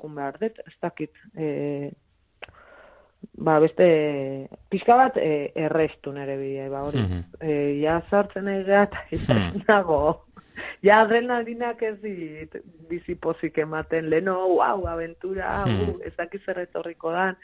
jun 0.00 0.14
behar 0.18 0.38
dut, 0.40 0.60
ez 0.66 0.74
dakit, 0.82 1.10
e, 1.36 1.90
ba, 3.38 3.58
beste, 3.64 3.88
pixka 4.70 4.96
bat 5.00 5.18
e, 5.18 5.50
errestu 5.66 6.12
nere 6.12 6.36
bide, 6.40 6.68
ba, 6.68 6.84
hori. 6.84 7.00
Mm 7.00 7.10
-hmm. 7.10 7.24
e, 7.40 7.80
ja 7.82 8.00
zartzen 8.10 8.48
egia 8.48 8.86
eta 9.10 9.34
mm 9.34 9.64
nago. 9.68 10.24
Ja 10.82 11.00
adrenalinak 11.02 11.82
ez 11.82 11.96
dit 12.02 12.54
bizipozik 12.88 13.58
ematen, 13.58 14.08
leno, 14.10 14.36
wow, 14.58 14.86
aventura, 14.86 15.64
mm 15.66 15.88
uh, 15.88 16.06
ezak 16.06 16.34
etorriko 16.34 17.10
dan. 17.10 17.36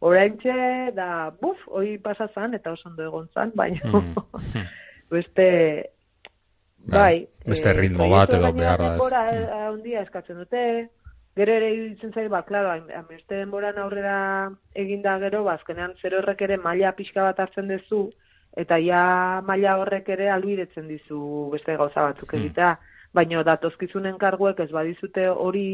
Horaintxe, 0.00 0.92
da, 0.94 1.30
buf, 1.40 1.58
hoi 1.66 1.98
pasazan, 1.98 2.54
eta 2.54 2.72
oso 2.72 2.88
ondo 2.88 3.02
egon 3.02 3.28
zan, 3.34 3.52
baina, 3.54 3.80
mm 3.84 4.66
beste, 5.10 5.48
bai, 6.92 7.26
beste 7.46 7.72
ritmo 7.72 8.06
e, 8.06 8.12
bat 8.12 8.36
edo 8.38 8.52
behar 8.52 8.84
da. 8.84 8.94
Baina, 9.00 9.66
ondia 9.72 10.04
eskatzen 10.06 10.40
dute, 10.44 10.62
Gero 11.38 11.52
ere 11.54 11.68
iruditzen 11.70 12.10
zait, 12.16 12.26
ba, 12.32 12.40
klaro, 12.42 12.72
ameste 12.98 13.36
denboran 13.36 13.76
aurrera 13.78 14.14
eginda 14.74 15.12
gero, 15.22 15.44
ba, 15.46 15.52
azkenean 15.54 15.92
zer 16.02 16.16
horrek 16.18 16.40
ere 16.48 16.56
maila 16.58 16.90
pixka 16.98 17.22
bat 17.28 17.38
hartzen 17.44 17.70
duzu, 17.70 18.08
eta 18.58 18.78
ja 18.82 19.02
maila 19.46 19.76
horrek 19.78 20.08
ere 20.16 20.32
albiretzen 20.34 20.88
dizu 20.90 21.20
beste 21.52 21.76
gauza 21.78 22.08
batzuk 22.08 22.32
hmm. 22.32 22.40
egitea, 22.40 22.72
mm. 22.74 22.96
baina 23.14 23.44
datozkizunen 23.46 24.18
karguek 24.18 24.64
ez 24.64 24.70
badizute 24.74 25.28
hori 25.30 25.68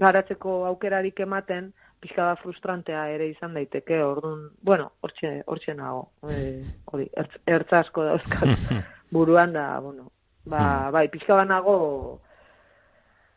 garatzeko 0.00 0.62
aukerarik 0.70 1.20
ematen, 1.20 1.72
pixka 2.04 2.28
bat 2.28 2.42
frustrantea 2.42 3.06
ere 3.14 3.30
izan 3.32 3.56
daiteke, 3.56 4.02
orduan, 4.04 4.50
bueno, 4.62 4.90
hortxe, 5.04 5.38
hortxe 5.48 5.74
nago, 5.78 6.10
e, 6.28 6.60
hori, 6.92 7.08
ertz, 7.22 7.40
ertz 7.48 7.72
asko 7.80 8.04
dauzkat 8.10 8.68
buruan 9.14 9.56
da, 9.56 9.66
bueno, 9.80 10.10
ba, 10.44 10.60
hmm. 10.60 10.92
bai, 10.98 11.08
pixka 11.16 11.40
bat 11.40 11.50
nago, 11.50 11.74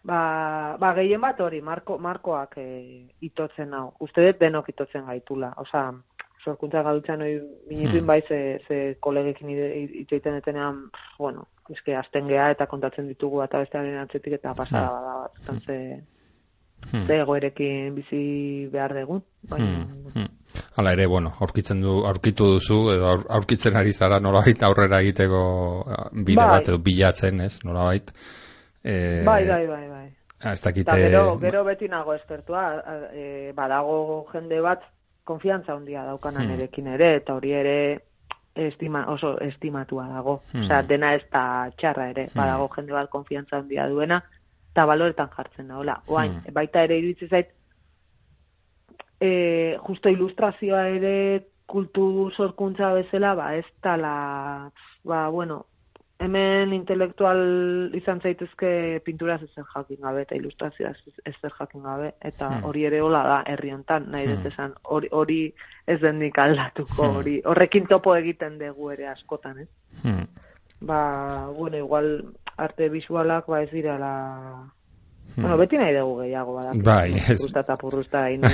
Ba, 0.07 0.78
ba 0.80 0.93
gehien 0.95 1.20
bat 1.20 1.39
hori, 1.43 1.57
marko, 1.59 1.97
markoak 1.99 2.53
e, 2.61 2.68
itotzen 3.28 3.74
hau. 3.76 3.89
Uste 4.05 4.24
dut 4.24 4.38
denok 4.39 4.70
itotzen 4.72 5.03
gaitula. 5.03 5.49
Osa, 5.59 5.82
sorkuntza 6.47 6.84
gadutzen 6.86 7.26
hori 7.26 7.41
minituin 7.68 8.05
hmm. 8.05 8.07
bai 8.07 8.22
ze, 8.22 8.38
ze 8.68 8.78
kolegekin 9.03 9.49
itxeiten 10.03 10.38
etenean, 10.39 10.86
bueno, 11.20 11.43
eske 11.76 11.97
azten 11.99 12.30
geha 12.32 12.51
eta 12.53 12.70
kontatzen 12.72 13.09
ditugu 13.11 13.41
eta 13.43 13.59
bestearen 13.65 13.99
atzetik 14.05 14.38
eta 14.39 14.55
pasada 14.55 14.88
hmm. 14.88 14.95
bada 14.95 15.18
bat. 15.26 16.15
Hmm. 16.91 17.05
ze 17.07 17.19
egoerekin 17.21 17.95
bizi 17.95 18.67
behar 18.71 18.93
dugu. 18.95 19.21
Bai, 19.49 19.59
hmm. 19.61 20.11
hmm. 20.13 20.27
Hala 20.79 20.93
ere, 20.95 21.07
bueno, 21.07 21.33
aurkitzen 21.39 21.81
du, 21.81 21.99
aurkitu 22.07 22.47
duzu, 22.55 22.79
edo 22.93 23.13
aurkitzen 23.38 23.75
ari 23.75 23.93
zara 23.93 24.19
nolabait 24.23 24.61
aurrera 24.63 25.01
egiteko 25.03 25.41
bide 26.13 26.39
bai. 26.39 26.47
bat, 26.57 26.69
edo 26.69 26.79
bilatzen, 26.83 27.41
ez, 27.41 27.59
nolabait. 27.65 28.11
Eh, 28.83 29.23
bai, 29.25 29.43
bai, 29.47 29.65
bai, 29.67 29.83
bai. 29.89 30.05
Ah, 30.39 30.53
ez 30.53 30.61
dakite... 30.61 30.95
gero, 31.01 31.38
gero 31.41 31.63
beti 31.65 31.88
nago 31.89 32.13
espertua, 32.13 32.67
e, 33.11 33.51
badago 33.57 34.27
jende 34.31 34.61
bat 34.61 34.83
konfiantza 35.27 35.73
handia 35.73 36.05
daukanan 36.05 36.45
hmm. 36.45 36.59
erekin 36.59 36.91
ere, 36.93 37.15
eta 37.19 37.35
hori 37.35 37.51
ere 37.57 37.77
estima, 38.55 39.03
oso 39.11 39.35
estimatua 39.43 40.07
dago. 40.11 40.39
Hmm. 40.53 40.65
Osea, 40.65 40.83
dena 40.88 41.13
ez 41.17 41.23
da 41.33 41.43
txarra 41.77 42.09
ere, 42.13 42.27
hmm. 42.29 42.38
badago 42.38 42.69
jende 42.75 42.95
bat 42.95 43.09
konfiantza 43.13 43.59
handia 43.59 43.89
duena, 43.89 44.21
eta 44.78 44.86
baloretan 44.86 45.32
jartzen 45.34 45.71
da, 45.71 45.80
hola. 45.82 45.95
Oain, 46.05 46.36
hmm. 46.38 46.53
baita 46.53 46.84
ere 46.86 46.99
iritsi 47.01 47.25
zait, 47.34 47.49
e, 49.17 49.30
justo 49.88 50.11
ilustrazioa 50.13 50.84
ere 50.93 51.13
kultur 51.65 52.30
sorkuntza 52.38 52.91
bezala, 52.93 53.34
ba, 53.39 53.47
ez 53.57 53.65
tala, 53.82 54.69
ba, 55.01 55.23
bueno, 55.34 55.63
hemen 56.21 56.75
intelektual 56.78 57.41
izan 57.97 58.21
zaitezke 58.21 59.01
pintura 59.05 59.39
ez 59.41 59.49
jakin 59.57 59.99
gabe 60.01 60.23
eta 60.23 60.38
ilustrazioa 60.38 60.93
ez 61.25 61.34
zer 61.41 61.53
jakin 61.59 61.84
gabe 61.84 62.07
eta 62.25 62.47
hmm. 62.49 62.63
hori 62.65 62.86
ere 62.89 63.01
hola 63.05 63.21
da 63.28 63.36
herri 63.45 63.69
hontan 63.69 64.07
nahi 64.09 64.25
dut 64.25 64.39
hmm. 64.39 64.47
esan 64.47 64.73
hori, 64.84 65.11
hori 65.11 65.53
ez 65.86 65.99
den 66.01 66.17
nik 66.17 66.39
aldatuko 66.41 67.03
hmm. 67.03 67.19
hori 67.19 67.36
horrekin 67.45 67.86
topo 67.86 68.15
egiten 68.17 68.57
dugu 68.57 68.89
ere 68.95 69.11
askotan 69.13 69.61
eh? 69.61 69.67
ba, 70.82 71.51
bueno, 71.53 71.78
igual 71.78 72.09
arte 72.57 72.89
visualak 72.89 73.47
ba 73.47 73.61
ez 73.63 73.71
dira 73.71 73.97
la 74.01 74.13
Hmm. 75.37 75.43
Bueno, 75.43 75.57
beti 75.59 75.77
nahi 75.77 75.93
dugu 75.93 76.23
gehiago 76.23 76.53
bada. 76.55 76.71
Bai, 76.73 77.13
ez. 77.19 77.35
Purrusta 77.37 77.61
eta 77.61 77.75
purrusta 77.77 78.21
baina. 78.25 78.49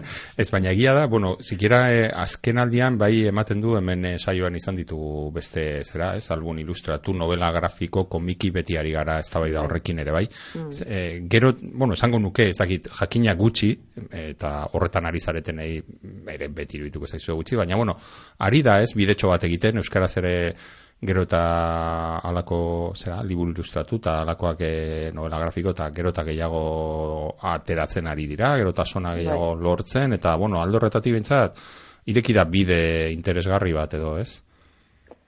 ez 0.42 0.46
baina 0.50 0.72
egia 0.72 0.94
da, 0.96 1.04
bueno, 1.06 1.36
zikera 1.38 1.78
eh, 1.94 2.08
azken 2.10 2.58
aldian 2.58 2.96
bai 2.98 3.28
ematen 3.30 3.60
du 3.62 3.76
hemen 3.78 4.02
eh, 4.08 4.14
saioan 4.18 4.56
izan 4.58 4.74
ditugu 4.80 5.28
beste, 5.36 5.84
zera, 5.84 6.08
ez, 6.18 6.24
albun 6.34 6.58
ilustratu, 6.58 7.14
novela 7.14 7.52
grafiko, 7.54 8.08
komiki 8.10 8.50
beti 8.50 8.74
ari 8.80 8.96
gara 8.96 9.20
ez 9.22 9.28
da 9.30 9.44
da 9.46 9.62
horrekin 9.62 10.02
ere 10.02 10.16
bai. 10.16 10.24
Hmm. 10.56 10.72
Eh, 10.86 11.20
gero, 11.30 11.52
bueno, 11.62 11.94
esango 11.94 12.18
nuke, 12.18 12.48
ez 12.48 12.58
dakit, 12.58 12.90
jakina 12.98 13.36
gutxi, 13.38 13.70
eta 14.10 14.52
horretan 14.72 15.06
ari 15.06 15.20
zareten 15.20 15.62
ere 15.62 16.48
beti 16.48 16.80
iruituko 16.80 17.06
zaizu 17.06 17.38
gutxi, 17.38 17.62
baina, 17.62 17.76
bueno, 17.76 17.94
ari 18.38 18.64
da 18.66 18.80
ez, 18.82 18.90
bidetxo 18.98 19.30
bat 19.30 19.46
egiten, 19.46 19.78
Euskaraz 19.78 20.16
ere 20.18 20.34
gero 21.00 21.22
eta 21.22 21.40
alako 22.26 22.92
zera, 22.96 23.20
liburu 23.22 23.52
ilustratu 23.54 24.00
eta 24.00 24.16
alakoak 24.24 24.62
e, 24.66 24.72
novela 25.14 25.38
grafiko 25.38 25.70
eta 25.70 25.90
gero 25.94 26.10
eta 26.10 26.24
gehiago 26.26 26.62
ateratzen 27.52 28.08
ari 28.10 28.26
dira, 28.26 28.56
gero 28.58 28.74
eta 28.74 28.84
sona 28.84 29.14
gehiago 29.14 29.54
bai. 29.54 29.62
lortzen, 29.62 30.12
eta 30.18 30.34
bueno, 30.36 30.60
aldo 30.60 30.80
horretatik 30.80 31.14
bintzat, 31.14 31.62
ireki 32.10 32.34
da 32.34 32.44
bide 32.44 33.12
interesgarri 33.12 33.72
bat 33.76 33.94
edo, 33.94 34.16
ez? 34.18 34.42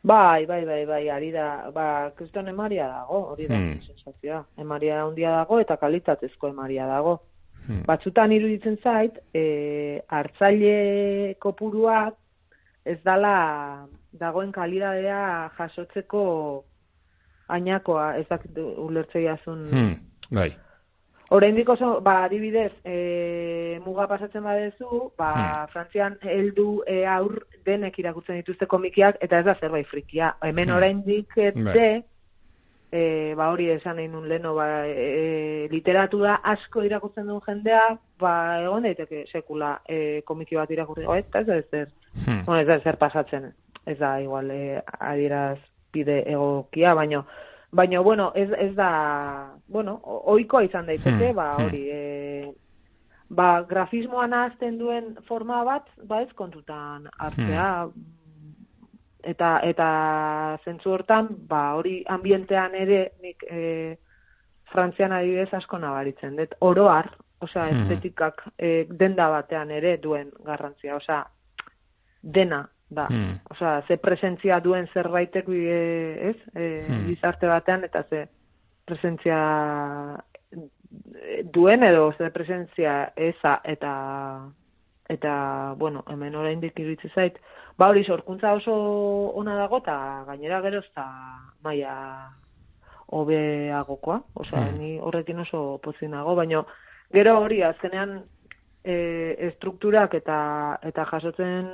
Bai, 0.02 0.46
bai, 0.46 0.64
bai, 0.64 0.84
bai, 0.88 1.02
ari 1.12 1.30
da, 1.30 1.70
ba, 1.74 2.10
kriston 2.16 2.48
emaria 2.48 2.88
dago, 2.88 3.20
hori 3.34 3.46
da, 3.46 3.58
hmm. 3.58 3.82
sensazioa. 3.84 4.40
Emaria 4.58 5.02
handia 5.04 5.34
dago 5.42 5.60
eta 5.60 5.76
kalitatezko 5.76 6.48
emaria 6.48 6.86
dago. 6.88 7.18
Hmm. 7.66 7.84
Batzutan 7.86 8.32
iruditzen 8.32 8.78
zait, 8.82 9.20
e, 9.36 10.00
hartzaile 10.08 11.36
kopuruak 11.38 12.16
ez 12.88 12.96
dala 13.04 13.34
dagoen 14.12 14.52
kalidadea 14.52 15.50
jasotzeko 15.58 16.24
ainakoa, 17.50 18.14
ez 18.16 18.26
dakit 18.28 18.58
ulertzei 18.58 19.26
azun. 19.28 19.64
Hmm, 19.70 19.94
bai. 20.30 20.50
Oraindik 21.30 21.68
oso, 21.70 22.00
ba, 22.02 22.24
adibidez, 22.26 22.72
e, 22.82 23.78
muga 23.84 24.08
pasatzen 24.10 24.42
badezu, 24.42 25.12
ba, 25.18 25.30
hmm. 25.30 25.72
Frantzian 25.72 26.16
heldu 26.26 26.82
e, 26.90 27.04
aur 27.06 27.44
denek 27.66 27.98
irakutzen 28.02 28.40
dituzte 28.40 28.66
komikiak, 28.66 29.20
eta 29.22 29.38
ez 29.38 29.46
da 29.46 29.54
zerbait 29.60 29.86
frikia. 29.86 30.34
Hemen 30.42 30.70
hmm. 30.70 30.80
oraindik 30.80 31.38
bai 31.70 32.02
e, 32.92 33.34
ba 33.36 33.50
hori 33.50 33.68
esan 33.70 33.96
nahi 33.96 34.08
nun 34.08 34.28
leno, 34.28 34.54
ba, 34.54 34.66
e, 34.86 35.68
literatura 35.70 36.40
asko 36.52 36.82
irakurtzen 36.86 37.28
duen 37.30 37.42
jendea, 37.46 37.84
ba, 38.20 38.34
egon 38.64 38.86
daiteke 38.88 39.24
sekula 39.30 39.76
e, 39.88 40.20
komiki 40.26 40.58
bat 40.58 40.70
irakurri, 40.74 41.06
oh, 41.06 41.16
ez 41.16 41.26
da 41.30 41.44
zer, 41.44 41.90
hmm. 42.26 42.44
bueno, 42.46 42.60
ez 42.60 42.66
da 42.68 42.80
zer 42.80 42.98
pasatzen, 43.00 43.50
ez 43.86 43.98
da 43.98 44.20
igual, 44.20 44.50
e, 44.50 44.82
adieraz 44.98 45.58
pide 45.90 46.22
egokia, 46.30 46.94
baino, 46.94 47.24
baino, 47.72 48.02
bueno, 48.02 48.32
ez, 48.34 48.50
ez 48.58 48.74
da, 48.76 49.54
bueno, 49.68 49.98
oikoa 50.04 50.64
izan 50.64 50.86
daiteke, 50.86 51.30
hmm. 51.30 51.36
ba, 51.36 51.50
hmm. 51.56 51.66
hori, 51.66 51.82
e, 51.90 52.54
ba, 53.28 53.50
grafismoan 53.68 54.32
ahazten 54.32 54.78
duen 54.78 55.14
forma 55.28 55.64
bat, 55.64 55.86
ba, 56.04 56.22
ez 56.22 56.32
kontutan 56.34 57.10
hartzea, 57.18 57.68
hmm 57.84 58.16
eta 59.22 59.60
eta 59.66 59.88
zentzu 60.64 60.92
hortan 60.94 61.28
ba 61.48 61.74
hori 61.76 62.00
ambientean 62.08 62.74
ere 62.74 63.00
nik 63.22 63.44
e, 63.48 63.96
Frantzian 64.70 65.12
adibidez 65.12 65.50
asko 65.54 65.78
nabaritzen 65.82 66.36
dut 66.38 66.54
oro 66.60 66.88
har 66.88 67.10
osea 67.40 67.68
hmm. 67.68 67.82
estetikak 67.82 68.44
e, 68.58 68.86
denda 68.90 69.28
batean 69.32 69.70
ere 69.70 69.96
duen 69.98 70.30
garrantzia 70.44 70.96
osea 70.96 71.24
dena 72.22 72.66
da 72.90 73.06
hmm. 73.06 73.38
osea 73.50 73.82
ze 73.88 73.96
presentzia 73.96 74.60
duen 74.60 74.88
zerbaitek 74.92 75.48
e, 75.48 75.78
ez 76.30 76.36
e, 76.54 76.82
hmm. 76.88 77.06
gizarte 77.06 77.46
batean 77.46 77.84
eta 77.84 78.02
ze 78.10 78.26
presentzia 78.84 79.38
duen 81.52 81.82
edo 81.86 82.12
ze 82.18 82.30
presentzia 82.30 83.12
eza 83.16 83.60
eta 83.64 83.94
eta 85.08 85.74
bueno 85.78 86.04
hemen 86.08 86.34
oraindik 86.34 86.78
iritsi 86.78 87.08
zait 87.14 87.38
ba 87.78 87.88
hori 87.88 88.04
sorkuntza 88.04 88.52
oso 88.52 88.74
ona 89.34 89.56
dago 89.56 89.78
eta 89.78 90.24
gainera 90.26 90.60
gero 90.60 90.78
ez 90.78 90.90
da 90.94 91.06
maia 91.62 91.94
hobeagokoa, 93.10 94.20
osea 94.34 94.60
mm. 94.60 94.78
ni 94.78 94.98
horrekin 95.02 95.40
oso 95.42 95.80
pozinago, 95.82 96.34
baina 96.38 96.62
gero 97.12 97.38
hori 97.42 97.62
azkenean 97.66 98.20
e, 98.84 98.94
estrukturak 99.50 100.14
eta 100.20 100.38
eta 100.86 101.06
jasotzen 101.10 101.66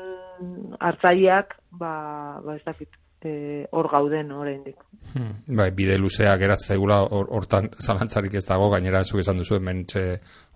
hartzaileak 0.81 1.57
ba 1.71 2.41
ba 2.45 2.57
ez 2.57 2.65
dakit 2.65 2.89
e, 3.27 3.67
hor 3.73 3.89
gauden 3.91 4.31
oraindik. 4.33 4.79
Hmm, 5.15 5.57
bai, 5.59 5.71
bide 5.75 5.97
luzea 5.99 6.37
geratza 6.41 6.75
egula 6.75 7.01
hortan 7.09 7.71
zalantzarik 7.81 8.35
ez 8.37 8.45
dago, 8.47 8.71
gainera 8.75 9.03
zu 9.05 9.21
esan 9.23 9.39
duzu 9.41 9.59
hemen 9.59 9.85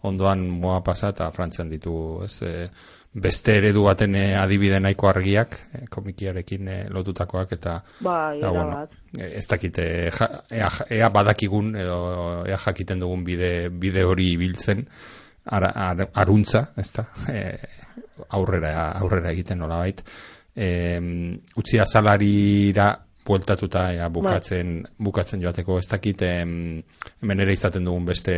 ondoan 0.03 0.47
moa 0.63 0.81
pasa 0.85 1.13
eta 1.15 1.31
frantzian 1.35 1.71
ditu, 1.71 1.95
ez, 2.25 2.43
e, 2.43 2.69
beste 3.11 3.57
eredu 3.59 3.85
baten 3.87 4.15
e, 4.17 4.25
adibide 4.39 4.81
nahiko 4.81 5.09
argiak, 5.11 5.57
e, 5.75 5.87
komikiarekin 5.91 6.69
lotutakoak 6.95 7.55
eta 7.59 7.81
bai, 8.01 8.41
da, 8.43 8.51
bueno, 8.51 8.85
ez 9.19 9.47
dakite 9.49 9.87
ea, 10.09 10.69
ea, 10.91 11.09
badakigun 11.15 11.75
edo 11.77 12.01
ea 12.47 12.61
jakiten 12.67 13.01
dugun 13.01 13.25
bide, 13.25 13.71
bide 13.71 14.05
hori 14.07 14.33
ibiltzen 14.35 14.87
ar, 15.45 15.67
ar, 15.75 16.09
aruntza, 16.23 16.67
ez 16.77 16.91
da, 16.93 17.07
e, 17.33 17.45
aurrera, 18.37 18.91
aurrera 19.01 19.33
egiten 19.33 19.59
nola 19.59 19.85
eh, 19.87 21.01
utzi 21.57 21.79
azalarira 21.79 22.91
bueltatuta 23.25 23.93
ja, 23.95 24.09
bukatzen, 24.09 24.83
bai. 24.83 24.93
bukatzen 25.07 25.43
joateko. 25.45 25.79
Ez 25.79 25.89
dakit 25.89 26.23
hemen 26.27 27.45
ere 27.45 27.53
izaten 27.53 27.85
dugun 27.87 28.09
beste 28.09 28.35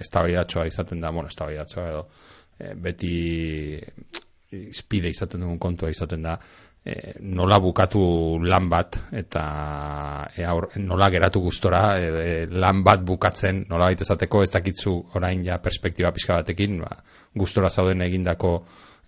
eztabaidatsoa 0.00 0.66
izaten 0.68 1.00
da, 1.00 1.12
bueno, 1.14 1.30
eztabaidatsoa 1.32 1.88
edo 1.88 2.02
e, 2.58 2.74
beti 2.74 3.12
spide 4.72 5.12
izaten 5.12 5.44
dugun 5.44 5.58
kontua 5.62 5.90
izaten 5.92 6.24
da 6.24 6.38
e, 6.84 7.14
nola 7.20 7.58
bukatu 7.60 8.38
lan 8.42 8.68
bat 8.70 8.98
eta 9.12 9.44
e, 10.34 10.44
aur, 10.44 10.70
nola 10.80 11.10
geratu 11.10 11.42
gustora 11.44 11.82
e, 11.98 12.46
lan 12.50 12.82
bat 12.84 13.04
bukatzen 13.06 13.64
nola 13.68 13.90
esateko 13.92 14.42
ez 14.42 14.50
dakitzu 14.54 14.94
orain 15.14 15.44
ja 15.44 15.58
perspektiba 15.62 16.12
pixka 16.12 16.40
batekin 16.40 16.80
ba, 16.82 17.02
gustora 17.34 17.70
zauden 17.70 18.02
egindako 18.02 18.52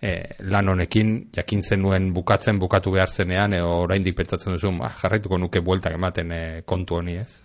e, 0.01 0.15
lan 0.39 0.69
honekin 0.69 1.29
jakin 1.35 1.61
zenuen 1.61 2.11
bukatzen 2.13 2.59
bukatu 2.59 2.91
behar 2.91 3.09
zenean 3.09 3.53
edo 3.53 3.81
oraindik 3.85 4.17
pentsatzen 4.17 4.53
duzu 4.57 4.73
ba, 4.79 4.91
jarraituko 5.01 5.37
nuke 5.37 5.61
bueltak 5.61 5.95
ematen 5.97 6.31
e, 6.31 6.43
kontu 6.65 6.99
honi 6.99 7.17
ez? 7.21 7.41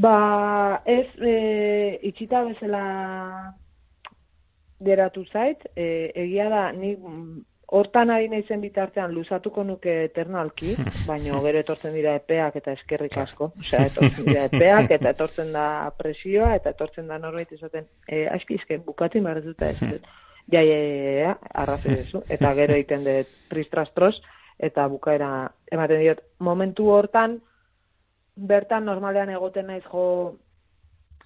Ba, 0.00 0.82
ez 0.88 1.06
e, 1.20 1.98
itxita 2.08 2.44
bezala 2.48 2.84
geratu 4.82 5.22
zait, 5.30 5.60
e, 5.76 6.10
egia 6.24 6.48
da, 6.50 6.62
ni 6.72 6.96
hortan 7.72 8.10
ari 8.12 8.28
naizen 8.28 8.60
bitartean 8.60 9.14
luzatuko 9.14 9.64
nuke 9.64 9.92
eternalki, 10.06 10.74
baino 11.10 11.40
gero 11.46 11.62
etortzen 11.64 11.94
dira 11.96 12.14
epeak 12.20 12.58
eta 12.60 12.74
eskerrik 12.76 13.16
asko, 13.24 13.52
osea, 13.60 13.86
etortzen 13.90 14.28
dira 14.28 14.48
epeak 14.50 14.92
eta 14.98 15.14
etortzen 15.16 15.54
da 15.56 15.66
presioa 15.98 16.52
eta 16.58 16.74
etortzen 16.76 17.08
da 17.08 17.18
norbait 17.22 17.52
izaten, 17.56 17.88
e, 18.06 18.26
aski 18.28 18.60
izken 18.60 18.84
bukatu 18.86 19.22
dut 19.44 19.62
ez. 19.62 19.78
Ja, 20.50 20.60
ja, 20.60 20.76
ja, 20.76 21.36
arrazi 21.54 21.88
dezu. 21.94 22.20
Eta 22.28 22.50
gero 22.58 22.74
egiten 22.74 23.04
dut 23.06 23.28
tristrastros, 23.48 24.16
eta 24.58 24.88
bukaera 24.88 25.52
ematen 25.70 26.00
diot. 26.00 26.20
Momentu 26.40 26.88
hortan, 26.90 27.38
bertan 28.36 28.84
normalean 28.84 29.30
egoten 29.30 29.70
naiz 29.70 29.84
jo, 29.84 30.34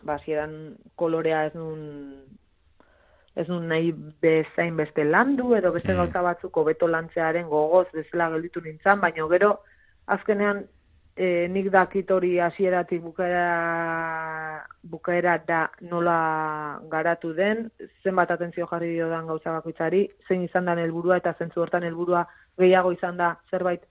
basieran 0.05 0.77
kolorea 0.95 1.47
ez 1.47 1.55
nun 1.55 1.81
ez 3.37 3.49
nun 3.49 3.69
nahi 3.69 3.93
bezain 4.23 4.77
beste 4.77 5.05
landu, 5.05 5.53
edo 5.55 5.73
beste 5.75 5.93
mm. 5.93 5.99
gauza 6.01 6.23
batzuk 6.25 6.57
beto 6.65 6.89
lantzearen 6.89 7.49
gogoz 7.53 7.87
bezala 7.93 8.31
gelditu 8.35 8.63
nintzen, 8.65 9.01
baina 9.01 9.29
gero 9.33 9.51
azkenean 10.17 10.65
e, 11.17 11.49
nik 11.49 11.69
dakit 11.73 12.11
hori 12.11 12.39
hasieratik 12.41 13.03
bukaera, 13.03 14.65
bukaera 14.83 15.37
da 15.49 15.61
nola 15.81 16.81
garatu 16.93 17.33
den, 17.37 17.67
zenbat 18.05 18.33
atentzio 18.33 18.69
jarri 18.71 18.93
dio 18.95 19.09
dan 19.13 19.27
gauza 19.27 19.53
bakoitzari, 19.59 20.07
zein 20.29 20.45
izan 20.45 20.69
da 20.69 20.77
helburua 20.81 21.21
eta 21.23 21.35
zentzu 21.39 21.65
hortan 21.65 21.85
helburua 21.85 22.27
gehiago 22.61 22.93
izan 22.97 23.17
da 23.17 23.35
zerbait 23.51 23.85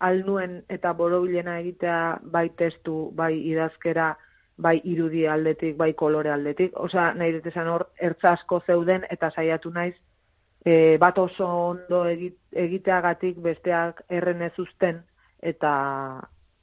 alnuen 0.00 0.62
eta 0.72 0.92
borobilena 0.96 1.58
egitea 1.60 2.00
bai 2.32 2.48
testu, 2.56 3.10
bai 3.16 3.34
idazkera, 3.52 4.14
bai 4.60 4.80
irudi 4.84 5.26
aldetik, 5.26 5.76
bai 5.76 5.92
kolore 5.98 6.30
aldetik. 6.30 6.76
Osea, 6.76 7.14
nahi 7.14 7.32
dut 7.32 7.46
esan 7.50 7.68
hor, 7.72 7.86
ertza 8.00 8.34
asko 8.36 8.60
zeuden 8.66 9.06
eta 9.10 9.30
saiatu 9.30 9.72
naiz, 9.74 9.94
e, 10.64 10.98
bat 11.00 11.18
oso 11.18 11.46
ondo 11.70 12.04
egiteagatik 12.08 13.40
besteak 13.42 14.04
errenez 14.08 14.52
usten 14.58 15.02
eta 15.40 15.72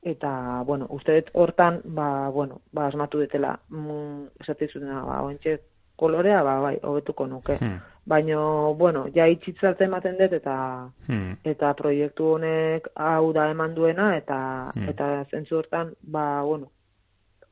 eta, 0.07 0.63
bueno, 0.65 0.85
uste 0.93 1.15
dut 1.17 1.31
hortan, 1.33 1.81
ba, 1.83 2.29
bueno, 2.29 2.61
ba, 2.71 2.85
asmatu 2.87 3.19
detela, 3.19 3.57
mm, 3.69 4.39
esate 4.39 4.69
zuten, 4.69 4.93
ba, 4.93 5.17
ointxe, 5.25 5.57
kolorea, 5.97 6.43
ba, 6.45 6.59
bai, 6.61 6.77
hobetuko 6.83 7.25
nuke. 7.27 7.57
Hmm. 7.59 7.79
Baina, 8.07 8.39
bueno, 8.77 9.07
ja 9.15 9.25
itxitzat 9.27 9.81
ematen 9.81 10.15
dut 10.19 10.33
eta 10.37 10.55
Hmm. 11.09 11.33
eta 11.43 11.73
proiektu 11.73 12.29
honek 12.35 12.87
hau 12.95 13.33
da 13.33 13.49
eman 13.51 13.75
duena 13.75 14.15
eta 14.15 14.71
Hmm. 14.75 14.89
eta 14.89 15.25
zentzu 15.31 15.57
hortan, 15.57 15.93
ba, 16.01 16.43
bueno, 16.43 16.71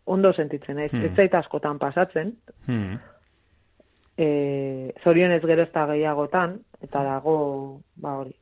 ondo 0.06 0.34
sentitzen, 0.34 0.80
ez, 0.80 0.92
Hmm. 0.92 1.06
ez 1.06 1.16
zait 1.16 1.34
askotan 1.34 1.80
pasatzen, 1.80 2.36
Hmm. 2.68 3.00
e, 4.18 4.94
zorionez 5.04 5.42
gero 5.44 5.64
ez 5.64 5.72
da 5.74 5.86
gehiagotan, 5.88 6.60
eta 6.82 7.04
dago, 7.04 7.82
ba 7.96 8.18
hori, 8.20 8.36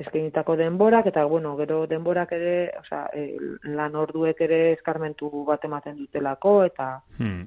eskainitako 0.00 0.54
denborak, 0.56 1.06
eta 1.10 1.24
bueno, 1.28 1.56
gero 1.58 1.86
denborak 1.86 2.32
ere, 2.32 2.70
osea, 2.80 3.02
e, 3.12 3.36
lan 3.76 3.96
orduek 3.96 4.40
ere 4.40 4.72
eskarmentu 4.72 5.28
bat 5.44 5.64
ematen 5.64 5.96
dutelako, 5.98 6.64
eta 6.64 7.02
Hmm. 7.18 7.46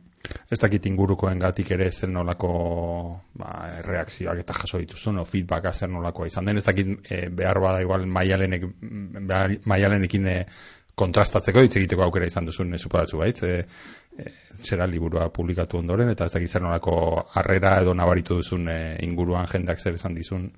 Ez 0.51 0.59
dakit 0.59 0.85
ingurukoen 0.85 1.39
gatik 1.39 1.71
ere 1.71 1.89
zer 1.91 2.09
nolako 2.09 3.19
ba, 3.35 3.81
reakzioak 3.83 4.39
eta 4.39 4.53
jaso 4.53 4.77
dituzun, 4.77 5.17
o 5.19 5.25
feedbacka 5.25 5.73
zer 5.73 5.89
nolakoa 5.89 6.27
izan 6.27 6.45
den, 6.45 6.57
ez 6.57 6.63
dakit 6.65 7.11
e, 7.11 7.29
behar 7.29 7.59
bada 7.59 7.81
igual 7.81 8.05
maialenek, 8.05 8.63
maialenekin 9.65 10.27
e, 10.27 10.45
kontrastatzeko 10.95 11.61
hitz 11.65 11.75
egiteko 11.79 12.03
aukera 12.05 12.25
izan 12.29 12.45
duzun 12.45 12.77
suporatzu 12.77 13.17
baitz, 13.17 13.43
e, 13.43 13.65
e, 14.17 14.25
zera 14.61 14.85
liburua 14.85 15.29
publikatu 15.33 15.77
ondoren, 15.79 16.09
eta 16.13 16.25
ez 16.25 16.33
dakit 16.33 16.49
zer 16.49 16.61
nolako 16.61 16.95
harrera 17.33 17.79
edo 17.81 17.93
nabaritu 17.97 18.35
duzun 18.41 18.67
e, 18.69 18.77
inguruan 19.01 19.47
jendak 19.51 19.81
zer 19.81 19.93
izan 19.97 20.13
dizun. 20.15 20.51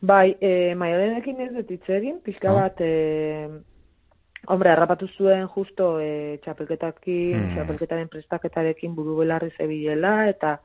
Bai, 0.00 0.36
e, 0.40 0.74
maialenekin 0.78 1.40
ez 1.40 1.52
dut 1.56 1.70
hitz 1.70 1.88
egin, 1.88 2.20
pixka 2.24 2.50
Ah. 2.50 2.60
bat, 2.60 2.80
e, 2.80 3.48
hombre, 4.46 4.70
harrapatu 4.70 5.08
zuen 5.16 5.48
justo 5.48 5.98
e, 6.00 6.38
txapelketakin, 6.44 7.34
Hmm. 7.34 7.54
txapelketaren 7.56 8.08
prestaketarekin 8.08 8.94
buru 8.94 9.16
belarri 9.18 9.50
zebilela, 9.58 10.28
eta 10.28 10.60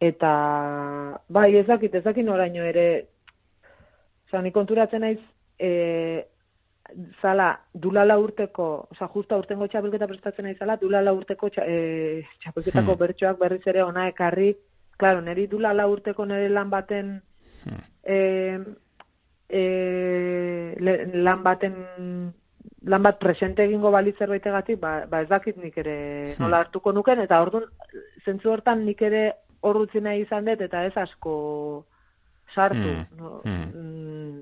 eta 0.00 0.32
bai, 1.28 1.56
ez 1.56 1.66
dakit, 1.66 1.94
ez 1.94 2.02
dakit 2.04 2.24
noraino 2.24 2.64
ere, 2.64 3.06
oza, 4.26 4.40
ni 4.42 4.50
konturatzen 4.50 5.00
naiz, 5.00 5.20
e, 5.58 6.24
zala, 7.20 7.60
dulala 7.74 8.18
urteko, 8.18 8.88
oza, 8.90 9.08
justo 9.14 9.34
aurtengo 9.34 9.66
txapelketa 9.68 10.06
prestatzen 10.06 10.44
nahi 10.44 10.54
zala, 10.58 10.76
dulala 10.76 11.12
urteko 11.12 11.48
txa, 11.50 11.64
e, 11.66 12.22
txapelketako 12.42 12.92
Hmm. 12.92 12.98
bertsoak 12.98 13.38
berriz 13.38 13.66
ere 13.66 13.82
ona 13.82 14.08
ekarri, 14.08 14.56
claro, 14.98 15.20
neri 15.20 15.46
dulala 15.46 15.86
urteko 15.88 16.26
nire 16.26 16.48
lan 16.48 16.70
baten 16.70 17.20
Hmm. 17.64 17.82
e, 18.04 18.58
e, 19.48 20.74
le- 20.80 21.06
lan 21.22 21.42
baten 21.42 21.74
lan 22.84 23.02
bat 23.02 23.18
presente 23.18 23.62
egingo 23.64 23.90
balitz 23.94 24.16
zerbaitegatik, 24.18 24.78
ba, 24.80 25.06
ba 25.06 25.20
ez 25.22 25.28
dakit 25.28 25.56
nik 25.56 25.76
ere 25.78 26.34
nola 26.38 26.58
hartuko 26.64 26.92
nuken, 26.92 27.20
eta 27.20 27.40
orduan, 27.42 27.64
zentzu 28.24 28.50
hortan 28.50 28.84
nik 28.86 29.02
ere 29.02 29.32
hor 29.62 29.76
utzi 29.84 30.00
nahi 30.00 30.22
izan 30.24 30.44
dut, 30.44 30.60
eta 30.60 30.84
ez 30.86 30.96
asko 30.96 31.84
sartu. 32.54 32.76
Hmm, 32.82 33.06
No? 33.18 33.40
hmm. 33.44 33.68
Mm, 33.74 34.40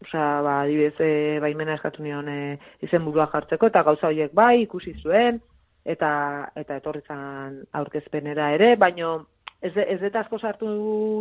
Osea, 0.00 0.40
ba, 0.40 0.60
adibidez, 0.62 0.96
e, 1.00 1.38
baimena 1.44 1.74
eskatu 1.76 2.02
nion 2.02 2.28
e, 2.28 2.58
izen 2.86 3.04
burua 3.04 3.28
jartzeko, 3.32 3.68
eta 3.68 3.82
gauza 3.84 4.08
horiek 4.08 4.32
bai, 4.34 4.62
ikusi 4.62 4.94
zuen, 5.02 5.42
eta 5.84 6.10
eta 6.56 6.78
etorri 6.80 7.02
zan 7.08 7.60
aurkezpenera 7.76 8.50
ere, 8.56 8.74
baino 8.80 9.26
ez, 9.60 9.74
de- 9.74 9.86
ez 9.92 10.00
dut 10.00 10.16
asko 10.16 10.38
sartu 10.38 10.70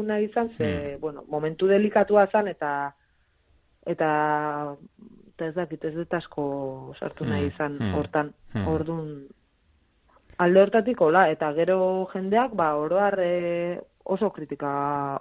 nahi 0.08 0.30
izan, 0.30 0.50
ze, 0.58 0.98
bueno, 1.02 1.26
momentu 1.28 1.68
delikatua 1.68 2.28
zen, 2.32 2.48
eta 2.48 2.94
eta 3.86 4.10
eta 5.40 5.48
ez 5.48 5.56
dakit, 5.56 5.86
ez 5.86 5.96
dut 5.96 6.14
asko 6.14 6.46
sartu 7.00 7.26
nahi 7.26 7.46
Hmm, 7.46 7.52
izan 7.54 7.78
hmm, 7.80 7.94
hortan, 7.96 8.34
hmm. 8.54 8.68
ordun 8.68 9.28
alde 10.38 10.62
hortatik 10.62 11.02
hola, 11.02 11.30
eta 11.32 11.52
gero 11.54 12.08
jendeak, 12.14 12.56
ba, 12.56 12.74
oroar 12.76 13.20
e, 13.20 13.80
oso 14.10 14.32
kritika 14.34 14.70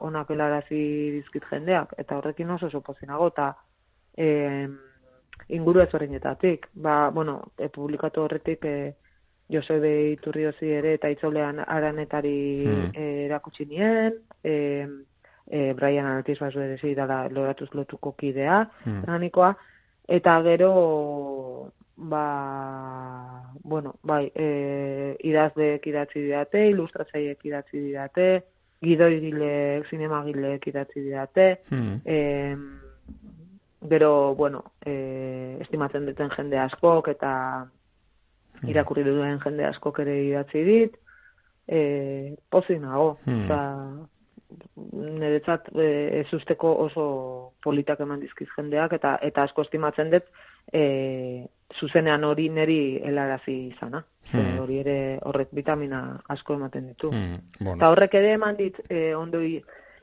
onak 0.04 0.30
helarazi 0.32 0.82
dizkit 1.18 1.46
jendeak, 1.50 1.92
eta 1.98 2.18
horrekin 2.18 2.50
oso 2.50 2.70
oso 2.70 2.80
pozinago, 2.80 3.28
eta 3.32 3.50
e, 4.16 4.28
inguru 5.48 5.82
ezberdinetatik. 5.84 6.70
Ba, 6.74 7.10
bueno, 7.14 7.40
e, 7.58 7.68
publikatu 7.68 8.24
horretik 8.24 8.64
e, 8.64 8.78
Josebe 9.52 9.92
Iturriozi 10.12 10.72
ere 10.76 10.94
eta 10.98 11.08
itzolean 11.12 11.62
aranetari 11.64 12.38
e, 12.92 13.06
erakutsi 13.26 13.68
nien, 13.68 14.18
e, 14.44 14.54
e, 15.46 15.72
Brian 15.74 16.08
Altis 16.10 16.38
bazu 16.40 16.60
ere 16.60 16.76
zidala 16.80 17.26
loratuz 17.32 17.70
lotuko 17.72 18.12
kidea, 18.18 18.60
organikoa, 18.86 19.54
eta 20.18 20.36
gero 20.44 20.72
ba, 21.98 23.52
bueno, 23.64 23.96
bai, 24.02 24.30
e, 24.34 25.16
idazleek 25.24 25.86
idatzi 25.90 26.22
didate, 26.22 26.68
ilustratzaileek 26.70 27.44
idatzi 27.50 27.80
didate, 27.88 28.28
gidoigileek, 28.82 29.88
zinemagileek 29.90 30.66
idatzi 30.70 31.00
didate, 31.02 31.48
Hmm. 31.70 32.00
e, 32.04 32.56
gero, 33.88 34.34
bueno, 34.34 34.64
e, 34.84 35.56
estimatzen 35.60 36.06
duten 36.06 36.30
jende 36.36 36.58
askok 36.58 37.08
eta 37.08 37.66
Hmm. 38.60 38.70
irakurri 38.70 39.04
duen 39.04 39.38
jende 39.40 39.64
askok 39.64 40.00
ere 40.00 40.16
idatzi 40.26 40.64
dit, 40.64 40.96
e, 41.68 42.34
pozik 42.50 42.80
nago, 42.80 43.18
Hmm. 43.24 43.44
eta 43.44 43.58
niretzat 44.92 45.68
e, 45.76 46.20
ez 46.20 46.32
usteko 46.32 46.72
oso 46.86 47.52
politak 47.62 48.00
eman 48.00 48.20
dizkiz 48.20 48.48
jendeak, 48.56 48.92
eta 48.92 49.18
eta 49.22 49.42
asko 49.42 49.62
estimatzen 49.62 50.10
dut 50.10 50.24
e, 50.72 51.46
zuzenean 51.78 52.24
hori 52.24 52.48
neri 52.48 53.00
helarazi 53.04 53.56
izana. 53.74 54.04
Hmm. 54.28 54.58
hori 54.60 54.76
ere 54.82 54.94
horrek 55.24 55.54
vitamina 55.56 56.20
asko 56.28 56.58
ematen 56.58 56.90
ditu. 56.90 57.08
Hmm. 57.10 57.38
Bueno. 57.58 57.78
Eta 57.78 57.88
horrek 57.94 58.14
ere 58.20 58.34
eman 58.36 58.58
dit, 58.58 58.76
e, 58.90 59.14
ondoi, 59.16 59.54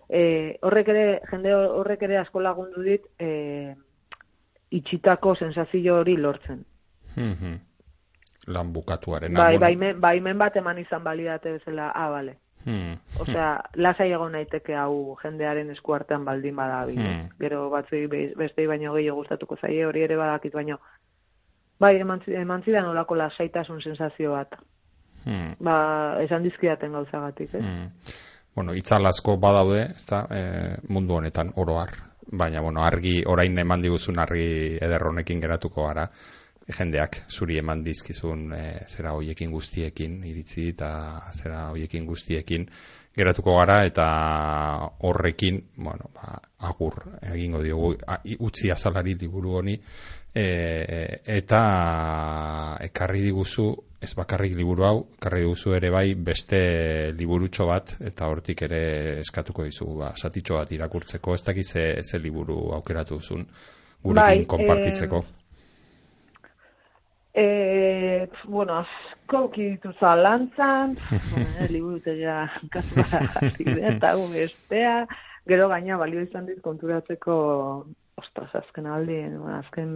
e, 0.09 0.21
horrek 0.65 0.87
ere, 0.93 1.03
jende 1.29 1.53
horrek 1.53 2.07
ere 2.07 2.17
asko 2.17 2.41
lagundu 2.41 2.81
dit, 2.81 3.05
e, 3.19 3.75
itxitako 4.71 5.35
sensazio 5.35 5.99
hori 6.01 6.17
lortzen. 6.17 6.65
Mhm. 7.15 7.53
Lan 8.47 8.73
bukatuaren. 8.73 9.33
Bai, 9.33 9.57
baimen, 9.57 10.01
baimen 10.01 10.37
bat 10.37 10.57
eman 10.57 10.77
izan 10.77 11.03
balidate 11.03 11.55
bezala, 11.57 11.91
ah, 11.95 12.09
bale. 12.09 12.37
Hmm. 12.65 12.97
Osea, 13.21 13.49
lasai 13.75 14.11
egon 14.11 14.31
naiteke 14.33 14.75
hau 14.75 15.15
jendearen 15.21 15.69
eskuartean 15.69 16.25
baldin 16.25 16.55
bada 16.55 16.85
bi. 16.89 16.95
Hmm. 16.97 17.27
Gero 17.39 17.69
batzui 17.69 18.07
be- 18.07 18.33
bestei 18.37 18.65
baino 18.67 18.93
gehiago 18.95 19.19
gustatuko 19.21 19.57
zaie, 19.61 19.85
hori 19.85 20.01
ere 20.03 20.17
badakit 20.17 20.53
baino. 20.53 20.79
Bai, 21.79 21.95
eman, 21.99 22.21
eman 22.27 22.63
zidan 22.63 22.85
olako 22.89 23.15
lasaitasun 23.15 23.81
sensazio 23.81 24.31
bat. 24.31 24.55
Hmm. 25.25 25.53
Ba, 25.63 25.75
esan 26.23 26.43
dizkidaten 26.43 26.91
gauzagatik, 26.91 27.53
ez? 27.53 27.61
Hmm. 27.63 27.89
Bueno, 28.55 28.73
itzal 28.73 29.05
asko 29.05 29.35
badaude, 29.37 29.81
ezta, 29.95 30.25
e, 30.31 30.41
mundu 30.87 31.17
honetan 31.17 31.51
oroar. 31.55 31.89
Baina 32.31 32.61
bueno, 32.61 32.81
argi 32.81 33.19
orain 33.27 33.57
eman 33.59 33.81
diguzun 33.83 34.17
argi 34.19 34.77
eder 34.81 35.03
honekin 35.09 35.41
geratuko 35.41 35.85
gara 35.85 36.07
jendeak 36.73 37.17
zuri 37.29 37.59
eman 37.61 37.83
dizkizun 37.85 38.51
e, 38.57 38.63
zera 38.89 39.11
hoiekin 39.13 39.51
guztiekin 39.53 40.23
iritzi 40.25 40.69
eta 40.73 40.89
zera 41.33 41.67
hoiekin 41.69 42.05
guztiekin 42.09 42.65
geratuko 43.15 43.53
gara 43.59 43.85
eta 43.87 44.05
horrekin, 45.07 45.61
bueno, 45.77 46.09
ba, 46.13 46.39
agur 46.67 46.97
egingo 47.21 47.61
diogu 47.63 47.93
a- 48.07 48.19
utzi 48.39 48.71
azalari 48.71 49.13
liburu 49.15 49.53
honi 49.59 49.77
e, 50.33 50.47
eta 51.37 51.61
ekarri 52.89 53.21
diguzu 53.29 53.69
ez 54.01 54.11
bakarrik 54.17 54.57
liburu 54.57 54.85
hau, 54.85 54.97
ekarri 55.19 55.45
diguzu 55.45 55.77
ere 55.77 55.89
bai 55.93 56.13
beste 56.15 56.59
liburutxo 57.17 57.69
bat 57.69 57.95
eta 58.01 58.27
hortik 58.29 58.65
ere 58.67 58.83
eskatuko 59.21 59.63
dizugu 59.69 60.01
ba, 60.01 60.11
satitxo 60.17 60.59
bat 60.59 60.71
irakurtzeko 60.75 61.37
ez 61.37 61.43
dakiz 61.45 61.69
ze, 61.71 61.87
ze 62.03 62.19
liburu 62.19 62.73
aukeratu 62.75 63.21
duzun 63.21 63.47
gurekin 64.03 64.43
Bai, 64.43 64.45
konpartitzeko. 64.45 65.23
E, 67.35 68.29
bueno, 68.47 68.77
asko 68.79 69.49
kiditu 69.51 69.91
zalantzan, 69.99 70.95
bueno, 71.33 71.67
liburutegia 71.69 72.45
kasu 72.71 73.03
eta 73.03 74.13
bestea, 74.31 75.01
gero 75.43 75.67
gaina 75.67 75.97
balio 75.99 76.23
izan 76.23 76.47
dit 76.47 76.61
konturatzeko, 76.63 77.35
ostras, 78.15 78.53
azken 78.55 78.87
aldi, 78.87 79.19
azken 79.57 79.89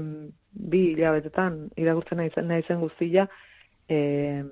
bi 0.52 0.90
hilabetetan 0.92 1.70
irakurtzen 1.80 2.20
nahi 2.20 2.34
zen, 2.36 2.50
nahi 2.52 2.66
zen 2.68 2.84
guztia, 2.84 3.30
e, 3.88 4.44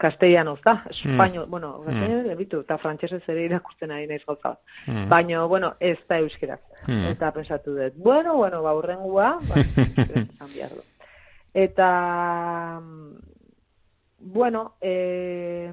castellanoz 0.00 0.58
da, 0.64 0.78
espainol, 0.88 1.46
bueno, 1.52 1.74
castellanoz, 1.84 2.38
bitu, 2.40 2.62
eta 2.64 2.80
frantsesez 2.80 3.22
ere 3.28 3.44
irakurtzen 3.50 3.92
ari 3.92 4.08
naiz 4.08 4.22
gauza. 4.24 4.56
Mm. 4.86 5.04
Baina, 5.12 5.44
bueno, 5.52 5.74
ez 5.80 5.98
da 6.08 6.18
euskeraz. 6.24 6.62
Mm. 6.88 7.12
Eta 7.12 7.30
pensatu 7.36 7.76
dut, 7.76 8.00
bueno, 8.08 8.40
bueno, 8.40 8.64
ba, 8.64 8.74
urrengua, 8.80 9.34
ba, 9.52 9.62
esan 10.08 10.50
behar 10.56 10.72
du. 10.72 10.82
Eta, 11.54 12.82
bueno, 14.18 14.74
e, 14.80 15.72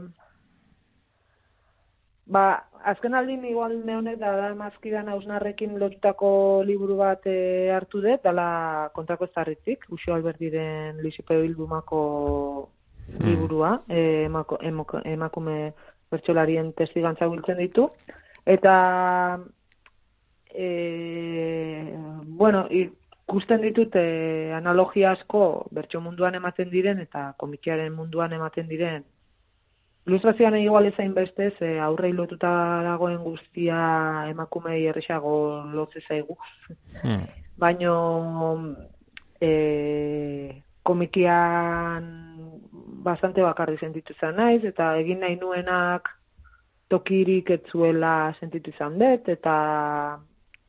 ba, 2.26 2.68
azken 2.84 3.16
aldin 3.18 3.46
igual 3.50 3.80
neonek 3.86 4.20
da 4.20 4.36
da 4.38 4.52
mazkidan 4.56 5.10
hausnarrekin 5.10 5.80
lotutako 5.82 6.30
liburu 6.68 7.00
bat 7.02 7.26
e, 7.26 7.72
hartu 7.74 8.02
dut, 8.06 8.22
dala 8.24 8.92
kontrako 8.94 9.28
zarritzik, 9.34 9.88
Uxo 9.90 10.14
Alberdiren 10.14 11.02
Lisipeo 11.02 11.42
Bildumako 11.42 12.02
liburua, 13.26 13.80
e, 13.90 14.26
emako, 14.26 14.60
emako, 14.62 15.02
emakume 15.06 15.74
bertsolarien 16.12 16.74
testigantza 16.78 17.28
biltzen 17.28 17.58
ditu. 17.58 17.90
Eta, 18.46 18.76
e, 20.54 21.96
bueno, 22.26 22.68
ikusten 23.32 23.64
ditut 23.64 23.96
e, 23.96 24.52
analogia 24.52 25.16
asko 25.16 25.68
bertso 25.72 26.04
munduan 26.04 26.36
ematen 26.36 26.70
diren 26.70 27.00
eta 27.00 27.32
komikiaren 27.40 27.94
munduan 27.96 28.34
ematen 28.36 28.68
diren 28.68 29.06
Ilustrazioan 30.10 30.58
igual 30.58 30.88
ezain 30.90 31.14
beste, 31.14 31.52
ze 31.60 31.80
aurrei 31.80 32.12
lotuta 32.14 32.50
dagoen 32.82 33.20
guztia 33.22 33.82
emakumei 34.32 34.80
erresago 34.90 35.34
lotze 35.76 36.02
zaigu. 36.08 36.38
Hmm. 37.04 37.28
Baino 37.62 37.96
e, 39.40 40.64
komikian 40.82 42.08
bastante 43.06 43.46
bakarri 43.46 43.78
sentitu 43.78 44.18
zen 44.20 44.36
naiz, 44.42 44.64
eta 44.66 44.96
egin 44.98 45.22
nahi 45.22 45.38
nuenak 45.38 46.10
tokirik 46.90 47.54
etzuela 47.54 48.34
sentitu 48.40 48.74
izan 48.74 48.98
dut, 48.98 49.30
eta 49.30 49.56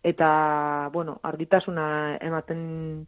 eta, 0.03 0.91
bueno, 0.93 1.21
argitasuna 1.23 2.19
ematen 2.21 3.07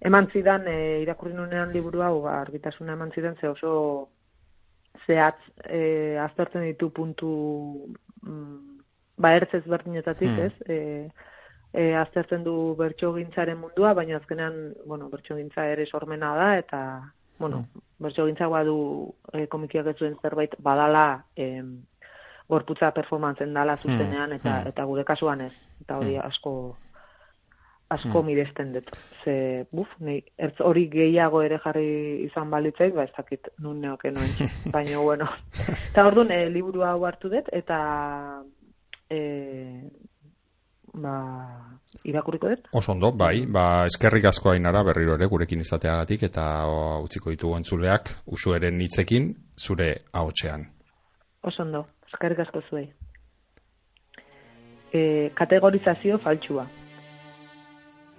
eman 0.00 0.28
zidan, 0.32 0.66
e, 0.68 1.00
irakurri 1.02 1.34
nunean 1.34 1.72
liburu 1.72 2.02
hau, 2.02 2.22
ba, 2.22 2.40
argitasuna 2.40 2.94
eman 2.94 3.12
zidan, 3.12 3.36
ze 3.40 3.48
oso 3.48 4.10
zehatz 5.06 5.38
e, 5.64 6.18
aztertzen 6.18 6.64
ditu 6.66 6.90
puntu 6.94 7.30
mm, 8.22 8.78
ba 9.18 9.34
ertzez 9.34 9.64
berdinetatik, 9.66 10.30
hmm. 10.30 10.46
ez? 10.46 10.54
E, 10.66 10.78
e, 11.72 11.94
aztertzen 11.98 12.44
du 12.46 12.74
bertsogintzaren 12.78 13.58
mundua, 13.58 13.94
baina 13.94 14.16
azkenean, 14.18 14.74
bueno, 14.86 15.08
bertsogintza 15.12 15.66
ere 15.72 15.86
sormena 15.86 16.34
da 16.36 16.50
eta 16.58 16.80
bueno, 17.38 17.62
hmm. 17.62 17.84
bertsogintza 18.06 18.48
badu 18.50 18.78
e, 19.32 19.46
komikiak 19.46 19.92
ez 19.92 19.98
zuen 19.98 20.16
zerbait 20.22 20.54
badala 20.62 21.24
e, 21.36 21.62
gorputza 22.48 22.90
performantzen 22.96 23.54
dala 23.54 23.76
hmm. 23.76 23.82
zuzenean 23.82 24.32
eta 24.32 24.60
hmm. 24.60 24.68
eta 24.72 24.84
gure 24.84 25.04
kasuan 25.04 25.46
ez. 25.48 25.54
Eta 25.82 25.98
hori 26.00 26.16
hmm. 26.16 26.26
asko 26.26 26.54
asko 27.88 28.22
miresten 28.22 28.72
dut. 28.74 28.90
Ze, 29.24 29.64
buf, 29.72 29.88
nei, 30.04 30.18
ertz 30.36 30.60
hori 30.64 30.86
gehiago 30.92 31.40
ere 31.44 31.58
jarri 31.62 31.88
izan 32.26 32.50
balitzaik, 32.52 32.94
ba, 32.96 33.06
ez 33.08 33.14
dakit 33.16 33.48
nun 33.64 33.80
neoke 33.80 34.12
noen. 34.12 34.50
Baina, 34.74 35.00
bueno. 35.00 35.28
Eta 35.78 36.04
hor 36.04 36.18
duen, 36.20 36.32
eh, 36.34 36.50
liburu 36.52 36.84
hau 36.84 36.98
hartu 37.08 37.32
dut, 37.32 37.48
eta 37.56 37.78
e, 39.08 39.20
ba, 41.00 41.16
irakurriko 42.04 42.52
dut. 42.52 42.68
Oso 42.76 42.92
ondo, 42.92 43.12
bai, 43.16 43.46
ba, 43.48 43.86
eskerrik 43.88 44.28
asko 44.30 44.52
ainara 44.52 44.84
berriro 44.84 45.16
ere 45.16 45.28
gurekin 45.32 45.64
izateagatik, 45.64 46.28
eta 46.28 46.48
o, 46.68 46.80
utziko 47.06 47.32
ditugu 47.32 47.56
entzuleak, 47.56 48.12
usueren 48.36 48.80
hitzekin 48.84 49.32
zure 49.56 49.94
ahotsean. 50.12 50.68
Oso 51.48 51.62
ondo, 51.62 51.86
eskerrik 52.08 52.40
asko 52.44 52.62
zuei. 52.70 52.88
E, 54.92 55.30
kategorizazio 55.34 56.18
faltsua. 56.18 56.66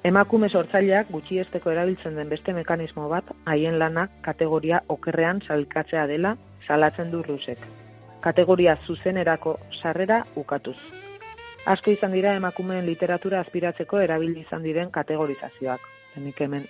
Emakume 0.05 0.47
sortzaileak 0.49 1.09
gutxiesteko 1.11 1.73
erabiltzen 1.73 2.15
den 2.15 2.29
beste 2.31 2.53
mekanismo 2.55 3.09
bat, 3.11 3.33
haien 3.45 3.79
lanak 3.79 4.13
kategoria 4.23 4.79
okerrean 4.87 5.41
salkatzea 5.47 6.05
dela, 6.07 6.37
salatzen 6.67 7.11
du 7.11 7.23
rusek. 7.23 7.59
Kategoria 8.23 8.77
zuzenerako 8.85 9.57
sarrera 9.81 10.23
ukatuz. 10.39 10.77
Asko 11.67 11.91
izan 11.91 12.15
dira 12.15 12.31
emakumeen 12.37 12.85
literatura 12.87 13.41
aspiratzeko 13.43 13.99
erabili 13.99 14.45
izan 14.45 14.63
diren 14.63 14.91
kategorizazioak. 14.91 15.81
Henik 16.15 16.39
hemen 16.45 16.63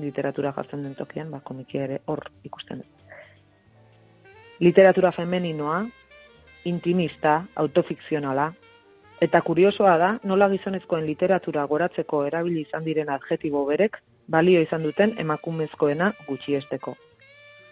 literatura 0.00 0.52
jartzen 0.52 0.82
den 0.84 0.94
tokian, 0.94 1.30
ba, 1.30 1.40
komikia 1.40 1.84
ere 1.88 2.00
hor 2.06 2.26
ikusten 2.44 2.82
dut. 2.82 2.92
Literatura 4.60 5.12
femeninoa, 5.12 5.80
intimista, 6.66 7.40
autofikzionala, 7.54 8.52
Eta 9.16 9.40
kuriosoa 9.40 9.94
da, 9.96 10.08
nola 10.28 10.48
gizonezkoen 10.52 11.06
literatura 11.08 11.62
goratzeko 11.64 12.18
erabili 12.28 12.66
izan 12.66 12.84
diren 12.84 13.08
adjetibo 13.08 13.62
berek, 13.64 13.96
balio 14.28 14.60
izan 14.60 14.82
duten 14.84 15.14
emakumezkoena 15.22 16.10
gutxiesteko. 16.26 16.92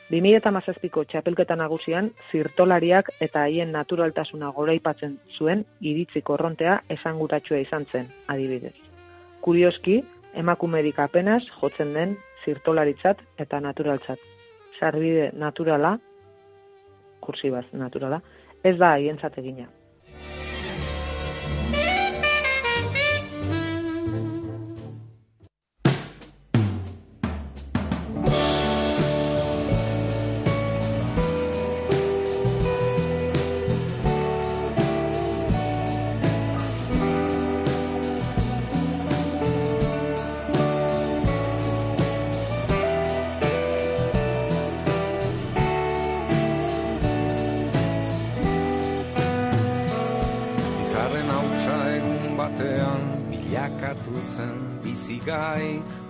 2008ko 0.09 1.03
txapelketa 1.11 1.57
nagusian, 1.61 2.11
zirtolariak 2.30 3.11
eta 3.26 3.42
haien 3.45 3.72
naturaltasuna 3.76 4.51
goraipatzen 4.57 5.18
zuen 5.36 5.64
iritzi 5.80 6.22
korrontea 6.22 6.78
esanguratxua 6.97 7.61
izan 7.61 7.84
zen, 7.92 8.09
adibidez. 8.28 8.74
Kurioski, 9.45 9.99
emakumerik 10.34 11.01
apenas 11.01 11.42
jotzen 11.61 11.92
den 11.92 12.16
zirtolaritzat 12.45 13.20
eta 13.38 13.61
naturaltzat. 13.61 14.20
Sarbide 14.80 15.28
naturala, 15.36 15.99
kursibaz 17.20 17.66
naturala, 17.72 18.22
ez 18.64 18.76
da 18.80 18.94
haientzat 18.96 19.38
egina. 19.42 19.68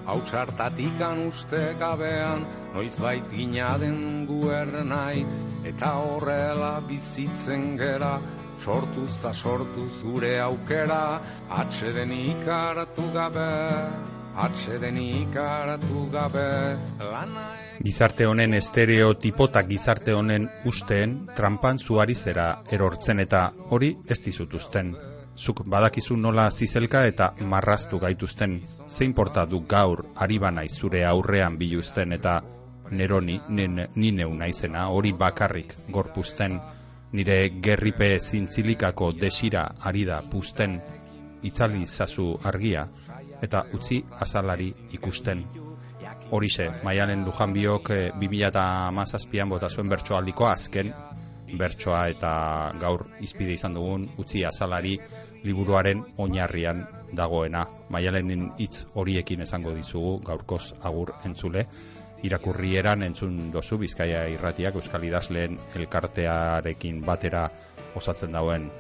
Hausartatikan 0.05 1.20
uste 1.31 1.61
gabean, 1.81 2.43
noiz 2.75 2.93
bait 3.01 3.29
gina 3.33 3.70
den 3.81 4.27
guernai, 4.29 5.25
eta 5.64 5.95
horrela 6.03 6.72
bizitzen 6.89 7.79
gera, 7.81 8.18
sortuz 8.61 9.16
ta 9.22 9.33
sortuz 9.33 10.03
gure 10.03 10.35
aukera, 10.45 11.20
atxeden 11.49 12.12
ikaratu 12.18 13.07
gabe, 13.14 13.49
atxeden 14.47 15.01
ikaratu 15.07 16.05
gabe, 16.12 16.47
lana... 17.01 17.49
Gizarte 17.81 18.29
honen 18.29 18.55
estereotipo 18.61 19.49
eta 19.51 19.64
gizarte 19.72 20.12
honen 20.12 20.51
usteen 20.68 21.16
trampan 21.35 21.81
zuari 21.81 22.14
zera 22.14 22.49
erortzen 22.70 23.25
eta 23.25 23.49
hori 23.70 23.95
ez 24.07 24.20
dizutuzten 24.29 24.95
zuk 25.37 25.64
badakizu 25.66 26.16
nola 26.16 26.51
zizelka 26.51 27.05
eta 27.07 27.32
marraztu 27.41 27.99
gaituzten, 27.99 28.61
zein 28.89 29.14
porta 29.14 29.45
du 29.47 29.61
gaur 29.66 30.05
aribana 30.16 30.62
zure 30.68 31.05
aurrean 31.05 31.59
biluzten 31.59 32.12
eta 32.12 32.41
neroni, 32.91 33.41
ni 33.49 34.11
neu 34.12 34.35
naizena, 34.35 34.89
hori 34.89 35.12
bakarrik 35.12 35.74
gorpuzten, 35.91 36.61
nire 37.12 37.51
gerripe 37.62 38.18
zintzilikako 38.18 39.12
desira 39.12 39.64
ari 39.80 40.05
da 40.05 40.22
puzten, 40.22 40.80
itzali 41.43 41.87
zazu 41.87 42.39
argia, 42.45 42.89
eta 43.43 43.64
utzi 43.72 44.05
azalari 44.20 44.72
ikusten. 44.93 45.45
Horixe, 46.30 46.70
maialen 46.85 47.24
lujan 47.24 47.53
biok 47.53 47.91
2008an 48.20 49.43
eh, 49.43 49.49
bota 49.49 49.68
zuen 49.68 49.89
bertsoaldiko 49.89 50.47
azken 50.47 50.93
bertsoa 51.59 52.09
eta 52.12 52.32
gaur 52.80 53.07
izpide 53.24 53.55
izan 53.57 53.74
dugun 53.78 54.09
utzi 54.18 54.44
azalari 54.44 54.98
liburuaren 55.44 56.02
oinarrian 56.18 56.84
dagoena. 57.14 57.64
Maialen 57.90 58.52
hitz 58.59 58.84
horiekin 58.94 59.44
esango 59.46 59.74
dizugu 59.74 60.18
gaurkoz 60.26 60.74
agur 60.82 61.14
entzule. 61.24 61.66
Irakurrieran 62.24 63.05
entzun 63.05 63.50
dozu 63.52 63.78
Bizkaia 63.78 64.24
irratiak 64.32 64.78
Euskal 64.80 65.05
Idazleen 65.05 65.59
elkartearekin 65.76 67.02
batera 67.05 67.48
osatzen 67.94 68.32
dauen 68.32 68.70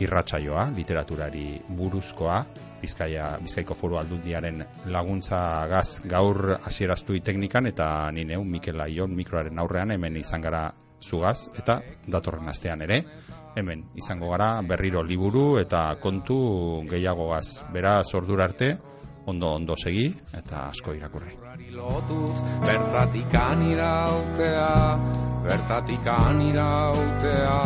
irratsaioa, 0.00 0.70
literaturari 0.74 1.60
buruzkoa, 1.68 2.38
Bizkaia, 2.84 3.28
Bizkaiko 3.40 3.76
foru 3.78 3.98
aldundiaren 4.00 4.64
laguntza 4.92 5.38
gaz 5.70 6.02
gaur 6.10 6.56
hasieraztu 6.56 7.16
teknikan 7.24 7.70
eta 7.70 8.10
ni 8.12 8.24
neu 8.28 8.42
Mikel 8.44 8.80
Aion 8.80 9.14
mikroaren 9.16 9.60
aurrean 9.62 9.94
hemen 9.94 10.18
izan 10.20 10.44
gara 10.44 10.66
zugaz 11.04 11.48
eta 11.58 11.80
datorren 12.08 12.48
astean 12.48 12.82
ere. 12.82 13.02
Hemen 13.54 13.84
izango 13.94 14.30
gara 14.32 14.62
berriro 14.66 15.02
liburu 15.02 15.58
eta 15.60 15.86
kontu 16.02 16.38
gehiagogaz 16.90 17.62
bera 17.72 18.00
ordura 18.14 18.44
arte 18.44 18.74
ondo 19.26 19.54
ondo 19.54 19.76
segi 19.76 20.08
eta 20.32 20.68
asko 20.68 20.94
irakurri. 20.94 21.36
Bertatik 22.66 23.34
anirautea 23.34 24.74
bertatik 25.44 26.06
anirautea 26.18 27.56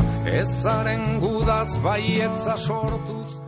ezaren 0.41 1.21
gudaz 1.23 1.79
baietza 1.83 2.57
sortuz 2.57 3.48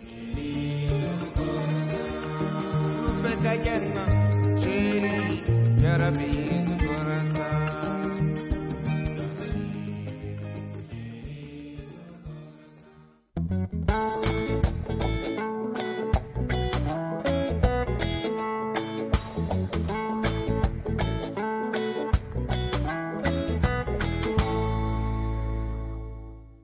cayena, 3.43 4.05
Shiri, 4.59 5.41
Yarabi. 5.81 6.30